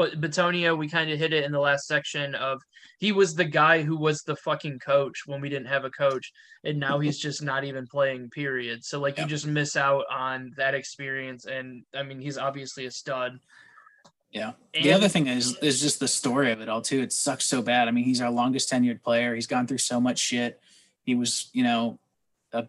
but 0.00 0.18
Bitonio, 0.18 0.78
we 0.78 0.88
kind 0.88 1.10
of 1.10 1.18
hit 1.18 1.34
it 1.34 1.44
in 1.44 1.52
the 1.52 1.60
last 1.60 1.86
section 1.86 2.34
of 2.34 2.62
he 2.96 3.12
was 3.12 3.34
the 3.34 3.44
guy 3.44 3.82
who 3.82 3.98
was 3.98 4.22
the 4.22 4.34
fucking 4.34 4.78
coach 4.78 5.24
when 5.26 5.42
we 5.42 5.50
didn't 5.50 5.66
have 5.68 5.84
a 5.84 5.90
coach, 5.90 6.32
and 6.64 6.80
now 6.80 6.98
he's 6.98 7.18
just 7.26 7.42
not 7.42 7.64
even 7.64 7.86
playing. 7.86 8.30
Period. 8.30 8.82
So 8.82 8.98
like 8.98 9.18
Yeah. 9.18 9.24
you 9.24 9.28
just 9.28 9.46
miss 9.46 9.76
out 9.76 10.06
on 10.10 10.54
that 10.56 10.74
experience, 10.74 11.44
and 11.44 11.82
I 11.94 12.02
mean 12.02 12.18
he's 12.18 12.38
obviously 12.38 12.86
a 12.86 12.90
stud. 12.90 13.40
Yeah. 14.32 14.52
And, 14.72 14.84
the 14.86 14.94
other 14.94 15.08
thing 15.08 15.26
is 15.26 15.58
is 15.58 15.82
just 15.82 16.00
the 16.00 16.08
story 16.08 16.50
of 16.50 16.62
it 16.62 16.70
all 16.70 16.80
too. 16.80 17.02
It 17.02 17.12
sucks 17.12 17.44
so 17.44 17.60
bad. 17.60 17.86
I 17.86 17.90
mean, 17.90 18.04
he's 18.04 18.22
our 18.22 18.30
longest 18.30 18.70
tenured 18.70 19.02
player. 19.02 19.34
He's 19.34 19.46
gone 19.46 19.66
through 19.66 19.78
so 19.78 20.00
much 20.00 20.18
shit. 20.18 20.62
He 21.02 21.14
was, 21.14 21.50
you 21.52 21.62
know, 21.62 21.98
a 22.54 22.68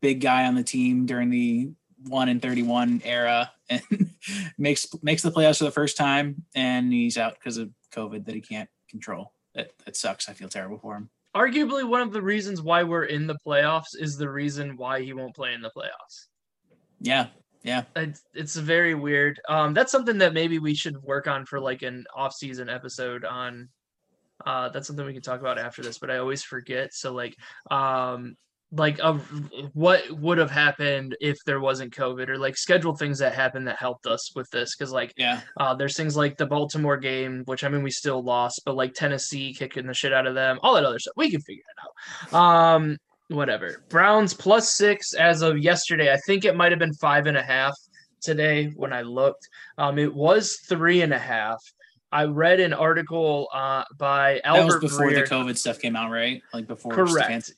big 0.00 0.20
guy 0.20 0.46
on 0.46 0.56
the 0.56 0.64
team 0.64 1.06
during 1.06 1.30
the 1.30 1.70
one 2.04 2.28
and 2.28 2.40
thirty 2.42 2.62
one 2.62 3.00
era, 3.04 3.50
and 3.68 3.82
makes 4.58 4.86
makes 5.02 5.22
the 5.22 5.30
playoffs 5.30 5.58
for 5.58 5.64
the 5.64 5.70
first 5.70 5.96
time, 5.96 6.44
and 6.54 6.92
he's 6.92 7.16
out 7.18 7.34
because 7.34 7.56
of 7.56 7.70
COVID 7.94 8.24
that 8.26 8.34
he 8.34 8.40
can't 8.40 8.68
control. 8.88 9.32
That 9.54 9.70
that 9.84 9.96
sucks. 9.96 10.28
I 10.28 10.32
feel 10.32 10.48
terrible 10.48 10.78
for 10.78 10.96
him. 10.96 11.10
arguably 11.34 11.86
one 11.86 12.00
of 12.00 12.12
the 12.12 12.22
reasons 12.22 12.62
why 12.62 12.82
we're 12.82 13.04
in 13.04 13.26
the 13.26 13.36
playoffs 13.46 13.94
is 13.98 14.16
the 14.16 14.28
reason 14.30 14.76
why 14.76 15.02
he 15.02 15.12
won't 15.12 15.34
play 15.34 15.54
in 15.54 15.60
the 15.60 15.70
playoffs. 15.76 16.26
Yeah, 17.00 17.26
yeah, 17.62 17.82
it's, 17.96 18.22
it's 18.34 18.56
very 18.56 18.94
weird. 18.94 19.40
Um, 19.48 19.74
that's 19.74 19.92
something 19.92 20.18
that 20.18 20.32
maybe 20.32 20.58
we 20.58 20.74
should 20.74 21.02
work 21.02 21.26
on 21.26 21.44
for 21.44 21.58
like 21.60 21.82
an 21.82 22.04
off-season 22.14 22.68
episode 22.68 23.24
on. 23.24 23.68
Uh, 24.44 24.68
that's 24.68 24.86
something 24.86 25.04
we 25.04 25.12
can 25.12 25.22
talk 25.22 25.40
about 25.40 25.58
after 25.58 25.82
this, 25.82 25.98
but 25.98 26.10
I 26.10 26.18
always 26.18 26.42
forget. 26.42 26.94
So 26.94 27.12
like, 27.12 27.34
um, 27.70 28.36
like 28.72 28.98
of 28.98 29.28
what 29.74 30.10
would 30.10 30.38
have 30.38 30.50
happened 30.50 31.16
if 31.20 31.36
there 31.46 31.60
wasn't 31.60 31.94
COVID, 31.94 32.28
or 32.28 32.38
like 32.38 32.56
schedule 32.56 32.96
things 32.96 33.18
that 33.20 33.34
happened 33.34 33.68
that 33.68 33.78
helped 33.78 34.06
us 34.06 34.34
with 34.34 34.50
this, 34.50 34.74
because 34.74 34.92
like 34.92 35.12
yeah, 35.16 35.40
uh, 35.58 35.74
there's 35.74 35.96
things 35.96 36.16
like 36.16 36.36
the 36.36 36.46
Baltimore 36.46 36.96
game, 36.96 37.42
which 37.46 37.64
I 37.64 37.68
mean 37.68 37.82
we 37.82 37.90
still 37.90 38.22
lost, 38.22 38.62
but 38.64 38.76
like 38.76 38.94
Tennessee 38.94 39.54
kicking 39.54 39.86
the 39.86 39.94
shit 39.94 40.12
out 40.12 40.26
of 40.26 40.34
them, 40.34 40.58
all 40.62 40.74
that 40.74 40.84
other 40.84 40.98
stuff. 40.98 41.14
We 41.16 41.30
can 41.30 41.40
figure 41.40 41.62
it 41.62 42.34
out. 42.34 42.38
Um, 42.38 42.96
whatever. 43.28 43.84
Browns 43.88 44.34
plus 44.34 44.72
six 44.72 45.14
as 45.14 45.42
of 45.42 45.58
yesterday. 45.58 46.12
I 46.12 46.18
think 46.26 46.44
it 46.44 46.56
might 46.56 46.72
have 46.72 46.78
been 46.78 46.94
five 46.94 47.26
and 47.26 47.36
a 47.36 47.42
half 47.42 47.74
today 48.20 48.72
when 48.76 48.92
I 48.92 49.02
looked. 49.02 49.48
Um, 49.78 49.98
it 49.98 50.12
was 50.12 50.58
three 50.68 51.02
and 51.02 51.12
a 51.14 51.18
half. 51.18 51.62
I 52.12 52.24
read 52.24 52.60
an 52.60 52.72
article 52.72 53.48
uh, 53.52 53.84
by 53.98 54.40
that 54.44 54.52
was 54.52 54.60
Albert 54.62 54.80
before 54.80 55.06
Breer. 55.08 55.28
the 55.28 55.34
COVID 55.34 55.56
stuff 55.56 55.80
came 55.80 55.96
out, 55.96 56.10
right? 56.10 56.40
Like 56.52 56.66
before. 56.66 56.92
Correct. 56.92 57.52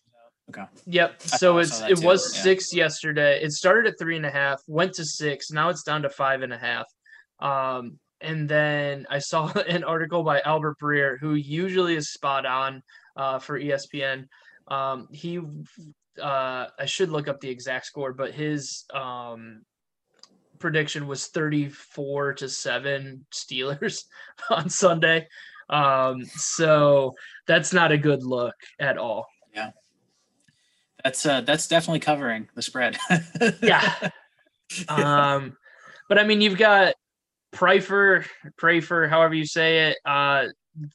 Okay. 0.50 0.64
Yep. 0.87 1.22
So 1.22 1.58
it's 1.58 1.80
it 1.82 2.00
too, 2.00 2.06
was 2.06 2.34
yeah. 2.34 2.42
six 2.42 2.74
yesterday. 2.74 3.42
It 3.42 3.52
started 3.52 3.87
at 3.87 3.98
three 3.98 4.16
and 4.16 4.24
a 4.24 4.30
half, 4.30 4.62
went 4.66 4.94
to 4.94 5.04
six. 5.04 5.50
Now 5.50 5.68
it's 5.68 5.82
down 5.82 6.02
to 6.02 6.11
five 6.11 6.42
and 6.42 6.52
a 6.52 6.58
half. 6.58 6.87
Um, 7.40 7.98
and 8.20 8.48
then 8.48 9.06
I 9.11 9.18
saw 9.18 9.52
an 9.68 9.84
article 9.84 10.22
by 10.22 10.40
Albert 10.40 10.76
Breer, 10.82 11.18
who 11.20 11.34
usually 11.34 11.96
is 11.96 12.12
spot 12.12 12.46
on 12.46 12.82
uh, 13.16 13.38
for 13.38 13.61
ESPN. 13.61 14.26
Um, 14.68 15.08
he, 15.12 15.38
uh, 15.38 16.66
I 16.78 16.84
should 16.87 17.11
look 17.11 17.28
up 17.28 17.40
the 17.40 17.50
exact 17.50 17.87
score, 17.87 18.12
but 18.12 18.32
his 18.32 18.84
um, 18.92 19.62
prediction 20.58 21.06
was 21.06 21.26
34 21.26 22.34
to 22.34 22.48
7 22.48 23.24
Steelers 23.32 24.04
on 24.50 24.68
Sunday. 24.68 25.26
Um, 25.70 26.24
so 26.24 27.12
that's 27.46 27.72
not 27.72 27.92
a 27.92 27.98
good 27.98 28.22
look 28.22 28.54
at 28.78 28.96
all. 28.96 29.26
That's 31.04 31.24
uh 31.24 31.42
that's 31.42 31.68
definitely 31.68 32.00
covering 32.00 32.48
the 32.54 32.62
spread. 32.62 32.96
yeah. 33.62 34.11
Um, 34.88 35.56
but 36.08 36.18
I 36.18 36.24
mean, 36.24 36.40
you've 36.40 36.58
got 36.58 36.94
Priefer, 37.54 38.26
Priefer, 38.61 39.08
however 39.08 39.34
you 39.34 39.46
say 39.46 39.90
it, 39.90 39.98
uh, 40.04 40.46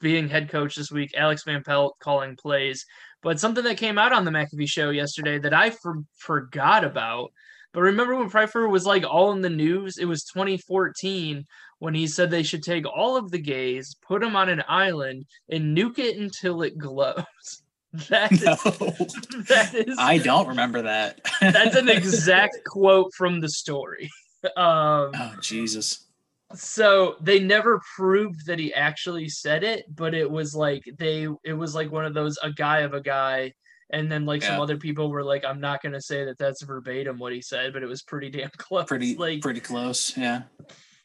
being 0.02 0.28
head 0.28 0.50
coach 0.50 0.76
this 0.76 0.92
week. 0.92 1.13
Alex 1.18 1.44
Van 1.44 1.63
Pelt 1.63 1.98
calling 2.00 2.36
plays. 2.36 2.86
But 3.22 3.39
something 3.39 3.63
that 3.63 3.78
came 3.78 3.98
out 3.98 4.13
on 4.13 4.26
the 4.26 4.32
McAfee 4.32 4.68
show 4.70 4.89
yesterday 4.89 5.39
that 5.39 5.54
I 5.54 5.70
for- 5.70 6.04
forgot 6.18 6.84
about. 6.84 7.32
But 7.74 7.82
remember 7.82 8.16
when 8.16 8.30
Priefer 8.30 8.70
was 8.70 8.86
like 8.86 9.04
all 9.04 9.32
in 9.32 9.42
the 9.42 9.50
news? 9.50 9.98
It 9.98 10.06
was 10.06 10.26
2014 10.26 11.46
when 11.80 11.96
he 11.96 12.06
said 12.06 12.30
they 12.30 12.44
should 12.44 12.63
take 12.63 12.86
all 12.86 13.18
of 13.18 13.32
the 13.32 13.39
gays, 13.39 13.96
put 14.06 14.22
them 14.22 14.36
on 14.36 14.50
an 14.50 14.63
island, 14.68 15.26
and 15.50 15.76
nuke 15.76 16.00
it 16.00 16.18
until 16.18 16.62
it 16.62 16.78
glows. 16.78 17.62
That 18.10 18.32
is, 18.32 18.44
no, 18.44 18.56
that 19.50 19.76
is 19.76 19.98
I 20.00 20.18
don't 20.18 20.48
remember 20.48 20.82
that. 20.82 21.22
that's 21.42 21.76
an 21.76 21.90
exact 21.90 22.58
quote 22.66 23.14
from 23.14 23.40
the 23.40 23.50
story. 23.50 24.10
Um, 24.58 25.12
Oh 25.16 25.36
Jesus. 25.42 26.08
so 26.56 27.16
they 27.22 27.40
never 27.40 27.80
proved 27.96 28.48
that 28.48 28.58
he 28.58 28.74
actually 28.74 29.30
said 29.30 29.64
it, 29.64 29.86
but 29.96 30.14
it 30.16 30.30
was 30.30 30.56
like 30.56 30.84
they 30.98 31.28
it 31.44 31.54
was 31.54 31.76
like 31.76 31.92
one 31.92 32.06
of 32.06 32.14
those 32.16 32.38
a 32.42 32.52
guy 32.52 32.80
of 32.80 32.94
a 32.94 33.02
guy. 33.02 33.54
And 33.92 34.12
then 34.12 34.26
like 34.26 34.42
some 34.42 34.60
other 34.60 34.78
people 34.78 35.12
were 35.12 35.24
like, 35.24 35.46
I'm 35.46 35.60
not 35.60 35.84
gonna 35.84 36.02
say 36.02 36.26
that 36.26 36.40
that's 36.40 36.64
verbatim 36.64 37.20
what 37.20 37.32
he 37.32 37.42
said, 37.44 37.74
but 37.74 37.84
it 37.84 37.88
was 37.88 38.02
pretty 38.02 38.32
damn 38.32 38.50
close. 38.58 38.86
Pretty 38.86 39.16
like 39.16 39.42
pretty 39.42 39.60
close. 39.60 40.18
Yeah. 40.18 40.44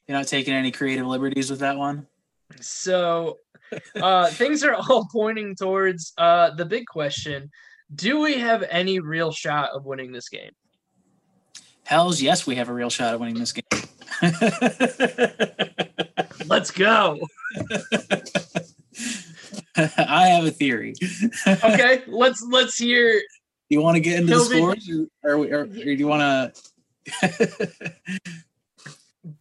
You're 0.07 0.17
not 0.17 0.27
taking 0.27 0.55
any 0.55 0.71
creative 0.71 1.07
liberties 1.07 1.51
with 1.51 1.61
that 1.61 1.77
one. 1.77 2.07
So 2.61 3.37
uh 3.97 4.29
things 4.29 4.65
are 4.65 4.75
all 4.75 5.09
pointing 5.11 5.55
towards 5.55 6.13
uh 6.19 6.51
the 6.51 6.65
big 6.65 6.87
question. 6.87 7.51
Do 7.95 8.21
we 8.21 8.35
have 8.35 8.65
any 8.69 9.01
real 9.01 9.33
shot 9.33 9.71
of 9.71 9.87
winning 9.87 10.13
this 10.13 10.29
game? 10.29 10.51
Hell's 11.85 12.21
yes, 12.21 12.47
we 12.47 12.57
have 12.57 12.69
a 12.69 12.73
real 12.73 12.91
shot 12.91 13.15
of 13.15 13.21
winning 13.21 13.39
this 13.39 13.53
game. 13.53 13.63
Let's 16.47 16.71
go. 16.71 17.19
I 19.77 20.29
have 20.29 20.45
a 20.45 20.51
theory. 20.51 20.95
Okay, 21.47 22.03
let's 22.09 22.45
let's 22.51 22.77
hear 22.77 23.13
Do 23.13 23.21
You 23.69 23.81
want 23.81 23.95
to 23.95 24.01
get 24.01 24.19
into 24.21 24.35
the 24.35 24.45
scores, 24.45 24.91
or, 25.23 25.31
or, 25.31 25.37
or, 25.37 25.61
or 25.61 25.67
do 25.67 25.93
you 25.93 26.09
want 26.09 26.23
to? 26.23 26.53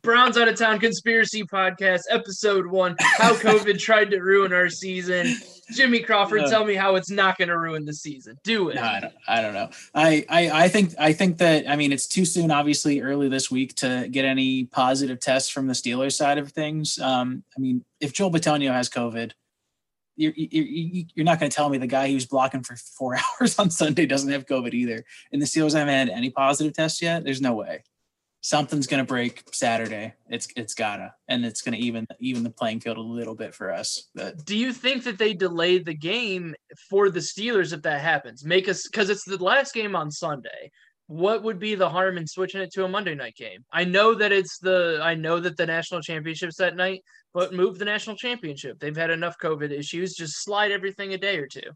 Browns 0.02 0.38
Out 0.38 0.48
of 0.48 0.56
Town 0.56 0.80
Conspiracy 0.80 1.44
Podcast, 1.44 2.02
Episode 2.10 2.68
One: 2.68 2.96
How 3.00 3.34
COVID 3.36 3.80
Tried 3.80 4.12
to 4.12 4.20
Ruin 4.20 4.54
Our 4.54 4.70
Season. 4.70 5.36
Jimmy 5.74 6.00
Crawford, 6.00 6.42
Yeah. 6.44 6.50
tell 6.50 6.64
me 6.66 6.76
how 6.76 6.96
it's 6.96 7.10
not 7.10 7.38
going 7.38 7.50
to 7.50 7.58
ruin 7.58 7.84
the 7.84 7.94
season. 7.94 8.38
Do 8.46 8.70
it. 8.70 8.76
No, 8.76 8.84
I 8.84 9.00
don't, 9.02 9.14
I 9.28 9.42
don't 9.42 9.54
know. 9.54 9.70
I, 9.94 10.26
I 10.30 10.50
I 10.66 10.70
think 10.70 10.94
I 10.98 11.12
think 11.12 11.40
that 11.40 11.70
I 11.70 11.76
mean 11.76 11.92
it's 11.92 12.08
too 12.08 12.24
soon, 12.24 12.52
obviously, 12.52 13.02
early 13.02 13.28
this 13.28 13.52
week 13.52 13.76
to 13.78 14.08
get 14.10 14.24
any 14.24 14.64
positive 14.66 15.20
tests 15.20 15.50
from 15.50 15.68
the 15.68 15.74
Steelers 15.74 16.14
side 16.14 16.38
of 16.38 16.52
things. 16.54 16.98
Um, 17.00 17.44
I 17.58 17.60
mean, 17.60 17.84
if 18.00 18.14
Joel 18.14 18.32
Bitonio 18.32 18.72
has 18.72 18.90
COVID, 18.90 19.34
you're 20.16 20.32
you're, 20.36 21.04
you're 21.16 21.26
not 21.26 21.38
going 21.40 21.50
to 21.52 21.56
tell 21.56 21.68
me 21.70 21.78
the 21.78 21.86
guy 21.86 22.10
who's 22.10 22.26
blocking 22.26 22.64
for 22.64 22.78
four 22.78 23.18
hours 23.42 23.60
on 23.60 23.70
Sunday 23.70 24.06
doesn't 24.06 24.32
have 24.32 24.46
COVID 24.46 24.74
either. 24.74 25.04
And 25.34 25.42
the 25.42 25.46
Steelers 25.46 25.74
haven't 25.74 25.94
had 25.94 26.10
any 26.10 26.30
positive 26.30 26.74
tests 26.74 27.02
yet. 27.02 27.26
There's 27.26 27.42
no 27.42 27.54
way. 27.54 27.84
Something's 28.48 28.88
going 28.88 29.04
to 29.04 29.06
break 29.06 29.44
Saturday. 29.52 30.14
It's 30.30 30.48
it's 30.56 30.74
gotta, 30.74 31.14
and 31.28 31.44
it's 31.44 31.62
going 31.62 31.78
to 31.78 31.84
even 31.84 32.08
even 32.22 32.44
the 32.44 32.50
playing 32.50 32.80
field 32.80 32.96
a 32.96 33.02
little 33.02 33.36
bit 33.36 33.54
for 33.54 33.74
us. 33.74 34.08
But 34.16 34.46
Do 34.46 34.56
you 34.56 34.72
think 34.72 35.04
that 35.04 35.18
they 35.18 35.34
delay 35.34 35.80
the 35.80 35.94
game 35.94 36.56
for 36.90 37.10
the 37.10 37.20
Steelers 37.20 37.74
if 37.74 37.82
that 37.82 38.00
happens? 38.00 38.46
Make 38.46 38.70
us 38.70 38.88
because 38.88 39.10
it's 39.10 39.26
the 39.26 39.44
last 39.44 39.74
game 39.74 39.98
on 39.98 40.10
Sunday. 40.10 40.72
What 41.08 41.44
would 41.44 41.60
be 41.60 41.76
the 41.76 41.90
harm 41.90 42.18
in 42.18 42.26
switching 42.26 42.62
it 42.62 42.72
to 42.76 42.86
a 42.86 42.88
Monday 42.88 43.16
night 43.16 43.36
game? 43.36 43.66
I 43.74 43.84
know 43.84 44.14
that 44.14 44.32
it's 44.32 44.60
the 44.60 45.02
I 45.04 45.14
know 45.14 45.42
that 45.42 45.58
the 45.58 45.66
national 45.66 46.02
championship's 46.02 46.56
that 46.56 46.78
night, 46.78 47.04
but 47.34 47.54
move 47.54 47.80
the 47.80 47.84
national 47.84 48.16
championship. 48.16 48.80
They've 48.80 48.96
had 48.96 49.10
enough 49.10 49.36
COVID 49.44 49.72
issues. 49.72 50.16
Just 50.16 50.42
slide 50.46 50.72
everything 50.72 51.14
a 51.14 51.18
day 51.18 51.38
or 51.38 51.48
two. 51.48 51.70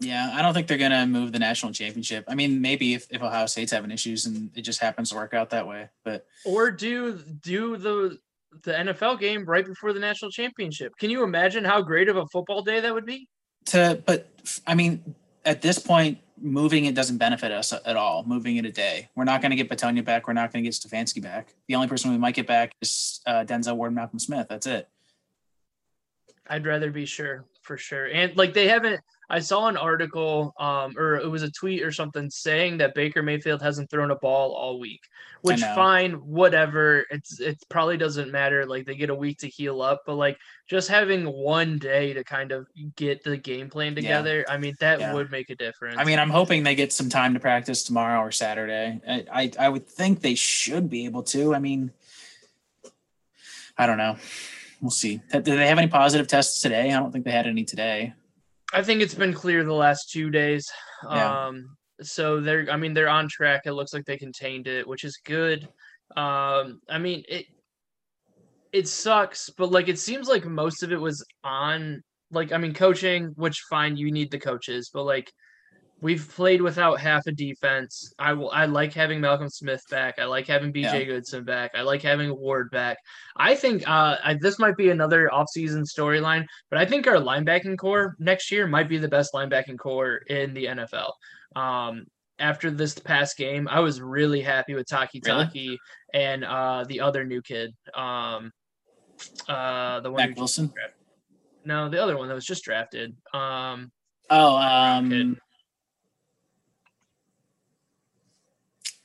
Yeah, 0.00 0.30
I 0.32 0.40
don't 0.40 0.54
think 0.54 0.66
they're 0.66 0.78
gonna 0.78 1.06
move 1.06 1.32
the 1.32 1.38
national 1.38 1.72
championship. 1.72 2.24
I 2.26 2.34
mean, 2.34 2.60
maybe 2.60 2.94
if, 2.94 3.06
if 3.10 3.22
Ohio 3.22 3.46
State's 3.46 3.70
having 3.70 3.90
issues 3.90 4.26
and 4.26 4.50
it 4.56 4.62
just 4.62 4.80
happens 4.80 5.10
to 5.10 5.16
work 5.16 5.34
out 5.34 5.50
that 5.50 5.66
way. 5.66 5.88
But 6.04 6.26
Or 6.44 6.70
do 6.70 7.18
do 7.18 7.76
the 7.76 8.18
the 8.64 8.72
NFL 8.72 9.20
game 9.20 9.44
right 9.44 9.64
before 9.64 9.92
the 9.92 10.00
national 10.00 10.30
championship. 10.30 10.96
Can 10.98 11.10
you 11.10 11.22
imagine 11.22 11.64
how 11.64 11.82
great 11.82 12.08
of 12.08 12.16
a 12.16 12.26
football 12.26 12.62
day 12.62 12.80
that 12.80 12.92
would 12.92 13.06
be? 13.06 13.28
to 13.66 14.02
but 14.06 14.28
I 14.66 14.74
mean, 14.74 15.14
at 15.44 15.60
this 15.60 15.78
point, 15.78 16.18
moving 16.40 16.86
it 16.86 16.94
doesn't 16.94 17.18
benefit 17.18 17.52
us 17.52 17.72
at 17.72 17.96
all. 17.96 18.24
Moving 18.24 18.56
it 18.56 18.64
a 18.64 18.72
day, 18.72 19.10
we're 19.14 19.24
not 19.24 19.42
gonna 19.42 19.56
get 19.56 19.68
Bitonio 19.68 20.02
back. 20.02 20.26
We're 20.26 20.32
not 20.32 20.50
gonna 20.50 20.62
get 20.62 20.72
Stefanski 20.72 21.22
back. 21.22 21.54
The 21.68 21.74
only 21.74 21.88
person 21.88 22.10
we 22.10 22.16
might 22.16 22.34
get 22.34 22.46
back 22.46 22.74
is 22.80 23.20
uh, 23.26 23.44
Denzel 23.44 23.76
Ward, 23.76 23.88
and 23.88 23.96
Malcolm 23.96 24.18
Smith. 24.18 24.46
That's 24.48 24.66
it. 24.66 24.88
I'd 26.48 26.66
rather 26.66 26.90
be 26.90 27.04
sure 27.04 27.44
for 27.62 27.76
sure. 27.76 28.06
And 28.06 28.36
like 28.36 28.54
they 28.54 28.66
haven't 28.66 29.00
I 29.30 29.38
saw 29.38 29.68
an 29.68 29.76
article 29.76 30.52
um 30.58 30.94
or 30.98 31.16
it 31.16 31.28
was 31.30 31.42
a 31.42 31.50
tweet 31.50 31.82
or 31.82 31.92
something 31.92 32.28
saying 32.28 32.78
that 32.78 32.94
Baker 32.94 33.22
Mayfield 33.22 33.62
hasn't 33.62 33.88
thrown 33.88 34.10
a 34.10 34.16
ball 34.16 34.52
all 34.52 34.80
week. 34.80 35.02
Which 35.42 35.62
fine, 35.62 36.12
whatever. 36.14 37.06
It's 37.10 37.40
it 37.40 37.56
probably 37.70 37.96
doesn't 37.96 38.30
matter. 38.30 38.66
Like 38.66 38.84
they 38.86 38.96
get 38.96 39.08
a 39.08 39.14
week 39.14 39.38
to 39.38 39.48
heal 39.48 39.80
up, 39.80 40.02
but 40.04 40.16
like 40.16 40.36
just 40.68 40.88
having 40.88 41.24
one 41.24 41.78
day 41.78 42.12
to 42.12 42.24
kind 42.24 42.52
of 42.52 42.66
get 42.96 43.22
the 43.24 43.36
game 43.36 43.70
plan 43.70 43.92
Yeah. 43.92 44.00
together, 44.02 44.44
I 44.48 44.58
mean 44.58 44.74
that 44.80 45.00
Yeah. 45.00 45.14
would 45.14 45.30
make 45.30 45.48
a 45.48 45.54
difference. 45.54 45.96
I 45.98 46.04
mean, 46.04 46.18
I'm 46.18 46.28
hoping 46.30 46.62
they 46.62 46.74
get 46.74 46.92
some 46.92 47.08
time 47.08 47.32
to 47.34 47.40
practice 47.40 47.84
tomorrow 47.84 48.20
or 48.20 48.32
Saturday. 48.32 49.00
I, 49.08 49.24
I, 49.32 49.50
I 49.58 49.68
would 49.68 49.86
think 49.86 50.20
they 50.20 50.34
should 50.34 50.90
be 50.90 51.04
able 51.06 51.22
to. 51.34 51.54
I 51.54 51.58
mean, 51.60 51.92
I 53.78 53.86
don't 53.86 53.96
know. 53.98 54.16
We'll 54.82 54.90
see. 54.90 55.20
Did 55.30 55.44
they 55.44 55.66
have 55.68 55.78
any 55.78 55.88
positive 55.88 56.26
tests 56.26 56.60
today? 56.60 56.92
I 56.92 56.98
don't 56.98 57.12
think 57.12 57.24
they 57.24 57.30
had 57.30 57.46
any 57.46 57.64
today. 57.64 58.12
I 58.72 58.82
think 58.82 59.02
it's 59.02 59.14
been 59.14 59.32
clear 59.32 59.64
the 59.64 59.74
last 59.74 60.10
two 60.10 60.30
days. 60.30 60.70
Yeah. 61.04 61.46
Um, 61.46 61.76
so 62.02 62.40
they're, 62.40 62.66
I 62.70 62.76
mean, 62.76 62.94
they're 62.94 63.08
on 63.08 63.28
track. 63.28 63.62
It 63.66 63.72
looks 63.72 63.92
like 63.92 64.04
they 64.04 64.16
contained 64.16 64.66
it, 64.66 64.86
which 64.86 65.04
is 65.04 65.18
good. 65.24 65.68
Um, 66.16 66.80
I 66.88 66.98
mean, 66.98 67.24
it, 67.28 67.46
it 68.72 68.88
sucks, 68.88 69.50
but 69.50 69.70
like, 69.70 69.88
it 69.88 69.98
seems 69.98 70.28
like 70.28 70.44
most 70.44 70.82
of 70.82 70.92
it 70.92 71.00
was 71.00 71.24
on, 71.44 72.02
like, 72.30 72.52
I 72.52 72.58
mean, 72.58 72.72
coaching, 72.72 73.32
which 73.36 73.64
fine, 73.68 73.96
you 73.96 74.12
need 74.12 74.30
the 74.30 74.38
coaches, 74.38 74.90
but 74.92 75.04
like, 75.04 75.30
we've 76.02 76.28
played 76.34 76.62
without 76.62 76.98
half 77.00 77.26
a 77.26 77.32
defense. 77.32 78.12
I 78.18 78.32
will, 78.32 78.50
I 78.50 78.64
like 78.66 78.92
having 78.94 79.20
Malcolm 79.20 79.48
Smith 79.50 79.82
back. 79.90 80.18
I 80.18 80.24
like 80.24 80.46
having 80.46 80.72
BJ 80.72 80.82
Yeah. 80.82 81.04
Goodson 81.04 81.44
back. 81.44 81.72
I 81.74 81.82
like 81.82 82.02
having 82.02 82.34
Ward 82.38 82.70
back. 82.70 82.98
I 83.36 83.54
think, 83.54 83.86
uh, 83.88 84.16
I, 84.24 84.34
this 84.40 84.58
might 84.58 84.76
be 84.76 84.90
another 84.90 85.30
offseason 85.32 85.84
storyline 85.84 86.46
but 86.70 86.78
I 86.78 86.86
think 86.86 87.06
our 87.06 87.16
linebacking 87.16 87.76
corps 87.78 88.16
next 88.18 88.50
year 88.50 88.66
might 88.66 88.88
be 88.88 88.98
the 88.98 89.08
best 89.08 89.32
linebacking 89.34 89.78
corps 89.78 90.16
in 90.28 90.54
the 90.54 90.66
NFL. 90.66 91.12
Um, 91.54 92.06
after 92.38 92.70
this 92.70 92.98
past 92.98 93.36
game, 93.36 93.68
I 93.68 93.80
was 93.80 94.00
really 94.00 94.40
happy 94.40 94.74
with 94.74 94.88
Taki 94.88 95.20
Really? 95.26 95.44
Taki 95.44 95.78
and 96.14 96.44
uh, 96.44 96.84
the 96.88 97.00
other 97.00 97.24
new 97.24 97.42
kid. 97.42 97.74
Um, 97.94 98.52
uh, 99.48 100.00
the 100.00 100.10
one 100.10 100.30
Mack 100.30 100.36
Wilson. 100.38 100.72
no, 101.66 101.90
the 101.90 102.02
other 102.02 102.16
one 102.16 102.28
that 102.28 102.34
was 102.34 102.46
just 102.46 102.64
drafted. 102.64 103.14
Um, 103.34 103.92
Oh, 104.32 104.56
um, 104.56 105.36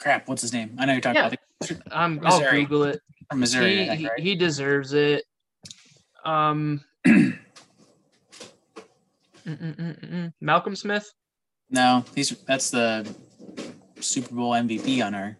crap. 0.05 0.27
What's 0.27 0.43
his 0.43 0.53
name? 0.53 0.75
I 0.77 0.85
know 0.85 0.91
you're 0.93 1.01
talking 1.01 1.15
Yeah. 1.15 1.27
about 1.27 1.39
the, 1.61 1.81
I'm, 1.91 2.19
I'll 2.23 2.39
Google 2.51 2.83
it. 2.83 3.01
from 3.31 3.39
Missouri. 3.39 3.77
He, 3.79 3.87
think, 3.87 4.09
right? 4.09 4.19
he 4.19 4.35
deserves 4.35 4.93
it. 4.93 5.23
Um. 6.23 6.81
Malcolm 10.41 10.75
Smith. 10.75 11.11
no, 11.69 12.03
he's 12.15 12.29
that's 12.47 12.69
the 12.71 13.07
Super 13.99 14.33
Bowl 14.35 14.51
MVP 14.51 15.03
on 15.05 15.15
our. 15.15 15.37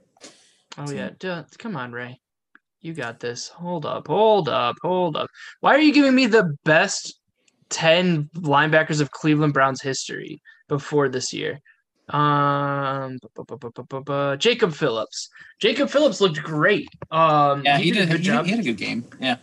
Oh 0.77 0.85
So- 0.87 0.93
yeah, 0.93 1.09
duh, 1.19 1.43
come 1.57 1.75
on, 1.77 1.91
Ray. 1.91 2.19
You 2.81 2.93
got 2.93 3.19
this. 3.19 3.47
Hold 3.47 3.85
up, 3.85 4.07
hold 4.07 4.47
up, 4.49 4.75
hold 4.81 5.15
up. 5.17 5.27
Why 5.61 5.73
are 5.75 5.79
you 5.79 5.91
giving 5.93 6.13
me 6.13 6.27
the 6.27 6.55
best 6.65 7.19
10 7.69 8.29
linebackers 8.37 9.01
of 9.01 9.09
Cleveland 9.09 9.53
Browns 9.53 9.81
history 9.81 10.39
before 10.67 11.09
this 11.09 11.33
year? 11.33 11.59
Um 12.09 13.17
bu- 13.35 13.57
bu- 13.57 14.03
bu- 14.03 14.37
Jacob 14.37 14.73
Phillips. 14.73 15.29
Jacob 15.59 15.89
Phillips 15.89 16.21
looked 16.21 16.41
great. 16.43 16.87
Um 17.11 17.63
Yeah, 17.65 17.77
he, 17.77 17.91
did, 17.91 17.97
did. 17.99 18.09
a 18.09 18.11
good 18.11 18.19
he, 18.21 18.25
job. 18.25 18.45
he 18.45 18.51
had 18.51 18.59
a 18.59 18.63
good 18.63 18.77
game. 18.77 19.05
Yeah, 19.19 19.37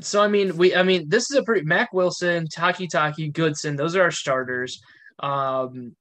So 0.00 0.20
I 0.20 0.28
mean, 0.28 0.56
we 0.56 0.74
I 0.74 0.82
mean, 0.82 1.08
this 1.08 1.30
is 1.30 1.36
a 1.36 1.42
pretty 1.44 1.64
Mack 1.64 1.92
Wilson, 1.92 2.46
Takitaki, 2.48 3.32
Goodson. 3.32 3.76
Those 3.76 3.94
are 3.96 4.02
our 4.02 4.10
starters. 4.10 4.80
Um, 5.20 5.94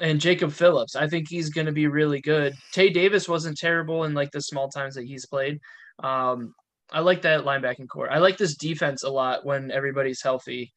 and 0.00 0.20
Jacob 0.20 0.52
Phillips. 0.52 0.96
I 0.96 1.08
think 1.08 1.28
he's 1.28 1.50
going 1.50 1.66
to 1.66 1.72
be 1.72 1.86
really 1.86 2.20
good. 2.20 2.54
Tae 2.72 2.88
Davis 2.90 3.28
wasn't 3.28 3.58
terrible 3.58 4.04
in 4.04 4.14
like 4.14 4.30
the 4.30 4.40
small 4.40 4.68
times 4.68 4.94
that 4.94 5.04
he's 5.04 5.26
played. 5.26 5.58
Um, 6.02 6.54
I 6.90 7.00
like 7.00 7.22
that 7.22 7.44
linebacking 7.44 7.88
corps. 7.88 8.10
I 8.10 8.18
like 8.18 8.38
this 8.38 8.56
defense 8.56 9.02
a 9.02 9.10
lot 9.10 9.44
when 9.44 9.70
everybody's 9.70 10.22
healthy, 10.22 10.72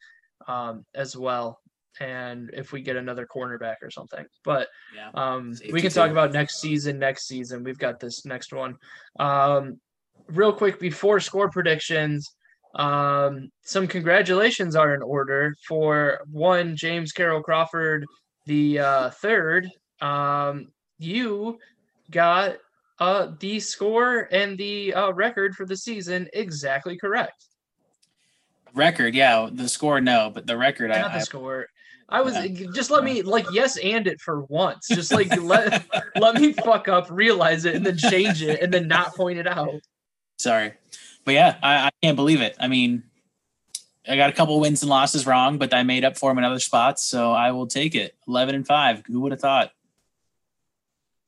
um, 0.47 0.85
as 0.95 1.15
well. 1.15 1.59
And 1.99 2.49
if 2.53 2.71
we 2.71 2.81
get 2.81 2.95
another 2.95 3.27
cornerback 3.27 3.75
or 3.81 3.91
something, 3.91 4.25
but 4.43 4.69
yeah. 4.95 5.09
um, 5.13 5.53
we 5.71 5.81
can 5.81 5.91
talk 5.91 6.07
too. 6.07 6.13
about 6.13 6.31
next 6.31 6.61
season. 6.61 6.97
Next 6.97 7.27
season, 7.27 7.63
we've 7.63 7.77
got 7.77 7.99
this 7.99 8.25
next 8.25 8.53
one. 8.53 8.77
Um, 9.19 9.79
real 10.27 10.53
quick 10.53 10.79
before 10.79 11.19
score 11.19 11.49
predictions, 11.49 12.33
um, 12.75 13.51
some 13.63 13.87
congratulations 13.87 14.75
are 14.75 14.95
in 14.95 15.01
order 15.01 15.55
for 15.67 16.21
one 16.31 16.75
James 16.75 17.11
Carroll 17.11 17.43
Crawford, 17.43 18.05
the 18.45 18.79
uh, 18.79 19.09
third. 19.09 19.69
Um, 19.99 20.67
you 20.97 21.59
got 22.09 22.57
uh, 22.99 23.31
the 23.39 23.59
score 23.59 24.29
and 24.31 24.57
the 24.57 24.93
uh, 24.93 25.11
record 25.11 25.55
for 25.55 25.65
the 25.65 25.75
season 25.75 26.27
exactly 26.33 26.97
correct. 26.97 27.45
Record, 28.73 29.15
yeah. 29.15 29.49
The 29.51 29.67
score, 29.67 29.99
no, 29.99 30.31
but 30.33 30.47
the 30.47 30.57
record, 30.57 30.91
I, 30.91 31.01
Not 31.01 31.11
the 31.11 31.17
I 31.17 31.23
score. 31.23 31.67
I 32.11 32.21
was 32.21 32.35
Yeah. 32.35 32.67
just 32.73 32.91
let 32.91 33.03
me 33.03 33.21
like 33.21 33.45
yes 33.53 33.77
and 33.77 34.05
it 34.05 34.19
for 34.19 34.41
once. 34.41 34.87
Just 34.87 35.11
like 35.13 35.35
let 35.41 35.85
let 36.17 36.35
me 36.35 36.53
fuck 36.53 36.87
up, 36.87 37.07
realize 37.09 37.65
it, 37.65 37.75
and 37.75 37.85
then 37.85 37.97
change 37.97 38.41
it, 38.43 38.61
and 38.61 38.73
then 38.73 38.87
not 38.87 39.15
point 39.15 39.39
it 39.39 39.47
out. 39.47 39.79
sorry. 40.37 40.73
but 41.25 41.33
yeah, 41.33 41.57
I, 41.63 41.87
I 41.87 41.89
can't 42.03 42.15
believe 42.17 42.41
it. 42.41 42.55
I 42.59 42.67
mean, 42.67 43.03
I 44.07 44.17
got 44.17 44.29
a 44.29 44.33
couple 44.33 44.59
wins 44.59 44.81
and 44.81 44.89
losses 44.89 45.25
wrong, 45.25 45.57
but 45.57 45.73
I 45.73 45.83
made 45.83 46.03
up 46.03 46.17
for 46.17 46.29
them 46.31 46.37
in 46.39 46.43
other 46.43 46.59
spots, 46.59 47.03
so 47.05 47.31
I 47.31 47.51
will 47.51 47.67
take 47.67 47.95
it. 47.95 48.15
Eleven 48.27 48.55
and 48.55 48.67
five. 48.67 49.03
Who 49.07 49.21
would 49.21 49.31
have 49.31 49.41
thought? 49.41 49.71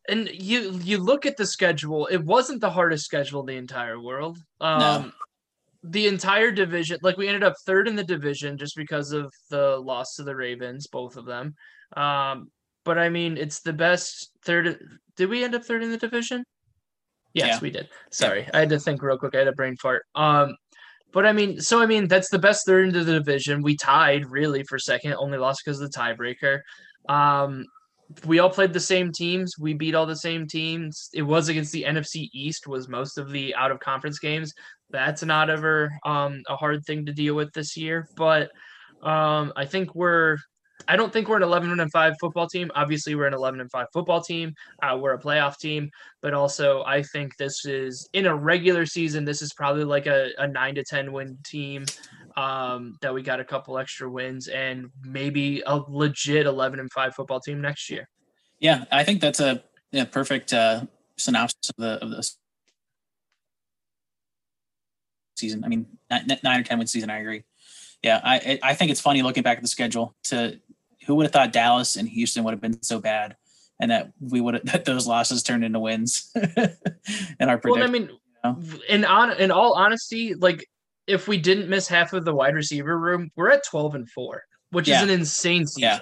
And 0.09 0.27
you 0.34 0.79
you 0.84 0.97
look 0.97 1.25
at 1.25 1.38
the 1.38 1.45
schedule. 1.45 2.07
It 2.07 2.17
wasn't 2.25 2.59
the 2.59 2.69
hardest 2.71 3.05
schedule 3.05 3.39
in 3.39 3.45
the 3.45 3.55
entire 3.55 3.97
world. 3.99 4.38
Um, 4.59 4.79
No. 4.79 5.11
The 5.84 6.07
entire 6.07 6.51
division, 6.51 6.97
like 7.01 7.17
we 7.17 7.27
ended 7.27 7.43
up 7.43 7.55
third 7.65 7.88
in 7.88 7.95
the 7.95 8.03
division 8.03 8.57
just 8.57 8.75
because 8.75 9.11
of 9.11 9.34
the 9.49 9.77
loss 9.77 10.15
to 10.15 10.23
the 10.23 10.36
Ravens, 10.36 10.88
both 10.88 11.17
of 11.17 11.25
them. 11.25 11.55
Um, 11.97 12.49
but 12.86 12.97
I 12.97 13.09
mean, 13.09 13.38
it's 13.38 13.61
the 13.61 13.73
best 13.73 14.31
third. 14.45 14.79
Did 15.17 15.29
we 15.29 15.43
end 15.43 15.55
up 15.55 15.63
third 15.63 15.84
in 15.84 15.91
the 15.91 15.97
division? 15.97 16.43
Yes, 17.34 17.47
Yeah. 17.47 17.59
we 17.61 17.69
did. 17.71 17.89
Sorry, 18.11 18.47
I 18.53 18.59
had 18.59 18.69
to 18.69 18.79
think 18.79 19.01
real 19.01 19.17
quick. 19.17 19.36
I 19.36 19.39
had 19.39 19.47
a 19.47 19.53
brain 19.53 19.75
fart. 19.75 20.03
Um, 20.15 20.55
but 21.11 21.25
I 21.25 21.31
mean, 21.34 21.59
so 21.59 21.81
I 21.81 21.86
mean, 21.86 22.07
that's 22.07 22.29
the 22.29 22.39
best 22.39 22.65
third 22.65 22.88
into 22.88 23.03
the 23.03 23.13
division. 23.13 23.61
We 23.61 23.75
tied 23.75 24.25
really 24.25 24.63
for 24.63 24.79
second, 24.79 25.13
only 25.15 25.38
lost 25.38 25.61
because 25.63 25.79
of 25.81 25.91
the 25.91 25.97
tiebreaker. 25.97 26.59
Um, 27.09 27.65
we 28.26 28.39
all 28.39 28.49
played 28.49 28.74
the 28.74 28.80
same 28.80 29.11
teams. 29.11 29.57
We 29.57 29.74
beat 29.74 29.95
all 29.95 30.05
the 30.05 30.16
same 30.16 30.47
teams. 30.47 31.09
It 31.14 31.22
was 31.22 31.49
against 31.49 31.72
the 31.72 31.84
NFC 31.84 32.30
East. 32.34 32.68
Was 32.68 32.88
most 32.88 33.18
of 33.18 33.32
the 33.32 33.55
out 33.55 33.72
of 33.72 33.80
conference 33.80 34.20
games. 34.20 34.53
That's 34.89 35.24
not 35.24 35.49
ever 35.49 35.91
um, 36.05 36.43
a 36.47 36.55
hard 36.55 36.86
thing 36.86 37.05
to 37.05 37.14
deal 37.14 37.36
with 37.36 37.51
this 37.53 37.76
year. 37.78 38.07
But 38.16 38.51
um, 39.01 39.53
I 39.55 39.66
think 39.66 39.95
we're. 39.95 40.38
I 40.86 40.97
don't 40.97 41.14
think 41.14 41.30
we're 41.30 41.38
an 41.38 41.43
11 41.43 41.80
and 41.80 41.91
5 41.91 42.16
football 42.20 42.47
team. 42.47 42.70
Obviously, 42.76 43.16
we're 43.16 43.28
an 43.28 43.34
11 43.34 43.61
and 43.61 43.72
5 43.72 43.88
football 43.93 44.22
team. 44.22 44.53
Uh, 44.82 44.97
we're 44.99 45.14
a 45.14 45.20
playoff 45.20 45.57
team, 45.57 45.89
but 46.22 46.34
also 46.34 46.84
I 46.84 47.03
think 47.03 47.38
this 47.38 47.66
is 47.66 48.09
in 48.11 48.26
a 48.26 48.36
regular 48.36 48.86
season. 48.86 49.24
This 49.24 49.41
is 49.41 49.53
probably 49.53 49.86
like 49.86 50.07
a, 50.07 50.32
a 50.39 50.47
nine 50.47 50.76
to 50.76 50.84
10 50.84 51.14
win 51.14 51.38
team 51.45 51.86
um, 52.36 52.97
that 53.01 53.13
we 53.13 53.21
got 53.21 53.39
a 53.39 53.43
couple 53.43 53.77
extra 53.77 54.09
wins 54.09 54.47
and 54.47 54.89
maybe 55.03 55.61
a 55.65 55.81
legit 55.88 56.45
11 56.45 56.79
and 56.79 56.91
5 56.91 57.15
football 57.15 57.39
team 57.39 57.61
next 57.61 57.89
year. 57.89 58.07
Yeah, 58.59 58.86
I 58.91 59.03
think 59.03 59.21
that's 59.21 59.39
a 59.39 59.63
yeah, 59.91 60.05
perfect 60.05 60.53
uh, 60.53 60.86
synopsis 61.17 61.69
of 61.69 61.75
the 61.77 62.03
of 62.03 62.09
the 62.09 62.29
season. 65.38 65.63
I 65.63 65.67
mean, 65.67 65.86
nine, 66.09 66.27
nine 66.43 66.59
or 66.61 66.63
ten 66.63 66.77
win 66.77 66.88
season. 66.88 67.09
I 67.09 67.19
agree. 67.19 67.43
Yeah, 68.01 68.19
I 68.23 68.59
I 68.63 68.73
think 68.73 68.91
it's 68.91 69.01
funny 69.01 69.21
looking 69.21 69.43
back 69.43 69.57
at 69.57 69.63
the 69.63 69.69
schedule. 69.69 70.15
To 70.25 70.59
who 71.05 71.15
would 71.15 71.25
have 71.25 71.34
thought 71.34 71.51
Dallas 71.51 71.95
and 71.95 72.07
Houston 72.07 72.43
would 72.43 72.51
have 72.51 72.61
been 72.61 72.81
so 72.81 72.99
bad, 72.99 73.36
and 73.79 73.91
that 73.91 74.11
we 74.19 74.41
would 74.41 74.55
have 74.55 74.65
that 74.71 74.86
those 74.86 75.07
losses 75.07 75.43
turned 75.43 75.63
into 75.63 75.79
wins 75.79 76.31
in 76.36 77.49
our 77.49 77.59
Well, 77.63 77.75
I 77.84 77.88
prediction. 77.88 77.91
mean, 77.91 78.09
know? 78.43 78.57
in 78.89 79.05
on 79.05 79.31
in 79.39 79.51
all 79.51 79.73
honesty, 79.73 80.34
like 80.36 80.65
if 81.08 81.28
we 81.28 81.38
didn't 81.38 81.70
miss 81.70 81.88
half 81.88 82.14
of 82.14 82.26
the 82.26 82.34
wide 82.34 82.56
receiver 82.56 82.97
room, 82.97 83.32
we're 83.36 83.51
at 83.51 83.66
12 83.66 83.95
and 83.95 84.10
4, 84.10 84.43
which 84.72 84.88
Yeah. 84.88 84.97
is 84.97 85.04
an 85.04 85.10
insane 85.10 85.68
season. 85.68 85.82
Yeah. 85.82 85.99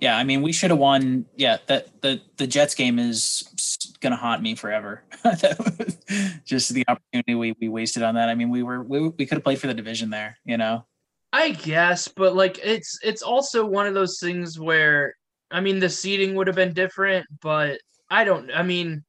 yeah, 0.00 0.16
I 0.16 0.24
mean, 0.24 0.42
we 0.42 0.52
should 0.52 0.70
have 0.70 0.78
won. 0.78 1.26
Yeah, 1.36 1.58
that 1.66 2.00
the 2.02 2.20
the 2.36 2.46
Jets 2.46 2.74
game 2.74 2.98
is 2.98 3.94
gonna 4.00 4.16
haunt 4.16 4.42
me 4.42 4.54
forever. 4.54 5.02
Just 6.44 6.72
the 6.72 6.84
opportunity 6.88 7.34
we, 7.34 7.54
we 7.60 7.68
wasted 7.68 8.02
on 8.02 8.14
that. 8.14 8.28
I 8.28 8.34
mean, 8.34 8.50
we 8.50 8.62
were 8.62 8.82
we, 8.82 9.08
we 9.08 9.26
could 9.26 9.36
have 9.36 9.44
played 9.44 9.60
for 9.60 9.66
the 9.66 9.74
division 9.74 10.10
there. 10.10 10.38
You 10.44 10.56
know. 10.56 10.84
I 11.32 11.50
guess, 11.50 12.08
but 12.08 12.34
like 12.34 12.58
it's 12.62 12.98
it's 13.02 13.22
also 13.22 13.66
one 13.66 13.86
of 13.86 13.94
those 13.94 14.18
things 14.18 14.58
where 14.58 15.14
I 15.50 15.60
mean 15.60 15.78
the 15.78 15.90
seating 15.90 16.34
would 16.36 16.46
have 16.46 16.56
been 16.56 16.72
different, 16.72 17.26
but 17.42 17.80
I 18.08 18.24
don't 18.24 18.50
I 18.54 18.62
mean 18.62 19.04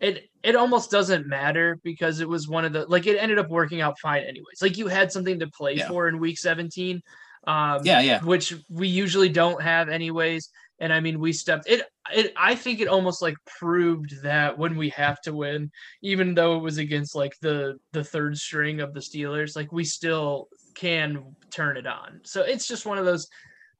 it 0.00 0.28
it 0.46 0.54
almost 0.54 0.92
doesn't 0.92 1.26
matter 1.26 1.76
because 1.82 2.20
it 2.20 2.28
was 2.28 2.48
one 2.48 2.64
of 2.64 2.72
the 2.72 2.86
like 2.86 3.06
it 3.06 3.18
ended 3.18 3.38
up 3.38 3.50
working 3.50 3.80
out 3.80 3.98
fine 3.98 4.22
anyways. 4.22 4.62
Like 4.62 4.78
you 4.78 4.86
had 4.86 5.10
something 5.10 5.40
to 5.40 5.48
play 5.48 5.74
Yeah. 5.74 5.88
for 5.88 6.06
in 6.08 6.20
week 6.20 6.38
17. 6.38 7.02
Um 7.46 7.80
Yeah, 7.84 8.00
yeah. 8.00 8.22
which 8.22 8.54
we 8.70 8.86
usually 8.86 9.28
don't 9.28 9.60
have 9.60 9.88
anyways. 9.88 10.48
And 10.78 10.92
I 10.92 11.00
mean, 11.00 11.18
we 11.18 11.32
stepped 11.32 11.66
it. 11.68 11.82
It 12.14 12.32
I 12.36 12.54
think 12.54 12.80
it 12.80 12.86
almost 12.86 13.22
like 13.22 13.36
proved 13.58 14.22
that 14.22 14.56
when 14.56 14.76
we 14.76 14.90
have 14.90 15.20
to 15.22 15.34
win, 15.34 15.70
even 16.02 16.34
though 16.34 16.56
it 16.56 16.62
was 16.62 16.78
against 16.78 17.16
like 17.16 17.34
the 17.40 17.78
the 17.92 18.04
third 18.04 18.36
string 18.38 18.80
of 18.80 18.94
the 18.94 19.00
Steelers, 19.00 19.56
like 19.56 19.72
we 19.72 19.84
still 19.84 20.48
can 20.76 21.34
turn 21.50 21.76
it 21.76 21.86
on. 21.86 22.20
So 22.24 22.42
it's 22.42 22.68
just 22.68 22.86
one 22.86 22.98
of 22.98 23.04
those. 23.04 23.26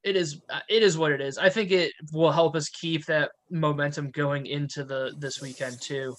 It 0.03 0.17
is 0.17 0.41
it 0.69 0.83
is 0.83 0.97
what 0.97 1.13
it 1.13 1.21
is. 1.21 1.37
I 1.39 1.49
think 1.49 1.71
it 1.71 1.93
will 2.13 2.33
help 2.33 2.57
us 2.57 2.69
keep 2.71 3.05
that 3.07 3.31
momentum 3.51 4.11
going 4.11 4.47
into 4.47 4.83
the 4.85 5.13
this 5.19 5.41
weekend 5.43 5.77
too. 5.81 6.15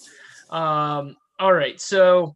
Um, 0.50 1.16
all 1.38 1.52
right, 1.52 1.80
so 1.80 2.34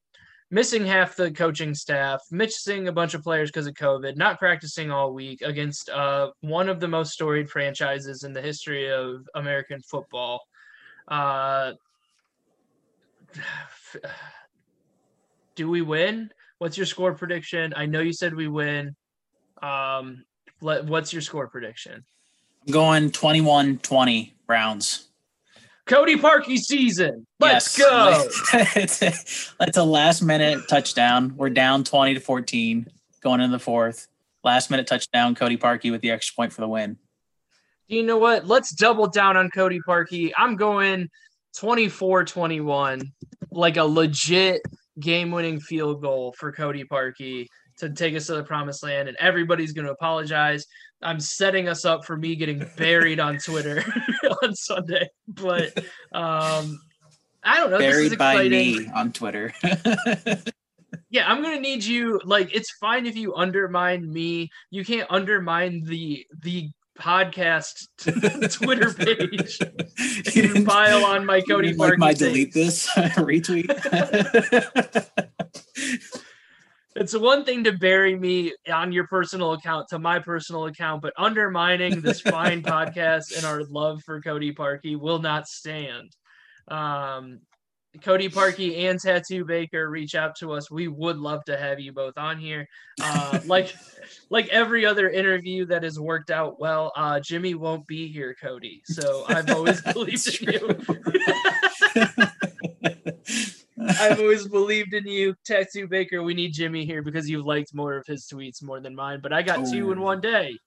missing 0.52 0.84
half 0.84 1.16
the 1.16 1.30
coaching 1.30 1.74
staff, 1.74 2.20
missing 2.30 2.86
a 2.86 2.92
bunch 2.92 3.14
of 3.14 3.22
players 3.22 3.50
because 3.50 3.66
of 3.66 3.74
COVID, 3.74 4.16
not 4.16 4.38
practicing 4.38 4.90
all 4.90 5.12
week 5.12 5.40
against 5.42 5.88
uh, 5.88 6.30
one 6.42 6.68
of 6.68 6.78
the 6.78 6.86
most 6.86 7.12
storied 7.12 7.50
franchises 7.50 8.22
in 8.22 8.32
the 8.32 8.42
history 8.42 8.92
of 8.92 9.26
American 9.34 9.80
football. 9.80 10.40
Uh, 11.08 11.72
do 15.54 15.68
we 15.68 15.80
win? 15.82 16.30
What's 16.58 16.76
your 16.76 16.86
score 16.86 17.14
prediction? 17.14 17.72
I 17.74 17.86
know 17.86 18.00
you 18.00 18.12
said 18.12 18.34
we 18.34 18.46
win. 18.46 18.94
Um, 19.62 20.24
what's 20.60 21.12
your 21.12 21.22
score 21.22 21.48
prediction? 21.48 22.04
I'm 22.66 22.72
going 22.72 23.10
21-20 23.10 24.32
Browns. 24.46 25.08
Cody 25.86 26.16
Parkey 26.16 26.56
season. 26.58 27.26
Let's 27.40 27.76
Yes. 27.78 28.50
go. 28.50 29.48
That's 29.58 29.76
a, 29.76 29.82
last 29.82 30.22
minute 30.22 30.68
touchdown. 30.68 31.34
We're 31.36 31.50
down 31.50 31.84
20 31.84 32.14
to 32.14 32.20
14 32.20 32.86
going 33.22 33.40
into 33.40 33.56
the 33.56 33.62
fourth. 33.62 34.08
Last 34.44 34.70
minute 34.70 34.86
touchdown, 34.86 35.34
Cody 35.34 35.56
Parkey 35.56 35.90
with 35.90 36.00
the 36.00 36.10
extra 36.10 36.34
point 36.36 36.52
for 36.52 36.60
the 36.60 36.68
win. 36.68 36.98
you 37.88 38.02
know 38.02 38.18
what? 38.18 38.46
Let's 38.46 38.74
double 38.74 39.06
down 39.08 39.36
on 39.36 39.50
Cody 39.50 39.80
Parkey. 39.86 40.32
I'm 40.36 40.56
going 40.56 41.08
24 41.56 42.24
21, 42.24 43.12
like 43.50 43.76
a 43.76 43.84
legit 43.84 44.62
game 45.00 45.30
winning 45.30 45.60
field 45.60 46.00
goal 46.02 46.34
for 46.38 46.52
Cody 46.52 46.84
Parkey 46.84 47.46
to 47.78 47.90
take 47.90 48.14
us 48.14 48.26
to 48.26 48.34
the 48.34 48.44
promised 48.44 48.82
land. 48.82 49.08
And 49.08 49.16
everybody's 49.18 49.72
going 49.72 49.86
to 49.86 49.92
apologize. 49.92 50.66
I'm 51.02 51.18
setting 51.20 51.68
us 51.68 51.84
up 51.84 52.04
for 52.04 52.16
me 52.16 52.36
getting 52.36 52.64
buried 52.76 53.18
on 53.20 53.38
Twitter 53.38 53.84
on 54.48 54.54
Sunday. 54.54 55.08
But 55.28 55.76
um, 56.12 56.80
I 57.42 57.56
don't 57.58 57.70
know. 57.70 57.78
this 57.78 57.96
is 57.96 58.16
Buried 58.16 58.18
by 58.18 58.48
me 58.48 58.88
on 58.94 59.12
Twitter. 59.12 59.54
Yeah, 61.08 61.30
I'm 61.30 61.42
gonna 61.42 61.60
need 61.60 61.84
you. 61.84 62.20
Like, 62.24 62.54
it's 62.54 62.70
fine 62.72 63.04
if 63.04 63.16
you 63.16 63.34
undermine 63.34 64.10
me. 64.10 64.50
You 64.70 64.82
can't 64.82 65.06
undermine 65.10 65.84
the 65.84 66.26
the 66.40 66.70
podcast 66.98 67.86
Twitter 68.52 68.92
page. 68.94 69.58
You 70.34 70.64
pile 70.64 71.04
on 71.04 71.26
my 71.26 71.42
Cody 71.42 71.74
like 71.74 71.98
my 71.98 72.14
delete 72.14 72.54
this 72.54 72.88
retweet. 72.96 73.68
It's 76.94 77.16
one 77.16 77.44
thing 77.44 77.64
to 77.64 77.72
bury 77.72 78.18
me 78.18 78.52
on 78.72 78.92
your 78.92 79.06
personal 79.06 79.52
account 79.52 79.88
to 79.88 79.98
my 79.98 80.18
personal 80.18 80.66
account, 80.66 81.00
but 81.02 81.14
undermining 81.16 82.00
this 82.00 82.20
fine 82.22 82.62
podcast 82.62 83.36
and 83.36 83.46
our 83.46 83.64
love 83.64 84.02
for 84.04 84.20
Cody 84.20 84.52
Parkey 84.52 84.98
will 84.98 85.18
not 85.18 85.48
stand. 85.48 86.14
Um, 86.68 87.40
Cody 88.00 88.28
Parkey 88.28 88.88
and 88.88 88.98
Tattoo 88.98 89.44
Baker 89.44 89.90
reach 89.90 90.14
out 90.14 90.34
to 90.36 90.52
us. 90.52 90.70
We 90.70 90.88
would 90.88 91.18
love 91.18 91.44
to 91.44 91.58
have 91.58 91.78
you 91.78 91.92
both 91.92 92.16
on 92.16 92.38
here. 92.38 92.66
Uh, 93.02 93.40
like 93.46 93.74
like 94.30 94.48
every 94.48 94.86
other 94.86 95.10
interview 95.10 95.66
that 95.66 95.82
has 95.82 96.00
worked 96.00 96.30
out 96.30 96.58
well, 96.58 96.92
uh, 96.96 97.20
Jimmy 97.20 97.54
won't 97.54 97.86
be 97.86 98.08
here, 98.08 98.34
Cody. 98.40 98.82
So 98.84 99.24
I've 99.28 99.50
always 99.50 99.82
believed 99.92 100.42
in 100.42 100.54
you. 103.26 103.56
I've 104.00 104.20
always 104.20 104.48
believed 104.48 104.94
in 104.94 105.06
you, 105.06 105.34
Tattoo 105.44 105.86
Baker. 105.88 106.22
We 106.22 106.34
need 106.34 106.52
Jimmy 106.52 106.84
here 106.84 107.02
because 107.02 107.28
you've 107.28 107.46
liked 107.46 107.74
more 107.74 107.96
of 107.96 108.06
his 108.06 108.26
tweets 108.26 108.62
more 108.62 108.80
than 108.80 108.94
mine. 108.94 109.20
But 109.22 109.32
I 109.32 109.42
got 109.42 109.66
two 109.66 109.92
in 109.92 110.00
one 110.00 110.20
day. 110.20 110.58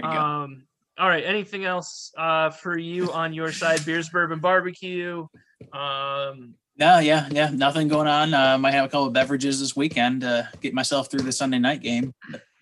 Go. 0.00 0.08
Um, 0.08 0.66
all 0.98 1.08
right. 1.08 1.24
Anything 1.24 1.64
else 1.64 2.12
uh, 2.16 2.50
for 2.50 2.78
you 2.78 3.12
on 3.12 3.32
your 3.32 3.52
side? 3.52 3.84
Beers, 3.84 4.08
bourbon, 4.08 4.38
barbecue. 4.40 5.26
Um, 5.72 6.54
No, 6.76 6.98
yeah, 6.98 7.28
yeah, 7.30 7.50
nothing 7.50 7.88
going 7.88 8.08
on. 8.08 8.34
Uh, 8.34 8.58
might 8.58 8.72
have 8.72 8.84
a 8.84 8.88
couple 8.88 9.06
of 9.06 9.12
beverages 9.12 9.60
this 9.60 9.76
weekend 9.76 10.22
to 10.22 10.48
get 10.60 10.74
myself 10.74 11.10
through 11.10 11.22
the 11.22 11.32
Sunday 11.32 11.58
night 11.58 11.82
game. 11.82 12.12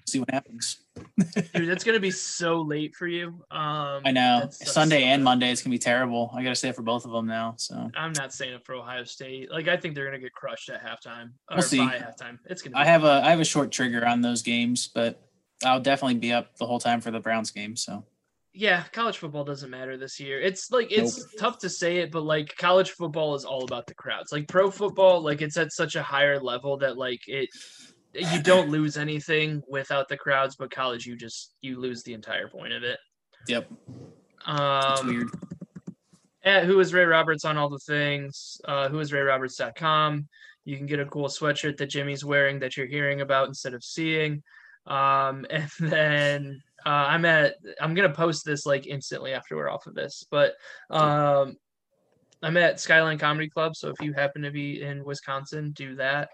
See 0.06 0.18
what 0.18 0.30
happens. 0.30 0.78
Dude, 1.18 1.68
that's 1.68 1.84
gonna 1.84 2.00
be 2.00 2.10
so 2.10 2.60
late 2.60 2.94
for 2.94 3.06
you. 3.06 3.28
Um, 3.50 4.02
I 4.04 4.12
know 4.12 4.48
Sunday 4.50 5.00
so 5.00 5.06
and. 5.06 5.24
Monday 5.24 5.50
it's 5.50 5.62
gonna 5.62 5.72
be 5.74 5.78
terrible. 5.78 6.30
I 6.34 6.42
gotta 6.42 6.54
stay 6.54 6.72
for 6.72 6.82
both 6.82 7.04
of 7.04 7.12
them 7.12 7.26
now. 7.26 7.54
So 7.58 7.90
I'm 7.94 8.12
not 8.12 8.32
saying 8.32 8.54
it 8.54 8.64
for 8.64 8.74
Ohio 8.74 9.04
State. 9.04 9.50
Like 9.50 9.68
I 9.68 9.76
think 9.76 9.94
they're 9.94 10.06
gonna 10.06 10.18
get 10.18 10.32
crushed 10.32 10.70
at 10.70 10.84
halftime 10.84 11.32
or 11.50 11.56
We'll 11.56 11.62
see. 11.62 11.78
by 11.78 11.98
halftime. 11.98 12.38
It's 12.46 12.62
gonna. 12.62 12.74
Be 12.74 12.80
I 12.80 12.84
have 12.84 13.04
a 13.04 13.22
I 13.24 13.30
have 13.30 13.40
a 13.40 13.44
short 13.44 13.70
trigger 13.70 14.06
on 14.06 14.20
those 14.20 14.42
games, 14.42 14.88
but 14.88 15.20
I'll 15.64 15.80
definitely 15.80 16.18
be 16.18 16.32
up 16.32 16.56
the 16.56 16.66
whole 16.66 16.80
time 16.80 17.00
for 17.00 17.10
the 17.10 17.20
Browns 17.20 17.50
game. 17.50 17.76
So 17.76 18.04
yeah, 18.54 18.84
college 18.92 19.16
football 19.16 19.44
doesn't 19.44 19.70
matter 19.70 19.96
this 19.96 20.20
year. 20.20 20.40
It's 20.40 20.70
like 20.70 20.92
it's 20.92 21.18
nope. 21.18 21.28
tough 21.38 21.58
to 21.60 21.70
say 21.70 21.98
it, 21.98 22.12
but 22.12 22.22
like 22.22 22.54
college 22.58 22.90
football 22.90 23.34
is 23.34 23.44
all 23.44 23.64
about 23.64 23.86
the 23.86 23.94
crowds. 23.94 24.30
Like 24.30 24.46
pro 24.46 24.70
football, 24.70 25.22
like 25.22 25.40
it's 25.40 25.56
at 25.56 25.72
such 25.72 25.96
a 25.96 26.02
higher 26.02 26.38
level 26.38 26.76
that 26.78 26.98
like 26.98 27.26
it 27.28 27.48
you 28.14 28.42
don't 28.42 28.70
lose 28.70 28.96
anything 28.96 29.62
without 29.68 30.08
the 30.08 30.16
crowds, 30.16 30.56
but 30.56 30.70
college 30.70 31.06
you 31.06 31.16
just 31.16 31.54
you 31.60 31.80
lose 31.80 32.02
the 32.02 32.14
entire 32.14 32.48
point 32.48 32.72
of 32.72 32.82
it. 32.82 32.98
Yep. 33.48 33.70
Um 34.46 35.06
weird. 35.06 35.28
At 36.44 36.64
who 36.64 36.80
is 36.80 36.92
Ray 36.92 37.04
Roberts 37.04 37.44
on 37.44 37.56
all 37.56 37.68
the 37.68 37.78
things, 37.78 38.60
uh 38.64 38.88
who 38.88 38.98
is 39.00 39.12
Ray 39.12 39.22
Roberts.com. 39.22 40.28
You 40.64 40.76
can 40.76 40.86
get 40.86 41.00
a 41.00 41.06
cool 41.06 41.28
sweatshirt 41.28 41.76
that 41.78 41.90
Jimmy's 41.90 42.24
wearing 42.24 42.60
that 42.60 42.76
you're 42.76 42.86
hearing 42.86 43.20
about 43.20 43.48
instead 43.48 43.74
of 43.74 43.82
seeing. 43.82 44.42
Um, 44.86 45.46
and 45.50 45.70
then 45.80 46.62
uh, 46.84 46.88
I'm 46.88 47.24
at 47.24 47.54
I'm 47.80 47.94
gonna 47.94 48.14
post 48.14 48.44
this 48.44 48.66
like 48.66 48.86
instantly 48.86 49.32
after 49.32 49.56
we're 49.56 49.70
off 49.70 49.86
of 49.86 49.94
this, 49.94 50.24
but 50.30 50.54
um, 50.90 51.56
I'm 52.42 52.56
at 52.56 52.80
Skyline 52.80 53.18
Comedy 53.18 53.48
Club. 53.48 53.76
So 53.76 53.88
if 53.88 54.00
you 54.00 54.12
happen 54.12 54.42
to 54.42 54.50
be 54.50 54.82
in 54.82 55.04
Wisconsin, 55.04 55.72
do 55.72 55.94
that. 55.96 56.30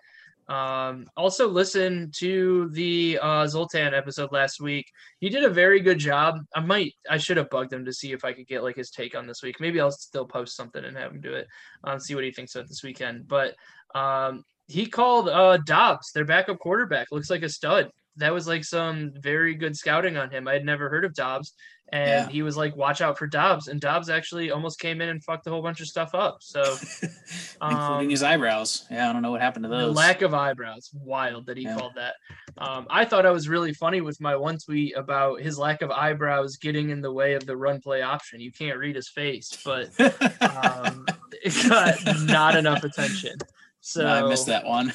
Um, 0.49 1.07
also 1.17 1.47
listen 1.47 2.11
to 2.17 2.71
the 2.71 3.19
uh, 3.21 3.47
Zoltan 3.47 3.93
episode 3.93 4.33
last 4.33 4.61
week. 4.61 4.91
He 5.21 5.29
did 5.29 5.45
a 5.45 5.51
very 5.51 5.81
good 5.81 5.99
job. 5.99 6.39
I 6.55 6.61
might 6.61 6.95
I 7.09 7.19
should 7.19 7.37
have 7.37 7.51
bugged 7.51 7.73
him 7.73 7.85
to 7.85 7.93
see 7.93 8.13
if 8.13 8.25
I 8.25 8.33
could 8.33 8.47
get 8.47 8.63
like 8.63 8.77
his 8.77 8.91
take 8.91 9.15
on 9.15 9.27
this 9.27 9.43
week. 9.43 9.61
Maybe 9.61 9.81
I'll 9.81 9.91
still 9.91 10.27
post 10.27 10.57
something 10.57 10.85
and 10.85 10.97
have 10.97 11.13
him 11.13 11.21
do 11.21 11.35
it. 11.35 11.49
Um, 11.85 12.01
see 12.01 12.15
what 12.15 12.25
he 12.25 12.33
thinks 12.33 12.55
of 12.55 12.69
this 12.69 12.83
weekend. 12.83 13.29
But 13.29 13.55
um, 13.95 14.45
he 14.69 14.87
called 14.87 15.29
uh, 15.29 15.59
Dobbs, 15.59 16.13
their 16.13 16.25
backup 16.25 16.59
quarterback. 16.59 17.09
Looks 17.11 17.31
like 17.31 17.43
a 17.43 17.49
stud 17.49 17.91
that 18.19 18.33
was 18.33 18.47
like 18.47 18.64
some 18.64 19.12
very 19.16 19.55
good 19.55 19.77
scouting 19.77 20.16
on 20.16 20.31
him. 20.31 20.47
I 20.47 20.53
had 20.53 20.64
never 20.64 20.89
heard 20.89 21.05
of 21.05 21.14
Dobbs, 21.14 21.55
and 21.91 22.27
yeah. 22.27 22.29
he 22.29 22.43
was 22.43 22.57
like, 22.57 22.77
"Watch 22.77 23.01
out 23.01 23.16
for 23.16 23.27
Dobbs." 23.27 23.69
And 23.69 23.81
Dobbs 23.81 24.11
actually 24.11 24.51
almost 24.51 24.79
came 24.79 25.01
in 25.01 25.09
and 25.09 25.23
fucked 25.25 25.47
a 25.47 25.51
whole 25.51 25.62
bunch 25.62 25.81
of 25.81 25.87
stuff 25.87 26.14
up. 26.14 26.39
So, 26.41 26.61
including 27.62 28.07
um, 28.07 28.11
his 28.11 28.23
eyebrows. 28.23 28.87
Yeah, 28.91 29.09
I 29.09 29.12
don't 29.12 29.23
know 29.23 29.31
what 29.31 29.41
happened 29.41 29.64
to 29.64 29.69
those. 29.69 29.95
The 29.95 30.01
lack 30.01 30.23
of 30.23 30.35
eyebrows, 30.35 30.91
wild 30.93 31.47
that 31.47 31.57
he 31.57 31.64
yeah. 31.64 31.77
called 31.77 31.93
that. 31.97 32.14
Um, 32.59 32.87
I 32.91 33.05
thought 33.05 33.25
I 33.25 33.31
was 33.31 33.49
really 33.49 33.73
funny 33.73 34.01
with 34.01 34.21
my 34.21 34.37
one 34.37 34.59
tweet 34.59 34.97
about 34.97 35.41
his 35.41 35.59
lack 35.59 35.81
of 35.81 35.91
eyebrows 35.91 36.57
getting 36.57 36.91
in 36.91 37.01
the 37.01 37.12
way 37.12 37.35
of 37.35 37.47
the 37.47 37.57
run 37.57 37.81
play 37.81 38.03
option. 38.03 38.41
You 38.41 38.53
can't 38.53 38.79
read 38.79 38.97
his 38.97 39.09
face, 39.09 39.57
but 39.64 39.89
um, 40.01 41.07
it 41.33 41.69
got 41.69 41.99
not 42.25 42.57
enough 42.57 42.85
attention. 42.85 43.37
So 43.81 44.03
no, 44.03 44.27
I 44.27 44.29
missed 44.29 44.47
that 44.47 44.66
one. 44.66 44.93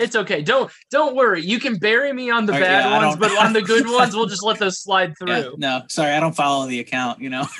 It's 0.00 0.16
okay. 0.16 0.42
Don't 0.42 0.70
don't 0.90 1.14
worry. 1.14 1.42
You 1.44 1.60
can 1.60 1.76
bury 1.76 2.12
me 2.12 2.30
on 2.30 2.46
the 2.46 2.52
right, 2.52 2.62
bad 2.62 2.84
yeah, 2.86 3.06
ones, 3.06 3.16
but 3.16 3.36
on 3.38 3.52
the 3.52 3.62
good 3.62 3.86
ones, 3.90 4.16
we'll 4.16 4.26
just 4.26 4.42
let 4.42 4.58
those 4.58 4.80
slide 4.80 5.16
through. 5.18 5.30
Yeah, 5.30 5.50
no, 5.56 5.82
sorry, 5.88 6.12
I 6.12 6.20
don't 6.20 6.34
follow 6.34 6.66
the 6.66 6.80
account. 6.80 7.20
You 7.20 7.30
know. 7.30 7.46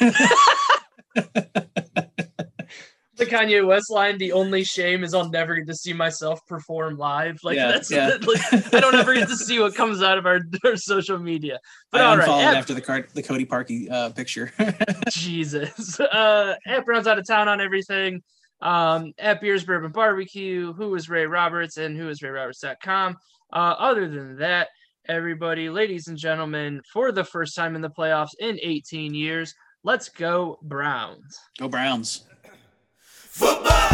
the 3.20 3.26
Kanye 3.26 3.66
West 3.66 3.90
line, 3.90 4.16
the 4.16 4.32
only 4.32 4.64
shame 4.64 5.04
is 5.04 5.12
I'll 5.12 5.28
never 5.28 5.54
get 5.54 5.66
to 5.66 5.74
see 5.74 5.92
myself 5.92 6.44
perform 6.46 6.96
live. 6.96 7.38
Like 7.44 7.56
yeah, 7.56 7.68
that's 7.68 7.90
yeah. 7.90 8.16
like, 8.26 8.74
I 8.74 8.80
don't 8.80 8.94
ever 8.94 9.12
get 9.12 9.28
to 9.28 9.36
see 9.36 9.60
what 9.60 9.74
comes 9.74 10.02
out 10.02 10.16
of 10.16 10.24
our, 10.24 10.40
our 10.64 10.76
social 10.76 11.18
media. 11.18 11.60
But 11.92 12.00
I 12.00 12.14
unfollowed 12.14 12.46
right, 12.46 12.56
after 12.56 12.72
the 12.72 12.80
car, 12.80 13.06
the 13.14 13.22
Cody 13.22 13.44
Parkey 13.44 13.90
uh, 13.90 14.10
picture. 14.10 14.52
Jesus. 15.10 16.00
Uh 16.00 16.54
Brown's 16.86 17.06
out 17.06 17.18
of 17.18 17.26
town 17.26 17.48
on 17.48 17.60
everything 17.60 18.22
um, 18.62 19.12
at 19.18 19.40
Beers 19.40 19.64
Bourbon 19.64 19.92
Barbecue, 19.92 20.72
who 20.72 20.94
is 20.94 21.08
Ray 21.08 21.26
Roberts, 21.26 21.76
and 21.76 21.96
who 21.96 22.08
is 22.08 22.20
RayRoberts.com. 22.20 23.16
Uh, 23.52 23.56
other 23.56 24.08
than 24.08 24.36
that, 24.38 24.68
everybody, 25.08 25.68
ladies 25.68 26.08
and 26.08 26.16
gentlemen, 26.16 26.80
for 26.92 27.12
the 27.12 27.24
first 27.24 27.56
time 27.56 27.74
in 27.74 27.82
the 27.82 27.90
playoffs 27.90 28.34
in 28.38 28.58
18 28.62 29.14
years, 29.14 29.54
let's 29.82 30.08
go 30.08 30.58
Browns. 30.62 31.38
Go 31.58 31.68
Browns. 31.68 32.24
Football, 33.08 33.88